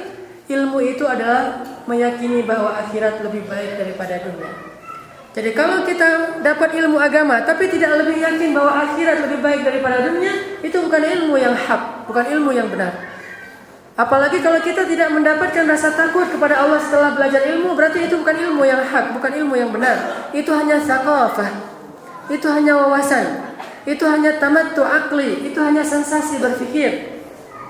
ilmu 0.50 0.80
itu 0.82 1.04
adalah 1.06 1.62
meyakini 1.86 2.42
bahwa 2.48 2.74
akhirat 2.86 3.22
lebih 3.22 3.46
baik 3.46 3.78
daripada 3.78 4.18
dunia. 4.24 4.52
Jadi 5.30 5.54
kalau 5.54 5.86
kita 5.86 6.42
dapat 6.42 6.74
ilmu 6.74 6.98
agama 6.98 7.46
tapi 7.46 7.70
tidak 7.70 8.02
lebih 8.02 8.18
yakin 8.18 8.50
bahwa 8.50 8.82
akhirat 8.82 9.30
lebih 9.30 9.40
baik 9.46 9.62
daripada 9.62 10.10
dunia, 10.10 10.34
itu 10.66 10.78
bukan 10.82 11.02
ilmu 11.06 11.38
yang 11.38 11.54
hak, 11.54 12.10
bukan 12.10 12.26
ilmu 12.34 12.50
yang 12.50 12.66
benar. 12.66 13.18
Apalagi 14.00 14.39
kalau 14.39 14.64
kita 14.64 14.88
tidak 14.88 15.12
mendapatkan 15.12 15.68
rasa 15.68 15.91
takut 15.91 16.24
kepada 16.32 16.64
Allah 16.64 16.80
setelah 16.80 17.20
belajar 17.20 17.43
ilmu, 17.52 17.76
berarti 17.76 18.08
itu 18.08 18.16
bukan 18.16 18.32
ilmu 18.32 18.64
yang 18.64 18.80
hak, 18.80 19.12
bukan 19.12 19.32
ilmu 19.43 19.60
yang 19.60 19.76
benar. 19.76 20.32
Itu 20.32 20.56
hanya 20.56 20.80
sakafah, 20.80 21.52
itu 22.32 22.47
hanya 22.47 22.80
wawasan, 22.80 23.43
itu 23.84 24.00
hanya 24.08 24.39
tamattu 24.39 24.88
akli, 24.88 25.52
itu 25.52 25.60
hanya 25.60 25.84
sensasi 25.84 26.39
berpikir. 26.39 27.20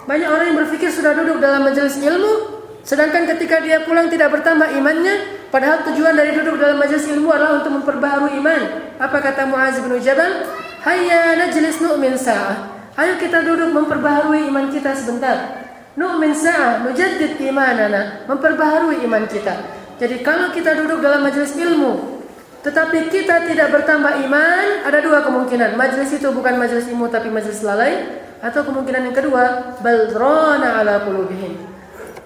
Banyak 0.05 0.30
orang 0.30 0.53
yang 0.53 0.57
berpikir 0.61 0.93
sudah 0.93 1.17
duduk 1.17 1.41
dalam 1.41 1.65
majelis 1.65 1.97
ilmu, 1.97 2.61
sedangkan 2.86 3.25
ketika 3.34 3.65
dia 3.65 3.82
pulang 3.82 4.05
tidak 4.13 4.30
bertambah 4.30 4.69
imannya, 4.69 5.49
padahal 5.49 5.82
tujuan 5.89 6.13
dari 6.13 6.38
duduk 6.38 6.61
dalam 6.61 6.77
majelis 6.77 7.09
ilmu 7.09 7.34
adalah 7.34 7.57
untuk 7.57 7.73
memperbaharui 7.82 8.38
iman. 8.38 8.61
Apa 9.01 9.17
kata 9.17 9.49
Muaz 9.49 9.82
bin 9.82 9.97
Jabal? 9.97 10.45
Hayya 10.86 11.41
najlis 11.41 11.82
nu'min 11.82 12.13
sa'ah. 12.13 12.69
Ayo 13.01 13.17
kita 13.17 13.41
duduk 13.41 13.73
memperbaharui 13.73 14.45
iman 14.45 14.69
kita 14.69 14.93
sebentar. 14.93 15.68
Nu'min 15.97 16.35
sa'ah, 16.37 16.85
nujaddid 16.85 17.41
imanana, 17.41 18.25
memperbaharui 18.29 19.01
iman 19.09 19.25
kita. 19.25 19.55
Jadi 19.97 20.21
kalau 20.21 20.53
kita 20.53 20.77
duduk 20.77 21.01
dalam 21.01 21.25
majelis 21.25 21.57
ilmu, 21.57 22.19
tetapi 22.59 23.07
kita 23.07 23.47
tidak 23.47 23.71
bertambah 23.71 24.19
iman, 24.27 24.65
ada 24.83 24.99
dua 24.99 25.23
kemungkinan. 25.23 25.79
Majlis 25.79 26.19
itu 26.19 26.27
bukan 26.29 26.59
majlis 26.59 26.91
ilmu 26.91 27.07
tapi 27.07 27.31
majlis 27.31 27.63
lalai 27.63 28.19
atau 28.43 28.63
kemungkinan 28.67 29.11
yang 29.11 29.15
kedua, 29.15 29.75
balrona 29.79 30.83
ala 30.83 31.03
qulubihim. 31.07 31.55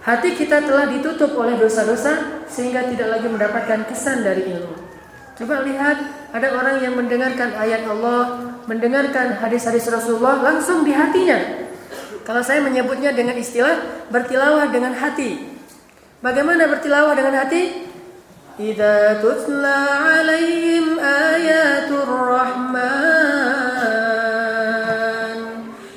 Hati 0.03 0.35
kita 0.35 0.65
telah 0.67 0.89
ditutup 0.89 1.31
oleh 1.39 1.55
dosa-dosa 1.55 2.43
sehingga 2.51 2.83
tidak 2.91 3.07
lagi 3.17 3.27
mendapatkan 3.29 3.87
kesan 3.87 4.25
dari 4.25 4.51
ilmu. 4.51 4.75
Coba 5.33 5.65
lihat, 5.65 5.97
ada 6.29 6.53
orang 6.53 6.77
yang 6.83 6.93
mendengarkan 6.93 7.57
ayat 7.57 7.87
Allah, 7.89 8.53
mendengarkan 8.69 9.41
hadis-hadis 9.41 9.89
Rasulullah 9.89 10.43
langsung 10.43 10.85
di 10.85 10.93
hatinya. 10.93 11.39
Kalau 12.23 12.39
saya 12.39 12.63
menyebutnya 12.63 13.11
dengan 13.11 13.35
istilah 13.35 14.07
bertilawah 14.07 14.71
dengan 14.71 14.95
hati. 14.95 15.43
Bagaimana 16.23 16.71
bertilawah 16.71 17.11
dengan 17.19 17.35
hati? 17.43 17.91
Idza 18.55 19.19
tutla 19.19 20.13
alaihim 20.21 21.01
ayatul 21.01 22.05
rahman 22.05 22.93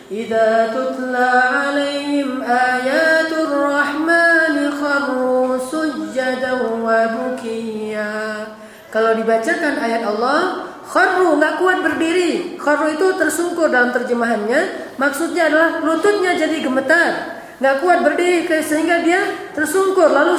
Idza 0.08 0.72
tutla 0.72 1.30
alaihim 1.68 2.40
ayatul 2.42 3.52
rahman 3.70 4.72
kharru 4.72 5.60
sujjadan 5.62 6.80
wa 6.80 7.12
bukiya 7.12 8.48
Kalau 8.88 9.12
dibacakan 9.20 9.76
ayat 9.76 10.08
Allah 10.08 10.74
kharru 10.96 11.36
nggak 11.36 11.60
kuat 11.60 11.84
berdiri. 11.84 12.56
Kharru 12.56 12.96
itu 12.96 13.06
tersungkur 13.20 13.68
dalam 13.68 13.92
terjemahannya. 13.92 14.96
Maksudnya 14.96 15.52
adalah 15.52 15.84
lututnya 15.84 16.32
jadi 16.32 16.56
gemetar 16.64 17.36
nggak 17.56 17.76
kuat 17.80 18.04
berdiri 18.04 18.44
sehingga 18.60 19.00
dia 19.00 19.48
tersungkur 19.56 20.12
lalu 20.12 20.36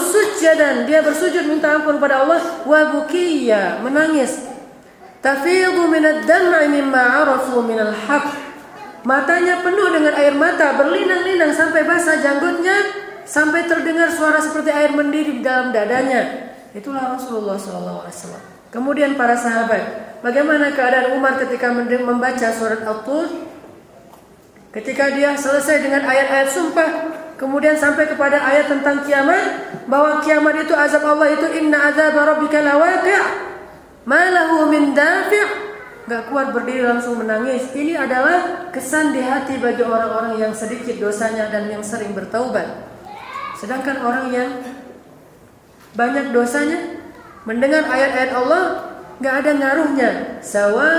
dan 0.53 0.85
dia 0.85 1.01
bersujud 1.01 1.49
minta 1.49 1.73
ampun 1.73 1.97
pada 1.97 2.21
Allah 2.21 2.61
wa 2.61 2.81
bukiya 2.93 3.81
menangis 3.81 4.45
tafidu 5.17 5.89
minad 5.89 6.29
dam'i 6.29 6.69
mimma 6.69 7.25
arafu 7.25 7.65
minal 7.65 7.89
haq 7.89 8.37
matanya 9.01 9.65
penuh 9.65 9.89
dengan 9.97 10.13
air 10.13 10.37
mata 10.37 10.77
berlinang-linang 10.77 11.57
sampai 11.57 11.89
basah 11.89 12.21
janggutnya 12.21 12.85
sampai 13.25 13.65
terdengar 13.65 14.13
suara 14.13 14.37
seperti 14.37 14.69
air 14.69 14.93
mendidih 14.93 15.41
di 15.41 15.43
dalam 15.43 15.73
dadanya 15.73 16.53
Itulah 16.77 17.17
Rasulullah 17.17 17.57
SAW. 17.57 18.56
Kemudian 18.77 19.17
para 19.17 19.33
sahabat, 19.33 19.81
bagaimana 20.21 20.69
keadaan 20.69 21.17
Umar 21.17 21.41
ketika 21.41 21.73
membaca 21.73 22.53
surat 22.53 22.85
Al-Tur? 22.85 23.49
Ketika 24.69 25.09
dia 25.17 25.33
selesai 25.33 25.81
dengan 25.81 26.05
ayat-ayat 26.05 26.49
sumpah, 26.53 26.89
kemudian 27.41 27.73
sampai 27.73 28.05
kepada 28.05 28.37
ayat 28.37 28.69
tentang 28.69 29.01
kiamat, 29.01 29.73
bahwa 29.89 30.21
kiamat 30.21 30.61
itu 30.61 30.77
azab 30.77 31.01
Allah 31.09 31.33
itu 31.33 31.57
inna 31.57 31.89
azab 31.89 32.21
rabbika 32.21 32.61
lawaqi' 32.61 33.17
ma 34.05 34.29
lahu 34.29 34.69
min 34.69 34.93
dafi' 34.93 35.65
Gak 36.07 36.29
kuat 36.31 36.53
berdiri 36.53 36.85
langsung 36.85 37.17
menangis. 37.17 37.73
Ini 37.73 37.97
adalah 37.97 38.69
kesan 38.69 39.11
di 39.11 39.25
hati 39.25 39.57
bagi 39.57 39.81
orang-orang 39.83 40.37
yang 40.37 40.53
sedikit 40.53 41.01
dosanya 41.01 41.49
dan 41.49 41.67
yang 41.67 41.81
sering 41.81 42.13
bertaubat. 42.13 42.63
Sedangkan 43.57 43.99
orang 44.05 44.29
yang 44.31 44.49
banyak 45.97 46.31
dosanya 46.31 46.96
mendengar 47.47 47.87
ayat-ayat 47.87 48.35
Allah 48.35 48.91
gak 49.23 49.39
ada 49.39 49.55
ngaruhnya. 49.55 50.43
Sawaun 50.43 50.91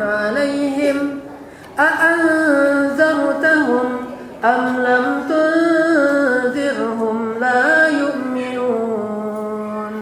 alaihim 0.00 1.20
a'anzartahum 1.76 4.16
am 4.40 4.80
lam 4.80 5.28
tunzirhum 5.28 7.36
la 7.36 7.92
yu'minun. 7.92 9.92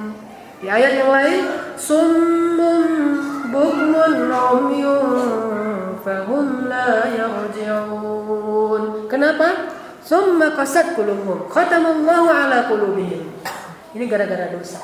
Di 0.62 0.70
ayat 0.70 1.02
yang 1.02 1.10
lain, 1.10 1.50
summun 1.74 3.18
bukmun 3.50 4.30
umyun 4.30 5.98
fahum 6.06 6.70
la 6.70 7.10
yarji'un. 7.10 9.10
Kenapa? 9.10 9.74
Summa 10.04 10.52
qasat 10.54 10.94
qulubuhum. 10.94 11.48
Khatamallahu 11.50 12.28
ala 12.28 12.68
qulubihim. 12.70 13.24
Ini 13.94 14.04
gara-gara 14.10 14.50
dosa. 14.50 14.82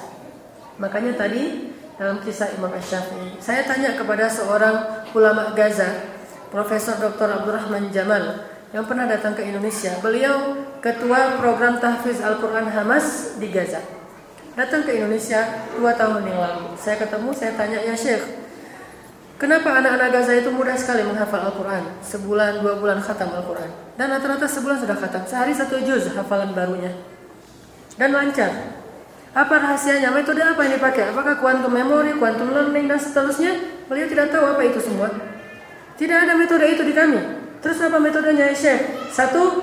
Makanya 0.78 1.18
tadi 1.18 1.74
dalam 1.98 2.22
kisah 2.22 2.54
Imam 2.56 2.72
Asy-Syafi'i, 2.72 3.42
saya 3.42 3.66
tanya 3.66 3.98
kepada 3.98 4.30
seorang 4.30 5.04
ulama 5.12 5.52
Gaza, 5.52 6.08
Profesor 6.48 6.96
Dr. 6.96 7.28
Abdurrahman 7.42 7.90
Jamal 7.90 8.48
yang 8.70 8.86
pernah 8.86 9.04
datang 9.10 9.34
ke 9.34 9.42
Indonesia. 9.42 9.98
Beliau 10.00 10.56
ketua 10.78 11.36
program 11.42 11.82
tahfiz 11.82 12.22
Al-Qur'an 12.22 12.70
Hamas 12.70 13.36
di 13.36 13.50
Gaza. 13.50 13.82
Datang 14.54 14.86
ke 14.86 14.94
Indonesia 14.94 15.66
dua 15.74 15.94
tahun 15.98 16.26
yang 16.26 16.38
lalu. 16.38 16.74
Saya 16.78 17.02
ketemu, 17.02 17.30
saya 17.34 17.52
tanya, 17.58 17.78
"Ya 17.82 17.94
Syekh, 17.94 18.40
Kenapa 19.40 19.72
anak-anak 19.72 20.12
Gaza 20.12 20.36
itu 20.36 20.52
mudah 20.52 20.76
sekali 20.76 21.00
menghafal 21.00 21.40
Al-Quran? 21.40 21.80
Sebulan, 22.04 22.60
dua 22.60 22.76
bulan 22.76 23.00
khatam 23.00 23.32
Al-Quran. 23.32 23.72
Dan 23.96 24.12
rata-rata 24.12 24.44
sebulan 24.44 24.84
sudah 24.84 24.92
khatam. 25.00 25.24
Sehari 25.24 25.56
satu 25.56 25.80
juz 25.80 26.12
hafalan 26.12 26.52
barunya. 26.52 26.92
Dan 27.96 28.12
lancar. 28.12 28.52
Apa 29.30 29.54
rahasianya? 29.62 30.10
Metode 30.10 30.42
apa 30.42 30.58
yang 30.66 30.74
dipakai? 30.80 31.14
Apakah 31.14 31.38
quantum 31.38 31.70
memory, 31.70 32.18
quantum 32.18 32.50
learning, 32.50 32.90
dan 32.90 32.98
seterusnya? 32.98 33.52
Beliau 33.86 34.10
tidak 34.10 34.34
tahu 34.34 34.44
apa 34.46 34.62
itu 34.66 34.82
semua. 34.82 35.08
Tidak 35.94 36.16
ada 36.16 36.34
metode 36.34 36.66
itu 36.66 36.82
di 36.82 36.94
kami. 36.96 37.20
Terus 37.60 37.78
apa 37.78 38.00
metodenya 38.00 38.50
Syekh? 38.56 39.10
Satu, 39.12 39.62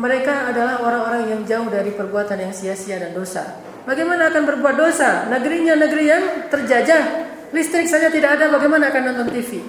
mereka 0.00 0.48
adalah 0.48 0.80
orang-orang 0.80 1.36
yang 1.36 1.40
jauh 1.44 1.68
dari 1.68 1.92
perbuatan 1.92 2.38
yang 2.38 2.52
sia-sia 2.54 2.96
dan 3.02 3.12
dosa. 3.12 3.60
Bagaimana 3.84 4.32
akan 4.32 4.42
berbuat 4.46 4.76
dosa? 4.78 5.26
Negerinya 5.26 5.74
negeri 5.76 6.04
yang 6.06 6.24
terjajah, 6.48 7.28
Listrik 7.48 7.88
saja 7.88 8.12
tidak 8.12 8.36
ada, 8.36 8.52
bagaimana 8.52 8.92
akan 8.92 9.02
nonton 9.08 9.32
TV? 9.32 9.64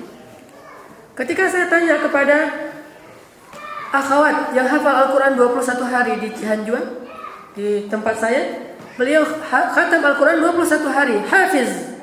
Ketika 1.15 1.47
saya 1.47 1.71
tanya 1.71 1.95
kepada 1.95 2.51
akhwat 3.95 4.51
yang 4.51 4.67
hafal 4.67 4.95
Al-Quran 5.07 5.39
21 5.39 5.87
hari 5.87 6.13
di 6.19 6.27
Cihanjuang, 6.35 6.87
di 7.55 7.87
tempat 7.87 8.19
saya, 8.19 8.68
beliau 8.99 9.23
khatam 9.23 10.03
Al-Quran 10.03 10.43
21 10.43 10.91
hari, 10.91 11.15
hafiz. 11.23 11.95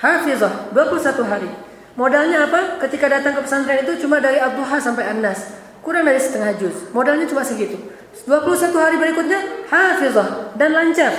Hafizah, 0.00 0.72
21 0.72 1.28
hari. 1.28 1.48
Modalnya 1.92 2.48
apa? 2.48 2.80
Ketika 2.80 3.08
datang 3.08 3.36
ke 3.36 3.44
pesantren 3.44 3.84
itu 3.84 4.04
cuma 4.04 4.20
dari 4.20 4.40
Abduha 4.40 4.80
sampai 4.80 5.12
An-Nas. 5.12 5.60
Kurang 5.84 6.08
dari 6.08 6.20
setengah 6.20 6.56
juz. 6.56 6.88
Modalnya 6.92 7.28
cuma 7.28 7.44
segitu. 7.44 7.76
21 8.24 8.72
hari 8.76 8.96
berikutnya 8.96 9.68
hafizah 9.68 10.56
dan 10.56 10.72
lancar. 10.72 11.12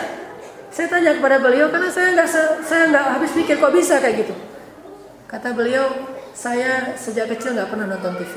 Saya 0.73 0.89
tanya 0.89 1.17
kepada 1.17 1.41
beliau 1.41 1.69
karena 1.73 1.89
saya 1.89 2.13
nggak 2.13 2.29
saya 2.65 2.83
nggak 2.89 3.05
habis 3.17 3.31
pikir 3.33 3.57
kok 3.57 3.73
bisa 3.73 3.97
kayak 4.01 4.25
gitu. 4.25 4.33
Kata 5.25 5.53
beliau, 5.53 6.13
saya 6.37 6.93
sejak 6.93 7.33
kecil 7.33 7.57
nggak 7.57 7.69
pernah 7.69 7.89
nonton 7.89 8.13
TV. 8.21 8.33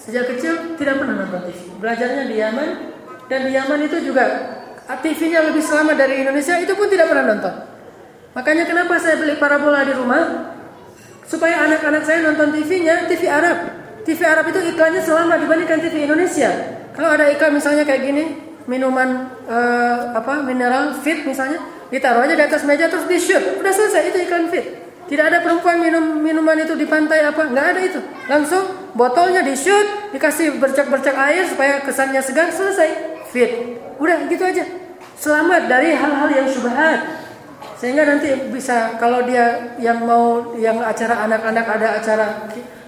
Sejak 0.00 0.24
kecil 0.32 0.76
tidak 0.80 1.00
pernah 1.00 1.24
nonton 1.24 1.40
TV. 1.52 1.60
Belajarnya 1.80 2.24
di 2.28 2.36
Yaman 2.40 2.68
dan 3.28 3.40
di 3.44 3.50
Yaman 3.52 3.80
itu 3.84 3.96
juga 4.00 4.24
TV-nya 4.84 5.40
lebih 5.48 5.64
selamat 5.64 5.96
dari 5.96 6.20
Indonesia 6.20 6.60
itu 6.60 6.72
pun 6.76 6.92
tidak 6.92 7.08
pernah 7.08 7.32
nonton. 7.32 7.54
Makanya 8.36 8.64
kenapa 8.68 9.00
saya 9.00 9.16
beli 9.16 9.40
parabola 9.40 9.80
di 9.86 9.96
rumah 9.96 10.52
supaya 11.24 11.64
anak-anak 11.64 12.04
saya 12.04 12.20
nonton 12.20 12.52
TV-nya 12.52 13.08
TV 13.08 13.24
Arab. 13.30 13.58
TV 14.04 14.20
Arab 14.28 14.44
itu 14.52 14.60
iklannya 14.60 15.00
selamat 15.00 15.38
dibandingkan 15.40 15.78
TV 15.80 16.04
Indonesia. 16.04 16.50
Kalau 16.92 17.08
ada 17.08 17.32
iklan 17.32 17.56
misalnya 17.56 17.88
kayak 17.88 18.02
gini, 18.04 18.24
minuman 18.68 19.32
uh, 19.48 20.16
apa 20.16 20.44
mineral 20.44 20.96
fit 21.00 21.24
misalnya 21.24 21.60
ditaruh 21.92 22.24
aja 22.24 22.34
di 22.36 22.44
atas 22.44 22.64
meja 22.64 22.88
terus 22.88 23.04
di 23.04 23.20
shoot 23.20 23.60
udah 23.60 23.72
selesai 23.72 24.08
itu 24.08 24.18
iklan 24.24 24.48
fit 24.48 24.80
tidak 25.04 25.28
ada 25.28 25.38
perempuan 25.44 25.84
minum 25.84 26.16
minuman 26.24 26.56
itu 26.64 26.72
di 26.72 26.88
pantai 26.88 27.28
apa 27.28 27.44
nggak 27.44 27.66
ada 27.76 27.80
itu 27.84 28.00
langsung 28.24 28.64
botolnya 28.96 29.44
di 29.44 29.52
shoot 29.52 30.16
dikasih 30.16 30.56
bercak-bercak 30.56 31.12
air 31.12 31.44
supaya 31.44 31.84
kesannya 31.84 32.24
segar 32.24 32.48
selesai 32.48 33.13
fit 33.34 33.82
udah 33.98 34.30
gitu 34.30 34.46
aja 34.46 34.62
selamat 35.18 35.66
dari 35.66 35.90
hal-hal 35.90 36.30
yang 36.30 36.46
subhat 36.46 37.26
sehingga 37.74 38.06
nanti 38.06 38.30
bisa 38.54 38.94
kalau 39.02 39.26
dia 39.26 39.74
yang 39.82 40.06
mau 40.06 40.54
yang 40.54 40.78
acara 40.78 41.26
anak-anak 41.26 41.66
ada 41.66 41.88
acara 41.98 42.26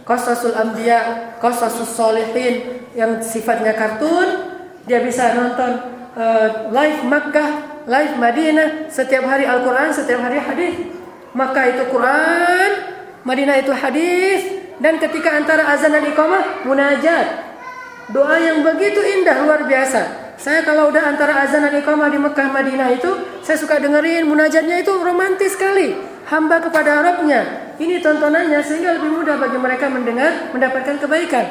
Qasasul 0.07 0.55
Anbiya, 0.55 1.35
Qasasus 1.43 1.99
Solihin 1.99 2.87
yang 2.95 3.19
sifatnya 3.19 3.75
kartun, 3.75 4.55
dia 4.87 5.03
bisa 5.03 5.35
nonton 5.35 5.83
uh, 6.15 6.71
live 6.71 7.03
Makkah, 7.11 7.83
live 7.91 8.15
Madinah, 8.15 8.87
setiap 8.87 9.27
hari 9.27 9.51
Al-Quran, 9.51 9.91
setiap 9.91 10.23
hari 10.23 10.39
hadis. 10.39 10.79
Makkah 11.35 11.67
itu 11.75 11.91
Quran, 11.91 12.71
Madinah 13.27 13.59
itu 13.59 13.75
hadis, 13.75 14.47
dan 14.79 15.03
ketika 15.03 15.35
antara 15.35 15.75
azan 15.75 15.91
dan 15.91 16.07
iqamah 16.07 16.63
munajat. 16.63 17.27
Doa 18.15 18.39
yang 18.39 18.63
begitu 18.63 19.03
indah 19.03 19.43
luar 19.43 19.67
biasa. 19.67 20.26
Saya 20.37 20.61
kalau 20.69 20.93
udah 20.93 21.17
antara 21.17 21.33
azan 21.43 21.65
dan 21.65 21.73
iqamah 21.81 22.13
di 22.13 22.21
Mekah 22.21 22.49
Madinah 22.53 22.93
itu, 22.93 23.09
saya 23.41 23.57
suka 23.57 23.81
dengerin 23.81 24.29
munajatnya 24.29 24.85
itu 24.85 24.93
romantis 25.01 25.57
sekali. 25.57 25.97
Hamba 26.29 26.61
kepada 26.61 27.01
Rabbnya. 27.01 27.73
Ini 27.81 28.05
tontonannya 28.05 28.61
sehingga 28.61 29.01
lebih 29.01 29.17
mudah 29.17 29.41
bagi 29.41 29.57
mereka 29.57 29.89
mendengar, 29.89 30.53
mendapatkan 30.53 31.01
kebaikan. 31.01 31.47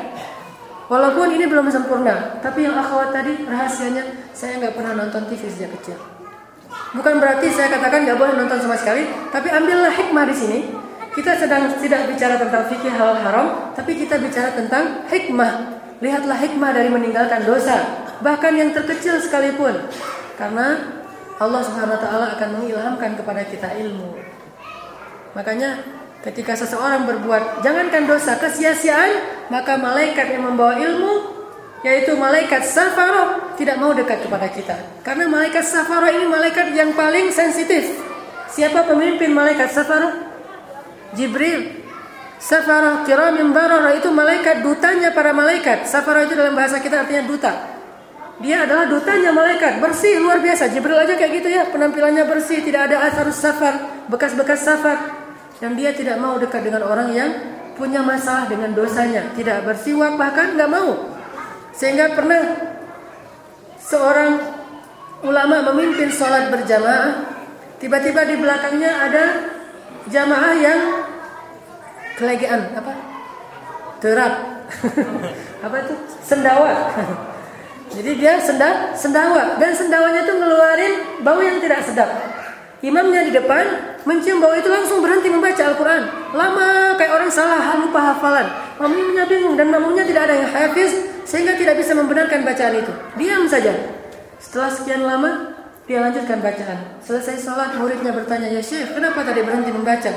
Walaupun 0.86 1.34
ini 1.34 1.50
belum 1.50 1.66
sempurna, 1.74 2.38
tapi 2.46 2.62
yang 2.70 2.78
akhwat 2.78 3.10
tadi 3.10 3.42
rahasianya 3.50 4.30
saya 4.38 4.62
nggak 4.62 4.78
pernah 4.78 4.94
nonton 5.02 5.26
TV 5.34 5.50
sejak 5.50 5.74
kecil. 5.82 5.98
Bukan 6.94 7.18
berarti 7.18 7.50
saya 7.50 7.74
katakan 7.74 8.06
nggak 8.06 8.20
boleh 8.22 8.38
nonton 8.38 8.62
sama 8.62 8.78
sekali, 8.78 9.10
tapi 9.34 9.50
ambillah 9.50 9.90
hikmah 9.90 10.26
di 10.30 10.36
sini. 10.38 10.60
Kita 11.16 11.34
sedang 11.40 11.72
tidak 11.80 12.12
bicara 12.12 12.36
tentang 12.38 12.68
fikih 12.70 12.92
halal 12.92 13.18
haram, 13.18 13.48
tapi 13.74 13.98
kita 13.98 14.20
bicara 14.20 14.54
tentang 14.54 15.08
hikmah. 15.10 15.85
Lihatlah 16.04 16.38
hikmah 16.40 16.72
dari 16.76 16.92
meninggalkan 16.92 17.48
dosa, 17.48 18.08
bahkan 18.20 18.56
yang 18.56 18.76
terkecil 18.76 19.20
sekalipun. 19.20 19.80
Karena 20.36 20.76
Allah 21.40 21.62
Subhanahu 21.64 21.96
wa 21.96 22.02
taala 22.02 22.26
akan 22.36 22.50
mengilhamkan 22.60 23.16
kepada 23.16 23.44
kita 23.48 23.72
ilmu. 23.80 24.20
Makanya 25.36 25.84
Ketika 26.26 26.58
seseorang 26.58 27.06
berbuat 27.06 27.62
jangankan 27.62 28.10
dosa 28.10 28.34
kesia-siaan, 28.42 29.46
maka 29.54 29.78
malaikat 29.78 30.34
yang 30.34 30.50
membawa 30.50 30.74
ilmu 30.74 31.38
yaitu 31.86 32.18
malaikat 32.18 32.66
Safaroh 32.66 33.54
tidak 33.54 33.78
mau 33.78 33.94
dekat 33.94 34.26
kepada 34.26 34.50
kita. 34.50 34.74
Karena 35.06 35.30
malaikat 35.30 35.62
Safaroh 35.62 36.10
ini 36.10 36.26
malaikat 36.26 36.74
yang 36.74 36.98
paling 36.98 37.30
sensitif. 37.30 37.94
Siapa 38.50 38.90
pemimpin 38.90 39.38
malaikat 39.38 39.70
Safaroh? 39.70 40.18
Jibril. 41.14 41.85
Safaroh 42.46 43.02
kiramin 43.10 43.50
barara 43.50 43.98
itu 43.98 44.14
malaikat 44.14 44.62
dutanya 44.62 45.10
para 45.18 45.34
malaikat. 45.34 45.90
Safaroh 45.90 46.30
itu 46.30 46.38
dalam 46.38 46.54
bahasa 46.54 46.78
kita 46.78 47.02
artinya 47.02 47.26
duta. 47.26 47.54
Dia 48.38 48.70
adalah 48.70 48.86
dutanya 48.86 49.34
malaikat, 49.34 49.82
bersih 49.82 50.22
luar 50.22 50.38
biasa. 50.46 50.70
Jibril 50.70 50.94
aja 50.94 51.18
kayak 51.18 51.42
gitu 51.42 51.50
ya, 51.50 51.66
penampilannya 51.74 52.22
bersih, 52.30 52.62
tidak 52.62 52.92
ada 52.92 53.10
asarus 53.10 53.42
safar, 53.42 54.06
bekas-bekas 54.12 54.62
safar 54.62 55.26
yang 55.64 55.74
dia 55.74 55.96
tidak 55.96 56.22
mau 56.22 56.38
dekat 56.38 56.68
dengan 56.68 56.86
orang 56.86 57.16
yang 57.16 57.32
punya 57.80 58.06
masalah 58.06 58.46
dengan 58.46 58.78
dosanya, 58.78 59.34
tidak 59.34 59.66
bersiwak 59.66 60.14
bahkan 60.14 60.54
nggak 60.54 60.70
mau. 60.70 61.16
Sehingga 61.74 62.14
pernah 62.14 62.44
seorang 63.82 64.38
ulama 65.26 65.74
memimpin 65.74 66.14
sholat 66.14 66.54
berjamaah, 66.54 67.26
tiba-tiba 67.82 68.22
di 68.28 68.36
belakangnya 68.38 68.92
ada 69.02 69.24
jamaah 70.12 70.54
yang 70.60 70.80
kelegean 72.16 72.74
apa? 72.76 72.94
Terap. 74.00 74.34
apa 75.66 75.76
itu? 75.86 75.96
Sendawa. 76.26 76.72
Jadi 77.96 78.12
dia 78.18 78.42
senda, 78.42 78.92
sendawa 78.98 79.56
dan 79.62 79.72
sendawanya 79.72 80.26
itu 80.26 80.34
ngeluarin 80.36 80.94
bau 81.22 81.40
yang 81.40 81.62
tidak 81.62 81.86
sedap. 81.86 82.10
Imamnya 82.84 83.24
di 83.24 83.32
depan 83.32 83.96
mencium 84.04 84.44
bau 84.44 84.52
itu 84.52 84.68
langsung 84.68 85.00
berhenti 85.00 85.32
membaca 85.32 85.64
Al-Quran. 85.64 86.04
Lama 86.36 87.00
kayak 87.00 87.14
orang 87.14 87.32
salah 87.32 87.78
lupa 87.80 88.14
hafalan. 88.14 88.48
Makmumnya 88.78 89.24
bingung 89.26 89.56
dan 89.56 89.72
makmumnya 89.72 90.04
tidak 90.04 90.28
ada 90.28 90.36
yang 90.44 90.52
hafiz 90.52 90.92
sehingga 91.24 91.56
tidak 91.56 91.80
bisa 91.80 91.96
membenarkan 91.96 92.44
bacaan 92.44 92.76
itu. 92.84 92.92
Diam 93.16 93.48
saja. 93.48 93.74
Setelah 94.38 94.70
sekian 94.70 95.02
lama 95.08 95.56
dia 95.88 96.04
lanjutkan 96.04 96.44
bacaan. 96.44 97.00
Selesai 97.00 97.42
sholat 97.42 97.78
muridnya 97.78 98.12
bertanya, 98.12 98.50
ya 98.50 98.62
Syekh 98.62 98.98
kenapa 98.98 99.22
tadi 99.22 99.42
berhenti 99.46 99.72
membaca? 99.72 100.12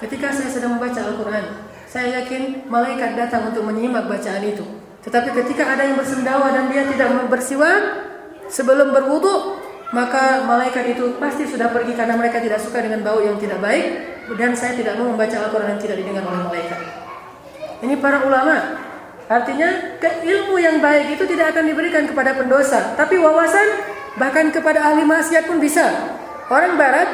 Ketika 0.00 0.32
saya 0.32 0.48
sedang 0.48 0.80
membaca 0.80 0.96
Al-Quran, 0.96 1.44
saya 1.84 2.24
yakin 2.24 2.64
malaikat 2.72 3.20
datang 3.20 3.52
untuk 3.52 3.68
menyimak 3.68 4.08
bacaan 4.08 4.40
itu. 4.40 4.64
Tetapi 5.04 5.28
ketika 5.44 5.76
ada 5.76 5.84
yang 5.84 6.00
bersendawa 6.00 6.56
dan 6.56 6.72
dia 6.72 6.88
tidak 6.88 7.28
bersiwak 7.28 8.08
sebelum 8.48 8.96
berwudu, 8.96 9.60
maka 9.92 10.48
malaikat 10.48 10.96
itu 10.96 11.20
pasti 11.20 11.44
sudah 11.44 11.68
pergi 11.68 11.92
karena 11.92 12.16
mereka 12.16 12.40
tidak 12.40 12.64
suka 12.64 12.80
dengan 12.80 13.04
bau 13.04 13.20
yang 13.20 13.36
tidak 13.36 13.60
baik 13.60 13.86
dan 14.40 14.56
saya 14.56 14.72
tidak 14.72 14.96
mau 14.96 15.12
membaca 15.12 15.36
Al-Qur'an 15.36 15.76
yang 15.76 15.82
tidak 15.84 16.00
didengar 16.00 16.24
oleh 16.24 16.48
malaikat. 16.48 16.80
Ini 17.84 17.94
para 18.00 18.24
ulama. 18.24 18.56
Artinya 19.30 20.00
ke 20.00 20.26
ilmu 20.26 20.58
yang 20.58 20.80
baik 20.82 21.14
itu 21.14 21.28
tidak 21.28 21.54
akan 21.54 21.68
diberikan 21.68 22.08
kepada 22.08 22.34
pendosa, 22.34 22.96
tapi 22.96 23.20
wawasan 23.20 23.84
bahkan 24.16 24.48
kepada 24.48 24.80
ahli 24.80 25.04
maksiat 25.04 25.44
pun 25.44 25.60
bisa. 25.60 25.86
Orang 26.50 26.74
barat 26.74 27.06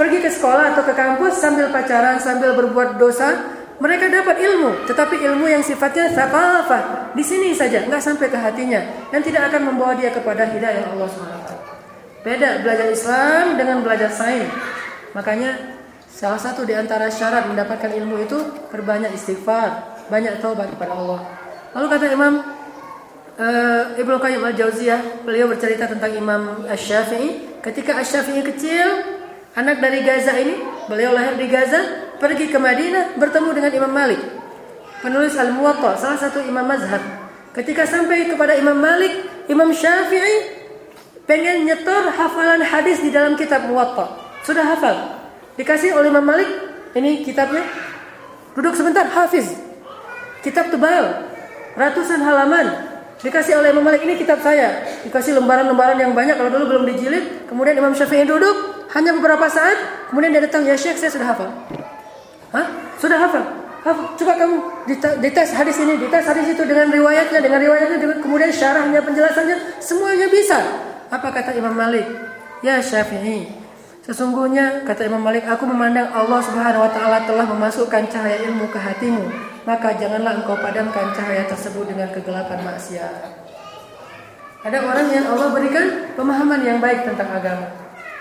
pergi 0.00 0.24
ke 0.24 0.32
sekolah 0.32 0.72
atau 0.72 0.80
ke 0.88 0.96
kampus 0.96 1.36
sambil 1.36 1.68
pacaran, 1.68 2.16
sambil 2.16 2.56
berbuat 2.56 2.96
dosa, 2.96 3.36
mereka 3.76 4.08
dapat 4.08 4.40
ilmu, 4.40 4.88
tetapi 4.88 5.20
ilmu 5.28 5.44
yang 5.44 5.60
sifatnya 5.60 6.08
thaqafah 6.08 7.12
di 7.12 7.20
sini 7.20 7.52
saja, 7.52 7.84
nggak 7.84 8.00
sampai 8.00 8.32
ke 8.32 8.38
hatinya 8.40 8.80
dan 9.12 9.20
tidak 9.20 9.52
akan 9.52 9.72
membawa 9.72 9.92
dia 9.92 10.08
kepada 10.08 10.48
hidayah 10.48 10.88
Allah 10.88 11.04
SWT. 11.04 11.52
Beda 12.24 12.64
belajar 12.64 12.88
Islam 12.88 13.60
dengan 13.60 13.84
belajar 13.84 14.08
sains. 14.08 14.48
Makanya 15.12 15.80
salah 16.08 16.40
satu 16.40 16.64
di 16.64 16.72
antara 16.72 17.12
syarat 17.12 17.48
mendapatkan 17.48 17.92
ilmu 17.92 18.24
itu 18.24 18.36
perbanyak 18.72 19.12
istighfar, 19.12 20.00
banyak 20.08 20.40
taubat 20.40 20.72
kepada 20.76 20.96
Allah. 20.96 21.20
Lalu 21.76 21.86
kata 21.92 22.04
Imam 22.12 22.34
uh, 23.36 23.84
Ibnu 24.00 24.16
Qayyim 24.16 24.42
al-Jauziyah, 24.44 25.24
beliau 25.24 25.48
bercerita 25.48 25.88
tentang 25.88 26.12
Imam 26.12 26.68
Asy-Syafi'i, 26.68 27.60
ketika 27.64 27.96
Asy-Syafi'i 27.96 28.44
kecil, 28.44 29.19
anak 29.56 29.82
dari 29.82 30.06
Gaza 30.06 30.36
ini, 30.38 30.54
beliau 30.86 31.10
lahir 31.14 31.34
di 31.34 31.46
Gaza, 31.50 31.80
pergi 32.20 32.52
ke 32.52 32.58
Madinah 32.60 33.18
bertemu 33.18 33.50
dengan 33.56 33.72
Imam 33.72 33.92
Malik. 33.92 34.20
Penulis 35.00 35.32
Al-Muwatta, 35.32 35.96
salah 35.96 36.20
satu 36.20 36.44
imam 36.44 36.60
mazhab. 36.60 37.00
Ketika 37.56 37.88
sampai 37.88 38.28
kepada 38.28 38.52
Imam 38.54 38.76
Malik, 38.76 39.10
Imam 39.48 39.72
Syafi'i 39.72 40.60
pengen 41.24 41.66
nyetor 41.66 42.12
hafalan 42.12 42.60
hadis 42.60 43.00
di 43.00 43.08
dalam 43.08 43.34
kitab 43.34 43.64
Muwatta. 43.64 44.12
Sudah 44.44 44.62
hafal. 44.62 45.18
Dikasih 45.56 45.96
oleh 45.96 46.12
Imam 46.12 46.22
Malik, 46.22 46.46
ini 46.94 47.24
kitabnya. 47.24 47.64
Duduk 48.52 48.76
sebentar, 48.76 49.08
hafiz. 49.08 49.56
Kitab 50.44 50.68
tebal, 50.68 51.32
ratusan 51.80 52.20
halaman. 52.20 52.92
Dikasih 53.24 53.56
oleh 53.56 53.72
Imam 53.72 53.84
Malik, 53.84 54.04
ini 54.04 54.20
kitab 54.20 54.44
saya. 54.44 54.84
Dikasih 55.04 55.36
lembaran-lembaran 55.40 55.96
yang 55.96 56.12
banyak, 56.12 56.36
kalau 56.36 56.52
dulu 56.52 56.76
belum 56.76 56.84
dijilid. 56.92 57.48
Kemudian 57.48 57.80
Imam 57.80 57.96
Syafi'i 57.96 58.28
duduk, 58.28 58.79
hanya 58.94 59.10
beberapa 59.14 59.46
saat. 59.46 60.08
Kemudian 60.10 60.34
dia 60.34 60.42
datang, 60.42 60.66
ya 60.66 60.74
Syekh, 60.74 60.98
saya 60.98 61.10
sudah 61.14 61.28
hafal. 61.30 61.50
Hah? 62.50 62.66
Sudah 62.98 63.18
hafal? 63.18 63.44
Hafal. 63.86 64.06
Coba 64.18 64.32
kamu 64.36 64.56
dites 65.22 65.50
hadis 65.54 65.76
ini, 65.80 65.96
dites 65.96 66.26
hadis 66.26 66.46
itu 66.50 66.62
dengan 66.66 66.90
riwayatnya, 66.90 67.40
dengan 67.40 67.60
riwayatnya, 67.62 67.98
dengan 68.02 68.18
kemudian 68.20 68.50
syarahnya, 68.50 69.00
penjelasannya, 69.00 69.56
semuanya 69.80 70.26
bisa. 70.28 70.58
Apa 71.08 71.30
kata 71.30 71.56
Imam 71.56 71.72
Malik? 71.74 72.04
Ya 72.60 72.76
Syafi'i, 72.76 73.48
sesungguhnya 74.04 74.84
kata 74.84 75.08
Imam 75.08 75.24
Malik, 75.24 75.48
aku 75.48 75.64
memandang 75.64 76.12
Allah 76.12 76.44
Subhanahu 76.44 76.84
wa 76.84 76.92
taala 76.92 77.24
telah 77.24 77.48
memasukkan 77.48 78.04
cahaya 78.12 78.44
ilmu 78.52 78.68
ke 78.68 78.76
hatimu, 78.76 79.24
maka 79.64 79.96
janganlah 79.96 80.44
engkau 80.44 80.60
padamkan 80.60 81.08
cahaya 81.16 81.48
tersebut 81.48 81.88
dengan 81.88 82.12
kegelapan 82.12 82.60
maksiat. 82.60 83.14
Ada 84.60 84.76
orang 84.76 85.08
yang 85.08 85.24
Allah 85.24 85.56
berikan 85.56 86.12
pemahaman 86.20 86.60
yang 86.60 86.84
baik 86.84 87.08
tentang 87.08 87.32
agama. 87.32 87.79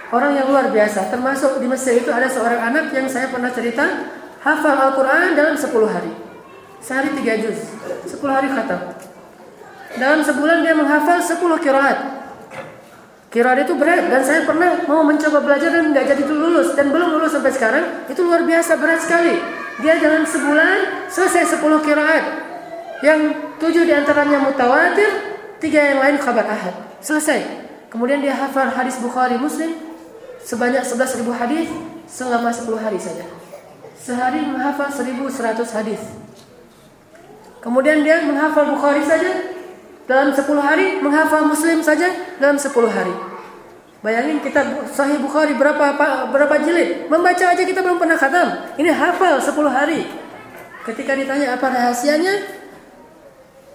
Orang 0.10 0.34
yang 0.34 0.50
luar 0.50 0.74
biasa, 0.74 1.14
termasuk 1.14 1.62
di 1.62 1.70
Mesir 1.70 2.02
itu 2.02 2.10
ada 2.10 2.26
seorang 2.26 2.74
anak 2.74 2.90
yang 2.90 3.06
saya 3.06 3.30
pernah 3.30 3.54
cerita 3.54 4.10
hafal 4.42 4.74
Al-Quran 4.74 5.38
dalam 5.38 5.54
10 5.54 5.70
hari. 5.86 6.10
Sehari 6.82 7.14
3 7.14 7.44
juz, 7.46 7.78
10 8.10 8.18
hari 8.26 8.50
khatam. 8.50 8.98
Dalam 10.02 10.26
sebulan 10.26 10.66
dia 10.66 10.74
menghafal 10.74 11.22
10 11.22 11.38
kiraat. 11.62 11.98
Kiraat 13.30 13.62
itu 13.62 13.78
berat 13.78 14.10
dan 14.10 14.26
saya 14.26 14.42
pernah 14.50 14.82
mau 14.90 15.06
mencoba 15.06 15.46
belajar 15.46 15.70
dan 15.70 15.94
nggak 15.94 16.06
jadi 16.18 16.24
lulus 16.26 16.74
dan 16.74 16.90
belum 16.90 17.22
lulus 17.22 17.38
sampai 17.38 17.54
sekarang. 17.54 17.86
Itu 18.10 18.26
luar 18.26 18.42
biasa 18.42 18.82
berat 18.82 19.06
sekali. 19.06 19.38
Dia 19.86 20.02
dalam 20.02 20.26
sebulan 20.26 21.06
selesai 21.14 21.62
10 21.62 21.86
kiraat. 21.86 22.24
Yang 23.06 23.20
tujuh 23.62 23.86
di 23.86 23.94
antaranya 23.94 24.42
mutawatir, 24.42 25.38
tiga 25.62 25.94
yang 25.94 26.02
lain 26.02 26.18
kabar 26.18 26.50
ahad. 26.50 26.74
Selesai. 26.98 27.70
Kemudian 27.94 28.22
dia 28.22 28.34
hafal 28.34 28.74
hadis 28.74 28.98
Bukhari 28.98 29.38
Muslim, 29.38 29.89
sebanyak 30.44 30.84
11.000 30.84 31.26
hadis 31.36 31.68
selama 32.10 32.50
10 32.50 32.66
hari 32.80 33.00
saja. 33.00 33.26
Sehari 34.00 34.42
menghafal 34.44 34.90
1100 34.90 35.76
hadis. 35.76 36.02
Kemudian 37.60 38.02
dia 38.08 38.24
menghafal 38.24 38.72
Bukhari 38.72 39.04
saja 39.04 39.52
dalam 40.08 40.32
10 40.32 40.48
hari, 40.64 41.04
menghafal 41.04 41.44
Muslim 41.44 41.84
saja 41.84 42.08
dalam 42.40 42.56
10 42.56 42.72
hari. 42.88 43.12
Bayangin 44.00 44.40
kita 44.40 44.88
Sahih 44.96 45.20
Bukhari 45.20 45.60
berapa 45.60 45.92
berapa 46.32 46.56
jilid? 46.64 47.12
Membaca 47.12 47.46
aja 47.52 47.60
kita 47.60 47.84
belum 47.84 48.00
pernah 48.00 48.16
khatam. 48.16 48.48
Ini 48.80 48.96
hafal 48.96 49.44
10 49.44 49.52
hari. 49.68 50.08
Ketika 50.88 51.20
ditanya 51.20 51.60
apa 51.60 51.68
rahasianya, 51.68 52.34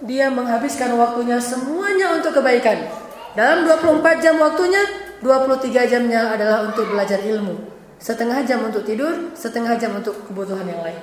dia 0.01 0.33
menghabiskan 0.33 0.97
waktunya 0.97 1.37
semuanya 1.37 2.17
untuk 2.17 2.33
kebaikan. 2.41 2.89
Dalam 3.37 3.69
24 3.69 4.25
jam 4.25 4.41
waktunya 4.41 4.81
23 5.23 5.91
jamnya 5.91 6.35
adalah 6.35 6.67
untuk 6.67 6.91
belajar 6.91 7.21
ilmu. 7.23 7.55
Setengah 7.95 8.43
jam 8.43 8.65
untuk 8.67 8.83
tidur, 8.83 9.31
setengah 9.31 9.79
jam 9.79 9.95
untuk 9.95 10.13
kebutuhan 10.27 10.67
yang 10.67 10.83
lain. 10.83 10.99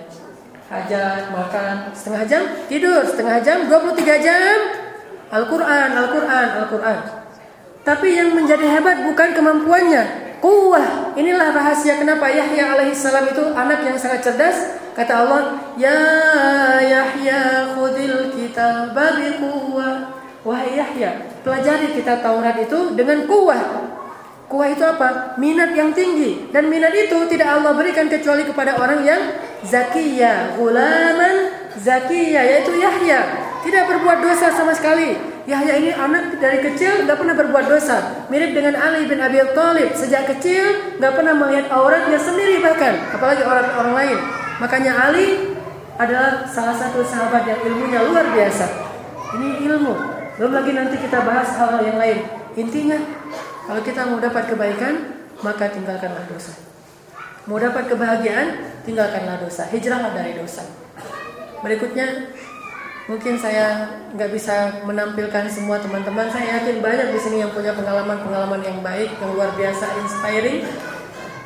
Hajat, 0.69 1.33
makan, 1.33 1.93
setengah 1.93 2.25
jam 2.25 2.43
tidur, 2.69 3.05
setengah 3.05 3.39
jam, 3.45 3.69
23 3.69 4.25
jam 4.25 4.57
Al-Quran, 5.33 5.89
Al-Quran, 5.97 6.49
Al-Quran. 6.65 6.99
Tapi 7.83 8.09
yang 8.15 8.37
menjadi 8.37 8.69
hebat 8.79 9.03
bukan 9.03 9.33
kemampuannya, 9.33 10.37
kuah. 10.45 11.17
Inilah 11.17 11.51
rahasia 11.57 11.99
kenapa 11.99 12.29
Yahya 12.29 12.79
alaihissalam 12.79 13.33
itu 13.33 13.45
anak 13.57 13.81
yang 13.83 13.97
sangat 13.97 14.23
cerdas. 14.23 14.79
Kata 14.93 15.25
Allah, 15.25 15.43
Ya 15.81 15.99
Yahya 16.85 17.73
khudil 17.73 18.31
kitab 18.37 18.93
babi 18.93 19.41
kuah. 19.41 20.13
Wahai 20.45 20.75
Yahya, 20.77 21.41
pelajari 21.47 21.97
kitab 21.97 22.21
Taurat 22.21 22.59
itu 22.59 22.93
dengan 22.99 23.25
kuah. 23.25 23.63
Kuah 24.53 24.69
itu 24.69 24.85
apa? 24.85 25.33
Minat 25.41 25.73
yang 25.73 25.97
tinggi. 25.97 26.53
Dan 26.53 26.69
minat 26.69 26.93
itu 26.93 27.17
tidak 27.33 27.49
Allah 27.49 27.73
berikan 27.73 28.13
kecuali 28.13 28.45
kepada 28.45 28.77
orang 28.77 29.01
yang 29.01 29.33
zakiyah. 29.65 30.61
Gulaman 30.61 31.57
zakiyah. 31.81 32.45
Yaitu 32.45 32.77
Yahya. 32.77 33.49
Tidak 33.65 33.85
berbuat 33.89 34.21
dosa 34.21 34.53
sama 34.53 34.77
sekali. 34.77 35.17
Yahya 35.49 35.81
ini 35.81 35.91
anak 35.97 36.37
dari 36.37 36.61
kecil 36.69 37.09
nggak 37.09 37.17
pernah 37.17 37.33
berbuat 37.33 37.65
dosa. 37.65 38.29
Mirip 38.29 38.53
dengan 38.53 38.77
Ali 38.77 39.09
bin 39.09 39.25
Abi 39.25 39.41
Thalib. 39.57 39.97
Sejak 39.97 40.29
kecil 40.29 41.01
nggak 41.01 41.17
pernah 41.17 41.33
melihat 41.33 41.73
auratnya 41.73 42.21
sendiri 42.21 42.61
bahkan. 42.61 42.93
Apalagi 43.09 43.49
orang 43.49 43.73
orang 43.73 43.95
lain. 43.97 44.19
Makanya 44.61 44.93
Ali 45.09 45.57
adalah 45.97 46.45
salah 46.45 46.77
satu 46.77 47.01
sahabat 47.01 47.49
yang 47.49 47.61
ilmunya 47.73 48.05
luar 48.05 48.29
biasa. 48.29 48.69
Ini 49.33 49.65
ilmu. 49.65 49.97
Belum 50.37 50.53
lagi 50.53 50.77
nanti 50.77 51.01
kita 51.01 51.25
bahas 51.25 51.57
hal-hal 51.57 51.81
yang 51.89 51.97
lain. 51.97 52.21
Intinya 52.53 53.01
kalau 53.63 53.81
kita 53.87 54.01
mau 54.11 54.19
dapat 54.19 54.45
kebaikan, 54.51 54.95
maka 55.43 55.71
tinggalkanlah 55.71 56.27
dosa. 56.27 56.53
Mau 57.47 57.59
dapat 57.59 57.91
kebahagiaan, 57.91 58.79
tinggalkanlah 58.87 59.43
dosa. 59.43 59.67
Hijrahlah 59.71 60.15
dari 60.15 60.39
dosa. 60.39 60.63
Berikutnya, 61.63 62.31
mungkin 63.11 63.35
saya 63.39 63.87
nggak 64.15 64.31
bisa 64.31 64.83
menampilkan 64.87 65.47
semua 65.51 65.79
teman-teman. 65.79 66.31
Saya 66.31 66.59
yakin 66.59 66.83
banyak 66.83 67.15
di 67.15 67.21
sini 67.23 67.37
yang 67.43 67.51
punya 67.55 67.75
pengalaman-pengalaman 67.75 68.63
yang 68.63 68.79
baik, 68.83 69.11
yang 69.19 69.31
luar 69.35 69.51
biasa, 69.55 69.87
inspiring. 70.03 70.67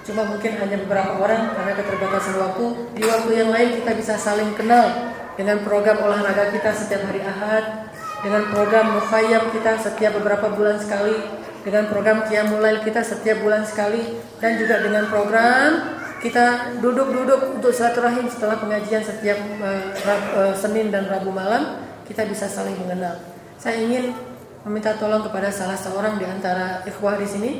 Cuma 0.04 0.22
mungkin 0.24 0.56
hanya 0.56 0.76
beberapa 0.84 1.20
orang 1.20 1.52
karena 1.52 1.72
keterbatasan 1.76 2.36
waktu. 2.40 2.66
Di 2.96 3.02
waktu 3.04 3.30
yang 3.44 3.50
lain 3.52 3.68
kita 3.80 3.92
bisa 3.96 4.14
saling 4.16 4.52
kenal 4.56 5.12
dengan 5.36 5.60
program 5.64 6.00
olahraga 6.00 6.48
kita 6.48 6.72
setiap 6.72 7.04
hari 7.08 7.20
Ahad, 7.20 7.92
dengan 8.24 8.48
program 8.48 8.96
mukhayyam 8.96 9.52
kita 9.52 9.76
setiap 9.80 10.16
beberapa 10.16 10.48
bulan 10.52 10.80
sekali, 10.80 11.20
dengan 11.66 11.90
program 11.90 12.22
Qiyamul 12.30 12.62
kita 12.86 13.02
setiap 13.02 13.42
bulan 13.42 13.66
sekali 13.66 14.22
dan 14.38 14.54
juga 14.54 14.78
dengan 14.86 15.10
program 15.10 15.98
kita 16.22 16.78
duduk-duduk 16.78 17.58
untuk 17.58 17.74
silaturahim 17.74 18.30
setelah 18.30 18.56
pengajian 18.62 19.02
setiap 19.02 19.34
uh, 19.58 19.90
uh, 20.06 20.54
Senin 20.54 20.94
dan 20.94 21.10
Rabu 21.10 21.34
malam 21.34 21.82
kita 22.06 22.22
bisa 22.22 22.46
saling 22.46 22.78
mengenal. 22.78 23.18
Saya 23.58 23.82
ingin 23.82 24.14
meminta 24.62 24.94
tolong 24.94 25.26
kepada 25.26 25.50
salah 25.50 25.74
seorang 25.74 26.22
di 26.22 26.26
antara 26.26 26.86
ikhwah 26.86 27.18
di 27.18 27.26
sini 27.26 27.50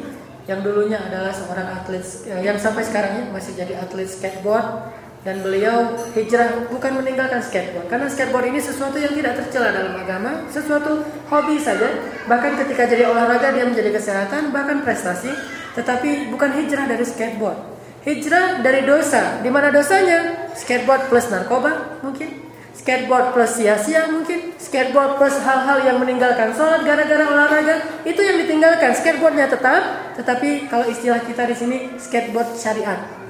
yang 0.46 0.62
dulunya 0.62 1.02
adalah 1.02 1.34
seorang 1.34 1.66
atlet 1.82 2.07
eh, 2.30 2.46
yang 2.46 2.54
sampai 2.54 2.86
sekarang 2.86 3.12
ya 3.18 3.24
masih 3.34 3.59
jadi 3.59 3.82
atlet 3.82 4.07
skateboard 4.07 4.94
dan 5.27 5.43
beliau 5.43 5.99
hijrah 6.14 6.70
bukan 6.70 7.03
meninggalkan 7.03 7.43
skateboard 7.43 7.91
karena 7.91 8.07
skateboard 8.07 8.47
ini 8.47 8.62
sesuatu 8.62 8.95
yang 8.95 9.11
tidak 9.11 9.43
tercela 9.43 9.74
dalam 9.74 9.99
agama, 9.99 10.47
sesuatu 10.47 11.03
hobi 11.27 11.59
saja. 11.59 11.91
Bahkan 12.31 12.62
ketika 12.62 12.87
jadi 12.87 13.11
olahraga 13.11 13.51
dia 13.51 13.66
menjadi 13.66 13.91
kesehatan 13.91 14.55
bahkan 14.55 14.87
prestasi, 14.87 15.35
tetapi 15.74 16.31
bukan 16.31 16.55
hijrah 16.55 16.87
dari 16.87 17.03
skateboard. 17.03 17.59
Hijrah 18.07 18.62
dari 18.62 18.87
dosa. 18.87 19.43
Di 19.43 19.51
mana 19.51 19.74
dosanya? 19.74 20.47
Skateboard 20.55 21.11
plus 21.11 21.27
narkoba 21.27 21.99
mungkin 22.07 22.47
skateboard 22.87 23.35
plus 23.35 23.59
sia-sia 23.59 24.07
mungkin, 24.07 24.55
skateboard 24.62 25.18
plus 25.18 25.43
hal-hal 25.43 25.83
yang 25.83 25.99
meninggalkan 25.99 26.55
sholat 26.55 26.87
gara-gara 26.87 27.27
olahraga 27.27 27.83
itu 28.07 28.22
yang 28.22 28.39
ditinggalkan. 28.47 28.95
Skateboardnya 28.95 29.51
tetap, 29.51 30.14
tetapi 30.14 30.70
kalau 30.70 30.87
istilah 30.87 31.18
kita 31.27 31.51
di 31.51 31.57
sini 31.59 31.77
skateboard 31.99 32.55
syariat. 32.55 33.26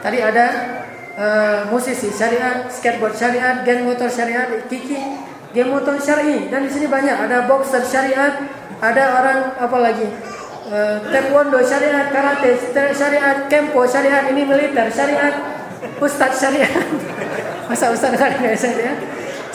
Tadi 0.00 0.18
ada 0.20 0.46
uh, 1.16 1.58
musisi 1.72 2.12
syariat, 2.12 2.68
skateboard 2.68 3.16
syariat, 3.16 3.64
geng 3.64 3.88
motor 3.88 4.06
syariat, 4.12 4.46
kiki, 4.68 5.00
geng 5.56 5.72
motor 5.72 5.96
syari 5.96 6.52
dan 6.52 6.68
di 6.68 6.70
sini 6.70 6.86
banyak 6.86 7.16
ada 7.16 7.48
boxer 7.48 7.82
syariat, 7.82 8.44
ada 8.78 9.02
orang 9.16 9.38
apa 9.56 9.78
lagi? 9.80 10.08
Uh, 10.66 10.98
taekwondo 11.08 11.62
syariat, 11.62 12.10
karate 12.10 12.58
syariat, 12.92 13.46
kempo 13.46 13.86
syariat, 13.86 14.28
ini 14.28 14.42
militer 14.44 14.90
syariat, 14.92 15.34
ustadz 16.02 16.42
syariat. 16.42 16.74
Masa 17.70 17.90
ustadz 17.94 18.18
syariat 18.18 18.58
ya? 18.58 18.94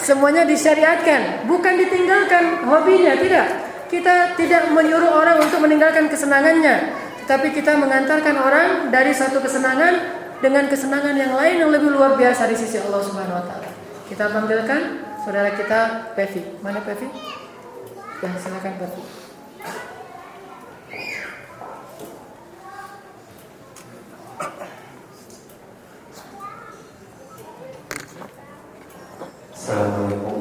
Semuanya 0.02 0.50
disyariatkan, 0.50 1.46
bukan 1.46 1.78
ditinggalkan 1.78 2.66
hobinya, 2.66 3.14
tidak. 3.22 3.48
Kita 3.86 4.34
tidak 4.39 4.72
menyuruh 4.72 5.14
orang 5.14 5.44
untuk 5.44 5.62
meninggalkan 5.62 6.08
kesenangannya, 6.08 6.96
tetapi 7.28 7.52
kita 7.54 7.76
mengantarkan 7.76 8.39
orang 8.39 8.68
dari 8.89 9.12
satu 9.12 9.44
kesenangan 9.44 10.20
dengan 10.42 10.66
kesenangan 10.66 11.14
yang 11.14 11.38
lain 11.38 11.56
yang 11.62 11.70
lebih 11.70 11.94
luar 11.94 12.18
biasa 12.18 12.50
di 12.50 12.58
sisi 12.58 12.82
Allah 12.82 13.02
Subhanahu 13.06 13.38
wa 13.38 13.46
taala. 13.46 13.70
Kita 14.10 14.26
tampilkan 14.28 14.82
saudara 15.22 15.54
kita 15.54 16.12
Pevi. 16.18 16.42
Mana 16.66 16.82
Pevi? 16.82 17.08
Ya, 18.26 18.34
silakan 18.42 18.74
Pevi. 18.82 19.04
Assalamualaikum 29.54 30.41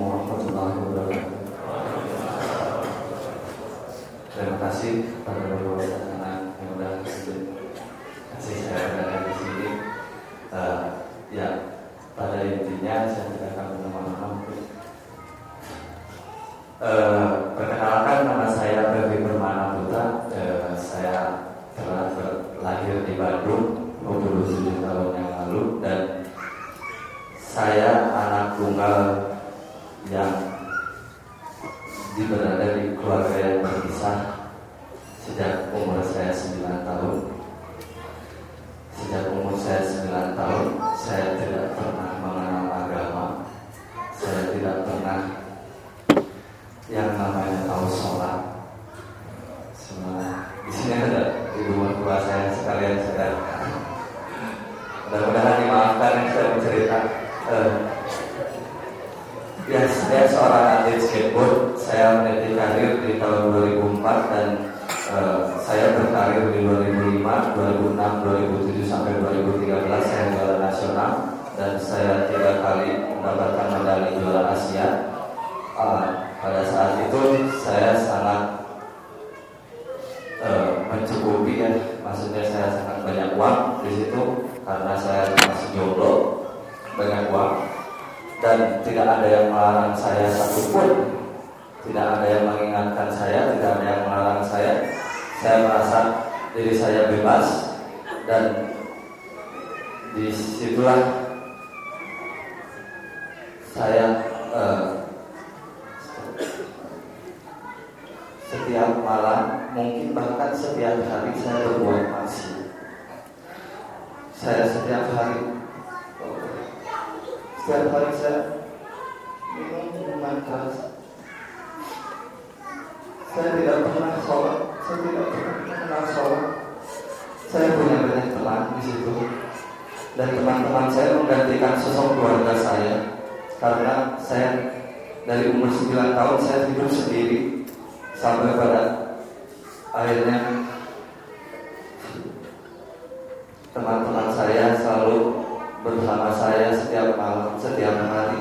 bersama 146.01 146.33
saya 146.33 146.73
setiap 146.73 147.13
malam, 147.13 147.61
setiap 147.61 147.93
hari. 148.09 148.41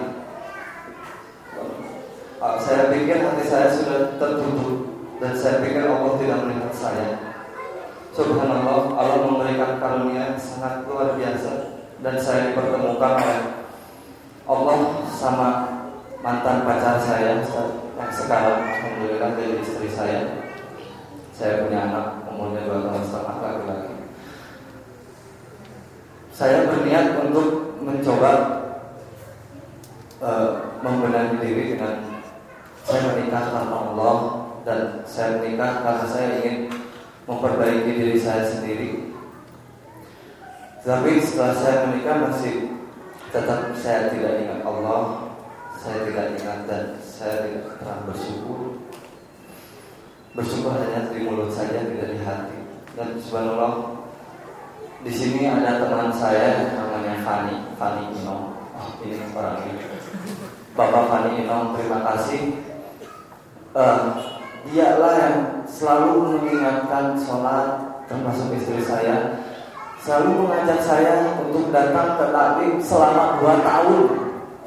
Saya 2.40 2.88
pikir 2.88 3.20
hati 3.20 3.44
saya 3.44 3.68
sudah 3.68 4.16
tertutup 4.16 4.88
dan 5.20 5.36
saya 5.36 5.60
pikir 5.60 5.84
Allah 5.84 6.16
tidak 6.16 6.40
melihat 6.48 6.72
saya. 6.72 7.10
Subhanallah, 8.16 8.96
Allah 8.96 9.20
memberikan 9.28 9.76
karunia 9.76 10.40
sangat 10.40 10.88
luar 10.88 11.20
biasa 11.20 11.84
dan 12.00 12.16
saya 12.16 12.52
dipertemukan 12.52 13.12
oleh 13.20 13.40
Allah 14.48 14.80
sama 15.12 15.50
mantan 16.24 16.64
pacar 16.64 16.96
saya 17.04 17.44
yang 17.44 17.44
sekarang 18.08 18.60
alhamdulillah 18.64 19.36
dari 19.36 19.60
istri 19.60 19.92
saya 19.92 20.48
saya 21.36 21.64
punya 21.64 21.92
anak 21.92 22.24
umurnya 22.28 22.68
dua 22.68 22.80
tahun 22.88 23.04
setengah 23.04 23.36
laki-laki 23.40 23.79
saya 26.40 26.72
berniat 26.72 27.20
untuk 27.28 27.76
mencoba 27.84 28.32
uh, 30.24 30.80
membenahi 30.80 31.36
diri 31.44 31.76
dengan 31.76 32.00
saya 32.88 33.12
menikah 33.12 33.44
karena 33.52 33.76
Allah 33.76 34.16
dan 34.64 34.80
saya 35.04 35.44
menikah 35.44 35.84
karena 35.84 36.06
saya 36.08 36.28
ingin 36.40 36.72
memperbaiki 37.28 37.92
diri 37.92 38.16
saya 38.16 38.48
sendiri 38.48 39.12
tapi 40.88 41.20
setelah 41.20 41.60
saya 41.60 41.76
menikah 41.92 42.32
masih 42.32 42.72
tetap 43.36 43.76
saya 43.76 44.08
tidak 44.08 44.40
ingat 44.40 44.64
Allah 44.64 45.30
saya 45.80 46.08
tidak 46.08 46.26
ingat 46.36 46.60
dan 46.68 46.84
saya 47.00 47.36
tidak 47.48 47.80
pernah 47.80 48.04
bersyukur. 48.04 48.84
Bersyukur 50.36 50.76
hanya 50.76 51.08
di 51.08 51.24
mulut 51.24 51.56
saja, 51.56 51.88
tidak 51.88 52.10
di 52.12 52.20
hati. 52.20 52.60
Dan 53.00 53.16
subhanallah, 53.16 53.99
di 55.00 55.12
sini 55.16 55.48
ada 55.48 55.80
teman 55.80 56.12
saya 56.12 56.76
namanya 56.76 57.16
Fani, 57.24 57.56
Fani 57.80 58.04
Ino. 58.20 58.52
Oh, 58.76 58.90
ini 59.04 59.16
orang 59.32 59.64
ini. 59.64 59.84
Bapak 60.76 61.04
Fani 61.08 61.32
Ino, 61.40 61.72
terima 61.76 62.00
kasih 62.04 62.60
uh, 63.76 64.20
dialah 64.68 65.14
yang 65.16 65.38
selalu 65.64 66.36
mengingatkan 66.36 67.16
sholat 67.24 67.80
termasuk 68.12 68.52
istri 68.60 68.84
saya 68.84 69.40
selalu 70.04 70.48
mengajak 70.48 70.80
saya 70.84 71.32
untuk 71.44 71.72
datang 71.72 72.20
ke 72.20 72.26
taklim 72.32 72.74
selama 72.84 73.40
dua 73.40 73.56
tahun 73.64 74.00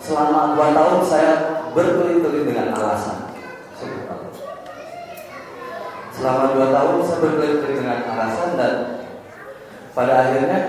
selama 0.01 0.41
dua 0.57 0.69
tahun 0.77 0.99
saya 1.09 1.33
berkelit-kelit 1.73 2.45
dengan 2.53 2.69
alasan 2.77 3.19
selama 6.13 6.45
dua 6.57 6.67
tahun 6.71 6.97
saya 7.05 7.19
berkelit-kelit 7.21 7.77
dengan 7.81 8.01
alasan 8.17 8.51
dan 8.57 9.02
pada 9.93 10.13
akhirnya 10.29 10.61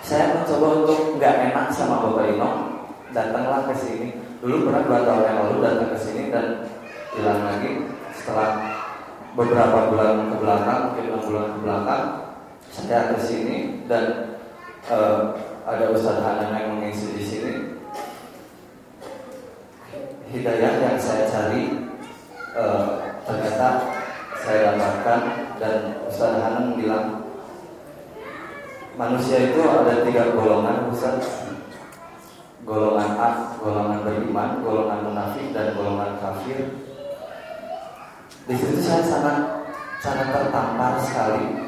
saya 0.00 0.36
mencoba 0.36 0.66
untuk 0.84 0.98
nggak 1.20 1.34
enak 1.52 1.66
sama 1.72 2.04
Bapak 2.04 2.32
Ino. 2.32 2.50
Datanglah 3.10 3.66
ke 3.68 3.74
sini. 3.76 4.08
Dulu 4.40 4.68
pernah 4.68 4.82
dua 4.86 4.98
tahun 5.04 5.22
yang 5.26 5.36
lalu 5.44 5.56
datang 5.60 5.90
ke 5.92 5.98
sini 6.00 6.22
dan 6.32 6.46
hilang 7.12 7.42
lagi. 7.44 7.72
Setelah 8.16 8.50
beberapa 9.36 9.92
bulan 9.92 10.32
ke 10.32 10.36
belakang 10.40 10.80
mungkin 10.90 11.04
enam 11.06 11.22
bulan 11.22 11.46
ke 11.46 11.58
belakang 11.62 12.04
saya 12.70 13.14
ke 13.14 13.18
sini 13.18 13.82
dan 13.90 14.36
uh, 14.86 15.34
ada 15.66 15.90
Ustadz 15.90 16.22
Hanan 16.22 16.54
yang 16.54 16.78
mengisi 16.78 17.14
di 17.18 17.24
sini. 17.24 17.54
Hidayah 20.30 20.72
yang 20.78 20.96
saya 20.98 21.26
cari 21.26 21.90
uh, 22.54 23.02
ternyata 23.26 23.68
saya 24.40 24.72
dapatkan 24.72 25.20
dan 25.58 25.76
Ustaz 26.06 26.38
Hanan 26.38 26.78
bilang 26.78 27.19
manusia 29.00 29.48
itu 29.48 29.64
ada 29.64 30.04
tiga 30.04 30.36
golongan 30.36 30.92
Ustaz 30.92 31.48
golongan 32.68 33.16
A, 33.16 33.56
golongan 33.56 34.04
beriman, 34.04 34.60
golongan 34.60 35.00
munafik 35.08 35.56
dan 35.56 35.72
golongan 35.72 36.20
kafir. 36.20 36.68
Di 38.44 38.54
situ 38.60 38.76
saya 38.84 39.00
sangat 39.00 39.64
sangat 40.04 40.28
tertampar 40.28 41.00
sekali. 41.00 41.64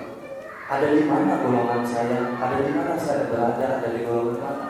Ada 0.68 0.92
di 0.92 1.08
mana 1.08 1.40
golongan 1.40 1.80
saya? 1.88 2.36
Ada 2.36 2.56
di 2.60 2.70
mana 2.76 2.94
saya 3.00 3.24
berada? 3.32 3.80
Ada 3.80 3.88
di 3.96 4.00
golongan 4.04 4.36
mana? 4.36 4.66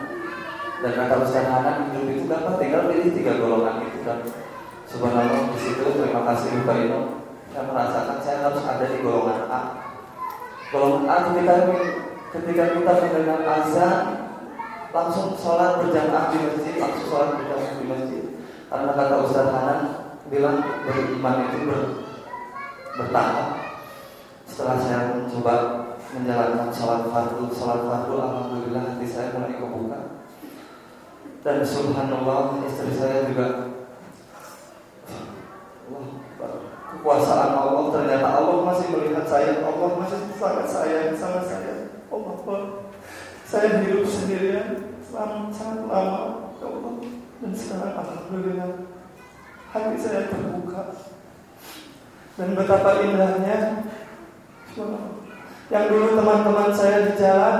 Dan 0.79 0.91
kata 0.95 1.15
Ustaz 1.19 1.47
Hanan 1.47 1.91
hidup 1.91 2.07
itu 2.11 2.23
dapat 2.31 2.59
tinggal 2.63 2.87
pilih 2.87 3.11
tiga 3.11 3.33
golongan 3.43 3.83
itu 3.87 3.99
dan 4.07 4.19
Subhanallah 4.87 5.51
di 5.51 5.59
situ 5.63 5.83
terima 5.95 6.21
kasih 6.27 6.59
Bapak 6.63 6.75
Ino 6.83 6.99
saya 7.55 7.63
merasakan 7.71 8.17
saya 8.19 8.37
harus 8.47 8.63
ada 8.67 8.85
di 8.87 8.97
golongan 8.99 9.47
A. 9.47 9.61
Golongan 10.75 11.03
A 11.07 11.15
ketika 11.31 11.55
ketika 12.33 12.63
kita 12.73 12.91
mendengar 12.97 13.39
azan 13.45 13.97
langsung 14.89 15.37
sholat 15.37 15.85
berjamaah 15.85 16.33
di 16.33 16.37
masjid, 16.41 16.73
langsung 16.81 17.05
sholat 17.05 17.29
berjamaah 17.37 17.73
di 17.77 17.85
masjid. 17.85 18.23
Karena 18.73 18.89
kata 18.97 19.15
Ustaz 19.21 19.47
Hanan 19.53 19.79
bilang 20.33 20.57
beriman 20.81 21.45
itu 21.45 21.57
ber, 21.69 21.81
bertahap. 22.97 23.47
Setelah 24.49 24.77
saya 24.81 24.99
mencoba 25.13 25.55
menjalankan 26.13 26.69
sholat 26.73 27.01
fardu, 27.09 27.53
sholat 27.53 27.85
fardu, 27.85 28.13
alhamdulillah 28.17 28.81
hati 28.97 29.05
saya 29.05 29.37
mulai 29.37 29.53
kebuka. 29.53 30.25
Dan 31.45 31.61
subhanallah 31.61 32.65
istri 32.65 32.97
saya 32.97 33.29
juga 33.29 33.77
kekuasaan 36.93 37.51
Allah 37.51 37.83
ternyata 37.91 38.27
Allah 38.31 38.57
masih 38.63 38.95
melihat 38.95 39.25
saya 39.27 39.59
Allah 39.59 39.89
masih 39.99 40.23
sangat 40.39 40.67
sayang 40.71 41.11
sama 41.19 41.43
saya 41.43 41.82
Allah 42.43 42.83
saya 43.47 43.85
hidup 43.85 44.03
sendirian 44.09 44.97
selama 45.05 45.53
sangat 45.53 45.85
lama. 45.87 46.51
Ya 46.57 46.67
Allah. 46.67 46.93
Dan 47.43 47.51
sekarang 47.53 47.95
alhamdulillah 48.01 48.71
hati 49.71 49.95
saya 50.01 50.27
terbuka. 50.27 50.83
Dan 52.33 52.57
betapa 52.57 52.99
indahnya 53.05 53.85
yang 55.69 55.85
dulu 55.85 56.17
teman-teman 56.17 56.73
saya 56.73 56.97
di 57.07 57.13
jalan 57.15 57.57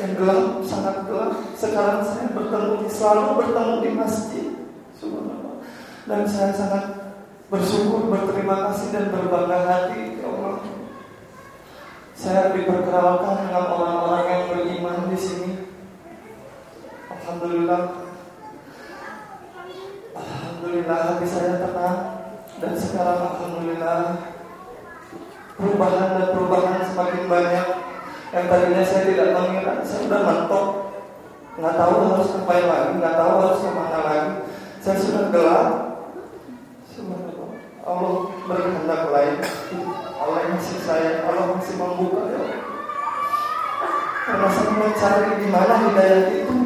yang 0.00 0.12
gelap 0.16 0.62
sangat 0.62 0.96
gelap. 1.10 1.32
Sekarang 1.58 2.00
saya 2.06 2.30
bertemu 2.30 2.86
selalu 2.86 3.22
bertemu 3.42 3.74
di 3.82 3.90
masjid. 3.92 4.48
Dan 6.02 6.26
saya 6.26 6.50
sangat 6.54 6.84
bersyukur, 7.46 8.10
berterima 8.10 8.70
kasih 8.70 8.90
dan 8.90 9.10
berbangga 9.10 9.58
hati. 9.66 10.18
Ya 10.18 10.30
Allah. 10.30 10.71
Saya 12.22 12.54
diperkenalkan 12.54 13.34
dengan 13.50 13.66
orang-orang 13.66 14.24
yang 14.30 14.42
beriman 14.54 15.10
di 15.10 15.18
sini. 15.18 15.52
Alhamdulillah. 17.10 17.82
Alhamdulillah 20.14 20.98
hati 21.02 21.26
saya 21.26 21.58
tenang 21.58 21.98
dan 22.62 22.72
sekarang 22.78 23.26
alhamdulillah 23.26 24.22
perubahan 25.58 26.08
dan 26.14 26.26
perubahan 26.30 26.86
semakin 26.86 27.26
banyak. 27.26 27.66
Yang 28.30 28.46
tadinya 28.46 28.82
saya 28.86 29.02
tidak 29.02 29.28
mengira, 29.34 29.74
saya 29.82 29.98
sudah 30.06 30.20
mentok, 30.22 30.66
nggak 31.58 31.74
tahu 31.74 31.94
harus 32.06 32.30
ngapain 32.38 32.66
lagi, 32.70 32.90
nggak 33.02 33.18
tahu 33.18 33.32
harus 33.34 33.58
ke 33.66 33.70
mana 33.74 33.98
lagi. 33.98 34.32
Saya 34.78 34.96
sudah 35.02 35.24
gelap, 35.34 35.68
Allah 37.82 38.14
berkehendak 38.46 39.02
lain 39.10 39.34
Allah 40.22 40.54
masih 40.54 40.78
saya 40.86 41.26
Allah 41.26 41.58
masih 41.58 41.74
membuka 41.74 42.30
ya. 42.30 42.42
Karena 44.22 44.48
saya 44.54 44.70
mencari 44.78 45.30
di 45.42 45.48
mana 45.50 45.74
hidayah 45.82 46.22
itu. 46.30 46.56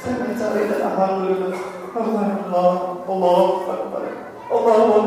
Saya 0.00 0.14
mencari 0.24 0.60
dan 0.72 0.80
alhamdulillah 0.88 1.52
Allah 1.92 2.24
Allah 3.04 3.44
Allah 4.48 4.72
Allah 4.72 5.04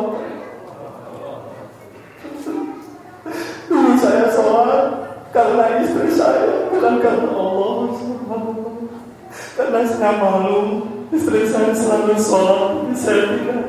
dulu 3.66 3.94
saya 3.98 4.30
sholat 4.30 4.86
karena 5.34 5.66
istri 5.82 6.10
saya 6.14 6.70
bukan 6.70 7.02
karena 7.02 7.30
Allah 7.34 7.98
karena 9.58 9.80
saya 9.90 10.14
malu 10.22 10.86
istri 11.10 11.50
saya 11.50 11.74
selalu 11.74 12.16
sholat 12.22 12.94
saya 12.94 13.24
tidak 13.34 13.62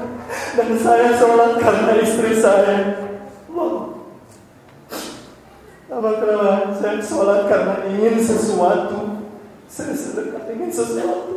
dan 0.57 0.71
saya 0.81 1.09
sholat 1.17 1.57
karena 1.61 1.93
istri 2.05 2.33
saya. 2.37 3.06
Apa 5.87 6.09
kenapa 6.21 6.77
saya 6.77 7.01
sholat 7.01 7.49
karena 7.49 7.75
ingin 7.89 8.21
sesuatu. 8.21 9.25
Saya 9.67 9.97
sedekah 9.97 10.45
ingin 10.53 10.71
sesuatu. 10.71 11.35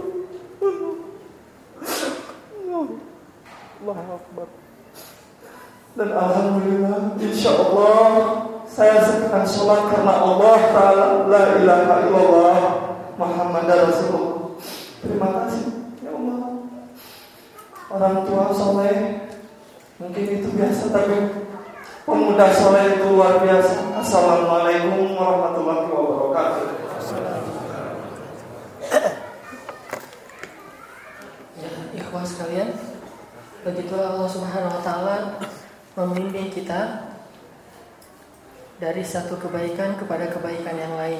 Allah 3.80 4.00
Akbar. 4.20 4.48
Dan 5.96 6.10
Alhamdulillah, 6.14 7.18
Insya 7.18 7.52
Allah 7.56 8.12
saya 8.70 9.02
sekarang 9.02 9.48
sholat 9.50 9.90
karena 9.90 10.14
Allah 10.22 10.60
Ta'ala 10.70 11.08
La 11.26 11.44
ilaha 11.58 11.96
illallah 12.06 12.60
Muhammad 13.18 13.66
Rasulullah 13.68 14.54
Terima 15.02 15.28
kasih 15.34 15.80
orang 17.90 18.22
tua 18.24 18.54
soleh 18.54 18.98
mungkin 19.98 20.26
itu 20.30 20.48
biasa 20.54 20.94
tapi 20.94 21.18
pemuda 22.06 22.48
soleh 22.54 22.96
itu 22.96 23.08
luar 23.12 23.42
biasa 23.44 24.00
assalamualaikum 24.00 25.16
warahmatullahi 25.18 25.88
wabarakatuh 25.90 26.64
ya 31.60 31.72
ikhwah 32.00 32.24
sekalian 32.24 32.70
begitulah 33.64 34.16
Allah 34.16 34.30
Subhanahu 34.32 34.76
Wa 34.80 34.84
Taala 34.84 35.18
membimbing 36.00 36.48
kita 36.48 37.12
dari 38.80 39.04
satu 39.04 39.36
kebaikan 39.36 40.00
kepada 40.00 40.32
kebaikan 40.32 40.76
yang 40.80 40.96
lain. 40.96 41.20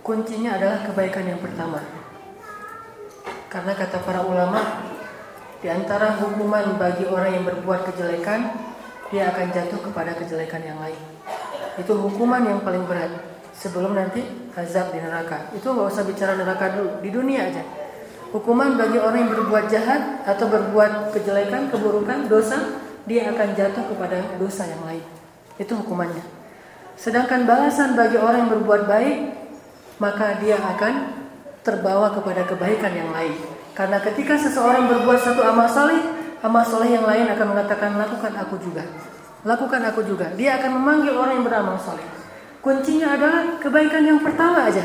Kuncinya 0.00 0.56
adalah 0.56 0.88
kebaikan 0.88 1.28
yang 1.28 1.38
pertama. 1.38 1.84
Karena 3.52 3.76
kata 3.76 4.00
para 4.00 4.24
ulama, 4.24 4.88
di 5.60 5.68
antara 5.68 6.16
hukuman 6.16 6.80
bagi 6.80 7.04
orang 7.04 7.36
yang 7.36 7.44
berbuat 7.44 7.92
kejelekan, 7.92 8.71
dia 9.12 9.28
akan 9.28 9.46
jatuh 9.52 9.80
kepada 9.84 10.16
kejelekan 10.16 10.64
yang 10.64 10.80
lain. 10.80 10.96
Itu 11.76 11.92
hukuman 12.00 12.40
yang 12.48 12.64
paling 12.64 12.88
berat 12.88 13.12
sebelum 13.52 13.92
nanti 13.92 14.24
azab 14.56 14.90
di 14.96 14.98
neraka. 15.04 15.52
Itu 15.52 15.76
nggak 15.76 15.88
usah 15.92 16.04
bicara 16.08 16.32
neraka 16.34 16.72
dulu, 16.72 16.90
di 17.04 17.12
dunia 17.12 17.52
aja. 17.52 17.62
Hukuman 18.32 18.80
bagi 18.80 18.96
orang 18.96 19.28
yang 19.28 19.32
berbuat 19.36 19.64
jahat 19.68 20.24
atau 20.24 20.48
berbuat 20.48 21.12
kejelekan, 21.12 21.68
keburukan, 21.68 22.32
dosa, 22.32 22.80
dia 23.04 23.28
akan 23.28 23.52
jatuh 23.52 23.84
kepada 23.92 24.24
dosa 24.40 24.64
yang 24.64 24.80
lain. 24.88 25.04
Itu 25.60 25.76
hukumannya. 25.76 26.24
Sedangkan 26.96 27.44
balasan 27.44 27.92
bagi 27.92 28.16
orang 28.16 28.48
yang 28.48 28.50
berbuat 28.56 28.88
baik, 28.88 29.16
maka 30.00 30.40
dia 30.40 30.56
akan 30.56 31.20
terbawa 31.60 32.16
kepada 32.16 32.48
kebaikan 32.48 32.96
yang 32.96 33.12
lain. 33.12 33.36
Karena 33.76 34.00
ketika 34.00 34.40
seseorang 34.40 34.88
berbuat 34.88 35.20
satu 35.20 35.44
amal 35.44 35.68
soleh, 35.68 36.00
amal 36.42 36.66
soleh 36.66 36.90
yang 36.90 37.06
lain 37.06 37.30
akan 37.30 37.46
mengatakan 37.54 37.94
lakukan 37.94 38.34
aku 38.34 38.58
juga. 38.58 38.82
Lakukan 39.46 39.82
aku 39.86 40.02
juga. 40.02 40.34
Dia 40.34 40.58
akan 40.58 40.78
memanggil 40.78 41.14
orang 41.14 41.38
yang 41.38 41.46
beramal 41.46 41.78
soleh. 41.78 42.04
Kuncinya 42.62 43.14
adalah 43.14 43.58
kebaikan 43.58 44.02
yang 44.06 44.18
pertama 44.22 44.70
aja. 44.70 44.82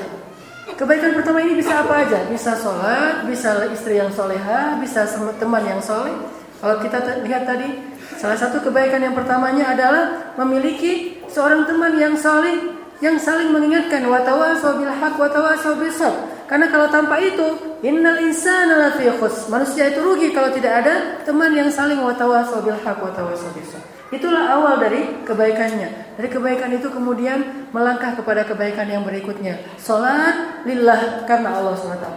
Kebaikan 0.77 1.17
pertama 1.17 1.41
ini 1.41 1.57
bisa 1.57 1.81
apa 1.81 2.05
aja? 2.05 2.25
Bisa 2.29 2.53
sholat, 2.57 3.25
bisa 3.25 3.69
istri 3.69 3.97
yang 3.97 4.13
soleha, 4.13 4.77
bisa 4.81 5.05
teman 5.37 5.63
yang 5.65 5.81
soleh, 5.81 6.13
Kalau 6.57 6.81
kita 6.81 7.21
lihat 7.21 7.45
tadi, 7.45 7.69
salah 8.17 8.33
satu 8.33 8.57
kebaikan 8.65 8.97
yang 8.97 9.13
pertamanya 9.13 9.77
adalah 9.77 10.33
memiliki 10.41 11.21
seorang 11.29 11.69
teman 11.69 11.93
yang 12.01 12.17
saling 12.17 12.76
yang 12.97 13.17
saling 13.21 13.53
mengingatkan 13.53 14.01
wa 14.09 14.17
tawasau 14.25 14.81
bil 14.81 14.89
haq 14.89 15.15
wa 15.21 15.29
bis 15.77 16.01
Karena 16.47 16.65
kalau 16.71 16.87
tanpa 16.89 17.19
itu, 17.21 17.77
innal 17.85 18.17
insana 18.23 18.89
lafi. 18.89 19.05
Manusia 19.51 19.93
itu 19.93 19.99
rugi 20.01 20.33
kalau 20.33 20.49
tidak 20.49 20.81
ada 20.81 21.21
teman 21.21 21.53
yang 21.53 21.69
saling 21.69 22.01
wa 22.01 22.15
tawasau 22.15 22.65
bil 22.65 22.77
haq 22.81 22.97
wa 22.97 23.11
bis 23.53 23.71
Itulah 24.07 24.55
awal 24.55 24.79
dari 24.79 25.03
kebaikannya. 25.27 26.15
Dari 26.15 26.29
kebaikan 26.31 26.71
itu 26.71 26.87
kemudian 26.87 27.67
melangkah 27.75 28.15
kepada 28.15 28.47
kebaikan 28.47 28.87
yang 28.87 29.03
berikutnya. 29.03 29.59
Salat 29.75 30.63
lillah 30.63 31.27
karena 31.27 31.59
Allah 31.59 31.75
SWT. 31.75 32.07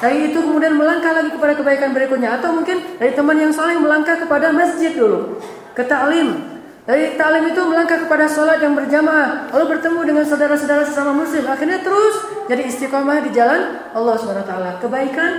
Dari 0.00 0.32
itu 0.32 0.40
kemudian 0.40 0.72
melangkah 0.72 1.12
lagi 1.12 1.36
kepada 1.36 1.52
kebaikan 1.52 1.92
berikutnya. 1.92 2.40
Atau 2.40 2.56
mungkin 2.56 2.96
dari 2.96 3.12
teman 3.12 3.36
yang 3.36 3.52
saling 3.52 3.76
melangkah 3.76 4.16
kepada 4.16 4.56
masjid 4.56 4.96
dulu. 4.96 5.36
Ke 5.76 5.84
ta'lim. 5.84 6.53
Dari 6.84 7.16
ta'lim 7.16 7.48
itu 7.48 7.64
melangkah 7.64 7.96
kepada 7.96 8.28
sholat 8.28 8.60
yang 8.60 8.76
berjamaah. 8.76 9.48
Lalu 9.56 9.64
bertemu 9.76 10.00
dengan 10.04 10.24
saudara-saudara 10.28 10.84
sesama 10.84 11.16
muslim. 11.16 11.48
Akhirnya 11.48 11.80
terus 11.80 12.44
jadi 12.44 12.68
istiqomah 12.68 13.24
di 13.24 13.32
jalan 13.32 13.88
Allah 13.96 14.20
SWT. 14.20 14.84
Kebaikan 14.84 15.30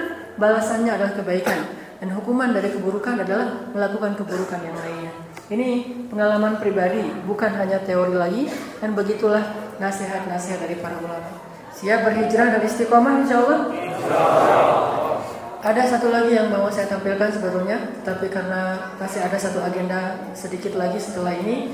balasannya 0.41 0.89
adalah 0.89 1.13
kebaikan. 1.13 1.85
Dan 2.01 2.17
hukuman 2.17 2.49
dari 2.49 2.73
keburukan 2.73 3.21
adalah 3.21 3.69
melakukan 3.71 4.17
keburukan 4.17 4.57
yang 4.57 4.73
lainnya. 4.73 5.13
Ini 5.45 5.69
pengalaman 6.09 6.57
pribadi, 6.57 7.05
bukan 7.29 7.53
hanya 7.53 7.77
teori 7.85 8.17
lagi 8.17 8.49
dan 8.81 8.97
begitulah 8.97 9.45
nasihat-nasihat 9.77 10.65
dari 10.65 10.81
para 10.81 10.97
ulama. 10.97 11.29
Siap 11.77 12.09
berhijrah 12.09 12.57
dari 12.57 12.65
istiqomah 12.65 13.13
insya 13.21 13.45
Allah? 13.45 13.59
Ada 15.65 15.97
satu 15.97 16.13
lagi 16.13 16.37
yang 16.37 16.53
mau 16.53 16.69
saya 16.69 16.85
tampilkan 16.85 17.25
sebetulnya, 17.33 17.89
tapi 18.05 18.29
karena 18.29 18.93
masih 19.01 19.17
ada 19.17 19.33
satu 19.33 19.65
agenda 19.65 20.13
sedikit 20.37 20.77
lagi 20.77 21.01
setelah 21.01 21.33
ini, 21.33 21.73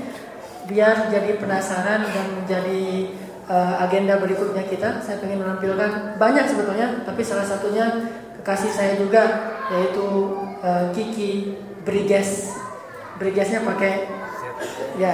biar 0.64 1.12
jadi 1.12 1.36
penasaran 1.36 2.00
dan 2.08 2.26
menjadi 2.40 3.12
uh, 3.52 3.84
agenda 3.84 4.16
berikutnya 4.16 4.64
kita, 4.64 5.04
saya 5.04 5.20
ingin 5.20 5.44
menampilkan 5.44 6.16
banyak 6.16 6.48
sebetulnya, 6.48 7.04
tapi 7.04 7.20
salah 7.20 7.44
satunya 7.44 8.08
kekasih 8.40 8.72
saya 8.72 8.96
juga, 8.96 9.52
yaitu 9.68 10.40
uh, 10.64 10.88
Kiki 10.96 11.60
Briges. 11.84 12.56
Brigasnya 13.20 13.60
pakai 13.60 14.08
ya 14.96 15.12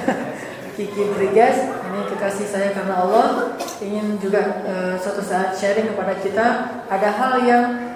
Kiki 0.80 1.12
Brigas 1.12 1.60
ini 1.60 2.00
kekasih 2.08 2.48
saya 2.48 2.72
karena 2.72 3.04
Allah 3.04 3.52
ingin 3.84 4.16
juga 4.16 4.64
uh, 4.64 4.96
suatu 4.96 5.20
saat 5.20 5.52
sharing 5.60 5.92
kepada 5.92 6.16
kita 6.24 6.46
ada 6.88 7.08
hal 7.12 7.44
yang 7.44 7.87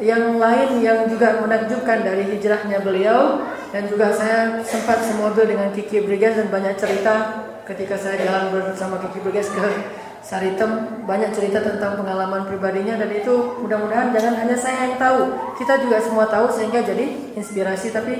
yang 0.00 0.36
lain 0.36 0.84
yang 0.84 1.08
juga 1.08 1.40
menakjubkan 1.40 2.04
dari 2.04 2.24
hijrahnya 2.36 2.84
beliau. 2.84 3.44
Dan 3.74 3.90
juga 3.92 4.08
saya 4.14 4.62
sempat 4.64 5.04
semobil 5.04 5.44
dengan 5.44 5.68
Kiki 5.74 6.06
Brigas 6.06 6.38
dan 6.38 6.48
banyak 6.48 6.80
cerita 6.80 7.44
ketika 7.66 7.98
saya 7.98 8.16
jalan 8.24 8.54
bersama 8.54 8.96
Kiki 9.02 9.20
Brigas 9.20 9.52
ke 9.52 9.66
Saritem. 10.24 11.04
Banyak 11.04 11.34
cerita 11.36 11.60
tentang 11.60 12.00
pengalaman 12.00 12.48
pribadinya 12.48 12.96
dan 12.96 13.10
itu 13.12 13.60
mudah-mudahan 13.60 14.14
jangan 14.16 14.34
hanya 14.38 14.56
saya 14.56 14.88
yang 14.88 14.96
tahu. 14.96 15.34
Kita 15.60 15.82
juga 15.82 16.00
semua 16.00 16.24
tahu 16.30 16.48
sehingga 16.52 16.80
jadi 16.80 17.36
inspirasi. 17.36 17.92
Tapi 17.92 18.14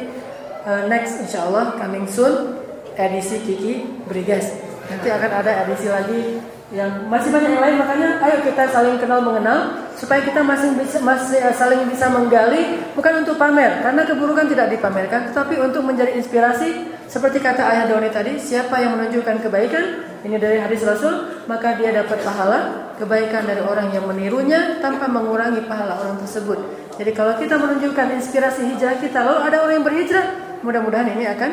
uh, 0.67 0.91
next 0.91 1.25
insya 1.25 1.49
Allah 1.49 1.79
coming 1.81 2.05
soon 2.05 2.61
edisi 2.97 3.41
Kiki 3.45 4.05
Brigas. 4.05 4.53
Nanti 4.87 5.09
akan 5.09 5.31
ada 5.41 5.67
edisi 5.67 5.89
lagi 5.91 6.41
yang 6.75 7.07
masih 7.07 7.31
banyak 7.31 7.55
yang 7.55 7.63
lain 7.63 7.77
makanya 7.79 8.09
ayo 8.27 8.43
kita 8.43 8.67
saling 8.75 8.99
kenal 8.99 9.23
mengenal 9.23 9.87
supaya 9.95 10.19
kita 10.27 10.43
masih 10.43 10.75
bisa 10.75 10.99
masih 10.99 11.39
eh, 11.39 11.55
saling 11.55 11.87
bisa 11.87 12.11
menggali 12.11 12.83
bukan 12.99 13.23
untuk 13.23 13.39
pamer 13.39 13.87
karena 13.87 14.03
keburukan 14.03 14.51
tidak 14.51 14.75
dipamerkan 14.75 15.31
tetapi 15.31 15.63
untuk 15.63 15.87
menjadi 15.87 16.19
inspirasi. 16.19 16.99
Seperti 17.07 17.39
kata 17.39 17.63
ayah 17.71 17.87
Doni 17.87 18.11
tadi 18.11 18.35
siapa 18.35 18.83
yang 18.83 18.99
menunjukkan 18.99 19.39
kebaikan 19.47 19.85
ini 20.27 20.43
dari 20.43 20.59
hadis 20.59 20.83
Rasul 20.83 21.47
maka 21.47 21.79
dia 21.79 21.95
dapat 21.95 22.19
pahala. 22.27 22.91
Kebaikan 22.99 23.47
dari 23.47 23.63
orang 23.63 23.93
yang 23.95 24.09
menirunya 24.09 24.81
tanpa 24.83 25.07
mengurangi 25.07 25.69
pahala 25.71 26.01
orang 26.03 26.19
tersebut. 26.19 26.59
Jadi 26.99 27.13
kalau 27.15 27.39
kita 27.39 27.61
menunjukkan 27.61 28.09
inspirasi 28.19 28.75
hijrah 28.75 28.99
kita 28.99 29.23
lalu 29.23 29.39
ada 29.53 29.57
orang 29.63 29.75
yang 29.79 29.87
berhijrah 29.87 30.27
Mudah-mudahan 30.65 31.13
ini 31.13 31.29
akan 31.29 31.51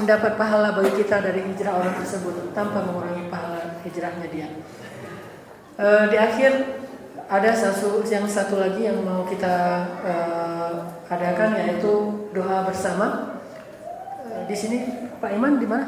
mendapat 0.00 0.34
pahala 0.34 0.74
bagi 0.74 0.92
kita 0.98 1.20
dari 1.20 1.44
hijrah 1.44 1.76
orang 1.76 1.94
tersebut 2.02 2.50
tanpa 2.50 2.82
mengurangi 2.82 3.30
pahala 3.30 3.55
hijrahnya 3.86 4.26
dia. 4.28 4.48
E, 5.78 5.86
di 6.10 6.16
akhir 6.18 6.52
ada 7.26 7.50
satu 7.54 8.02
yang 8.06 8.26
satu 8.26 8.58
lagi 8.58 8.86
yang 8.86 8.98
mau 9.06 9.22
kita 9.26 9.86
e, 10.02 10.14
adakan 11.06 11.54
yaitu 11.62 11.92
doa 12.34 12.66
bersama. 12.66 13.38
E, 14.26 14.50
di 14.50 14.56
sini 14.58 14.78
Pak 15.22 15.30
Iman 15.30 15.62
di 15.62 15.66
mana? 15.70 15.86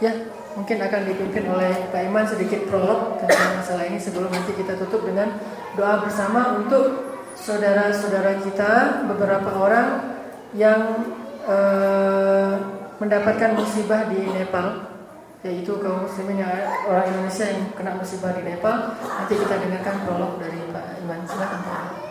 Ya, 0.00 0.14
mungkin 0.58 0.78
akan 0.82 1.00
dipimpin 1.06 1.44
oleh 1.46 1.90
Pak 1.94 2.02
Iman 2.02 2.26
sedikit 2.26 2.66
prolog 2.66 3.20
tentang 3.22 3.62
masalah 3.62 3.84
ini 3.86 3.98
sebelum 4.00 4.30
nanti 4.32 4.56
kita 4.56 4.74
tutup 4.74 5.06
dengan 5.06 5.38
doa 5.78 6.02
bersama 6.02 6.58
untuk 6.58 7.06
saudara-saudara 7.38 8.42
kita 8.42 9.04
beberapa 9.06 9.50
orang 9.54 10.18
yang 10.56 11.06
uh, 11.46 12.58
mendapatkan 12.98 13.54
musibah 13.54 14.10
di 14.10 14.26
Nepal 14.34 14.97
yaitu 15.46 15.72
kaum 15.78 16.02
muslimin 16.02 16.42
yang 16.42 16.50
orang 16.90 17.14
Indonesia 17.14 17.46
yang 17.46 17.70
kena 17.78 17.94
musibah 17.94 18.34
di 18.34 18.42
Nepal 18.42 18.98
nanti 18.98 19.34
kita 19.38 19.54
dengarkan 19.54 19.96
prolog 20.02 20.42
dari 20.42 20.58
Pak 20.74 20.98
Iman 21.06 21.22
silakan 21.30 21.60
Pak 21.62 22.07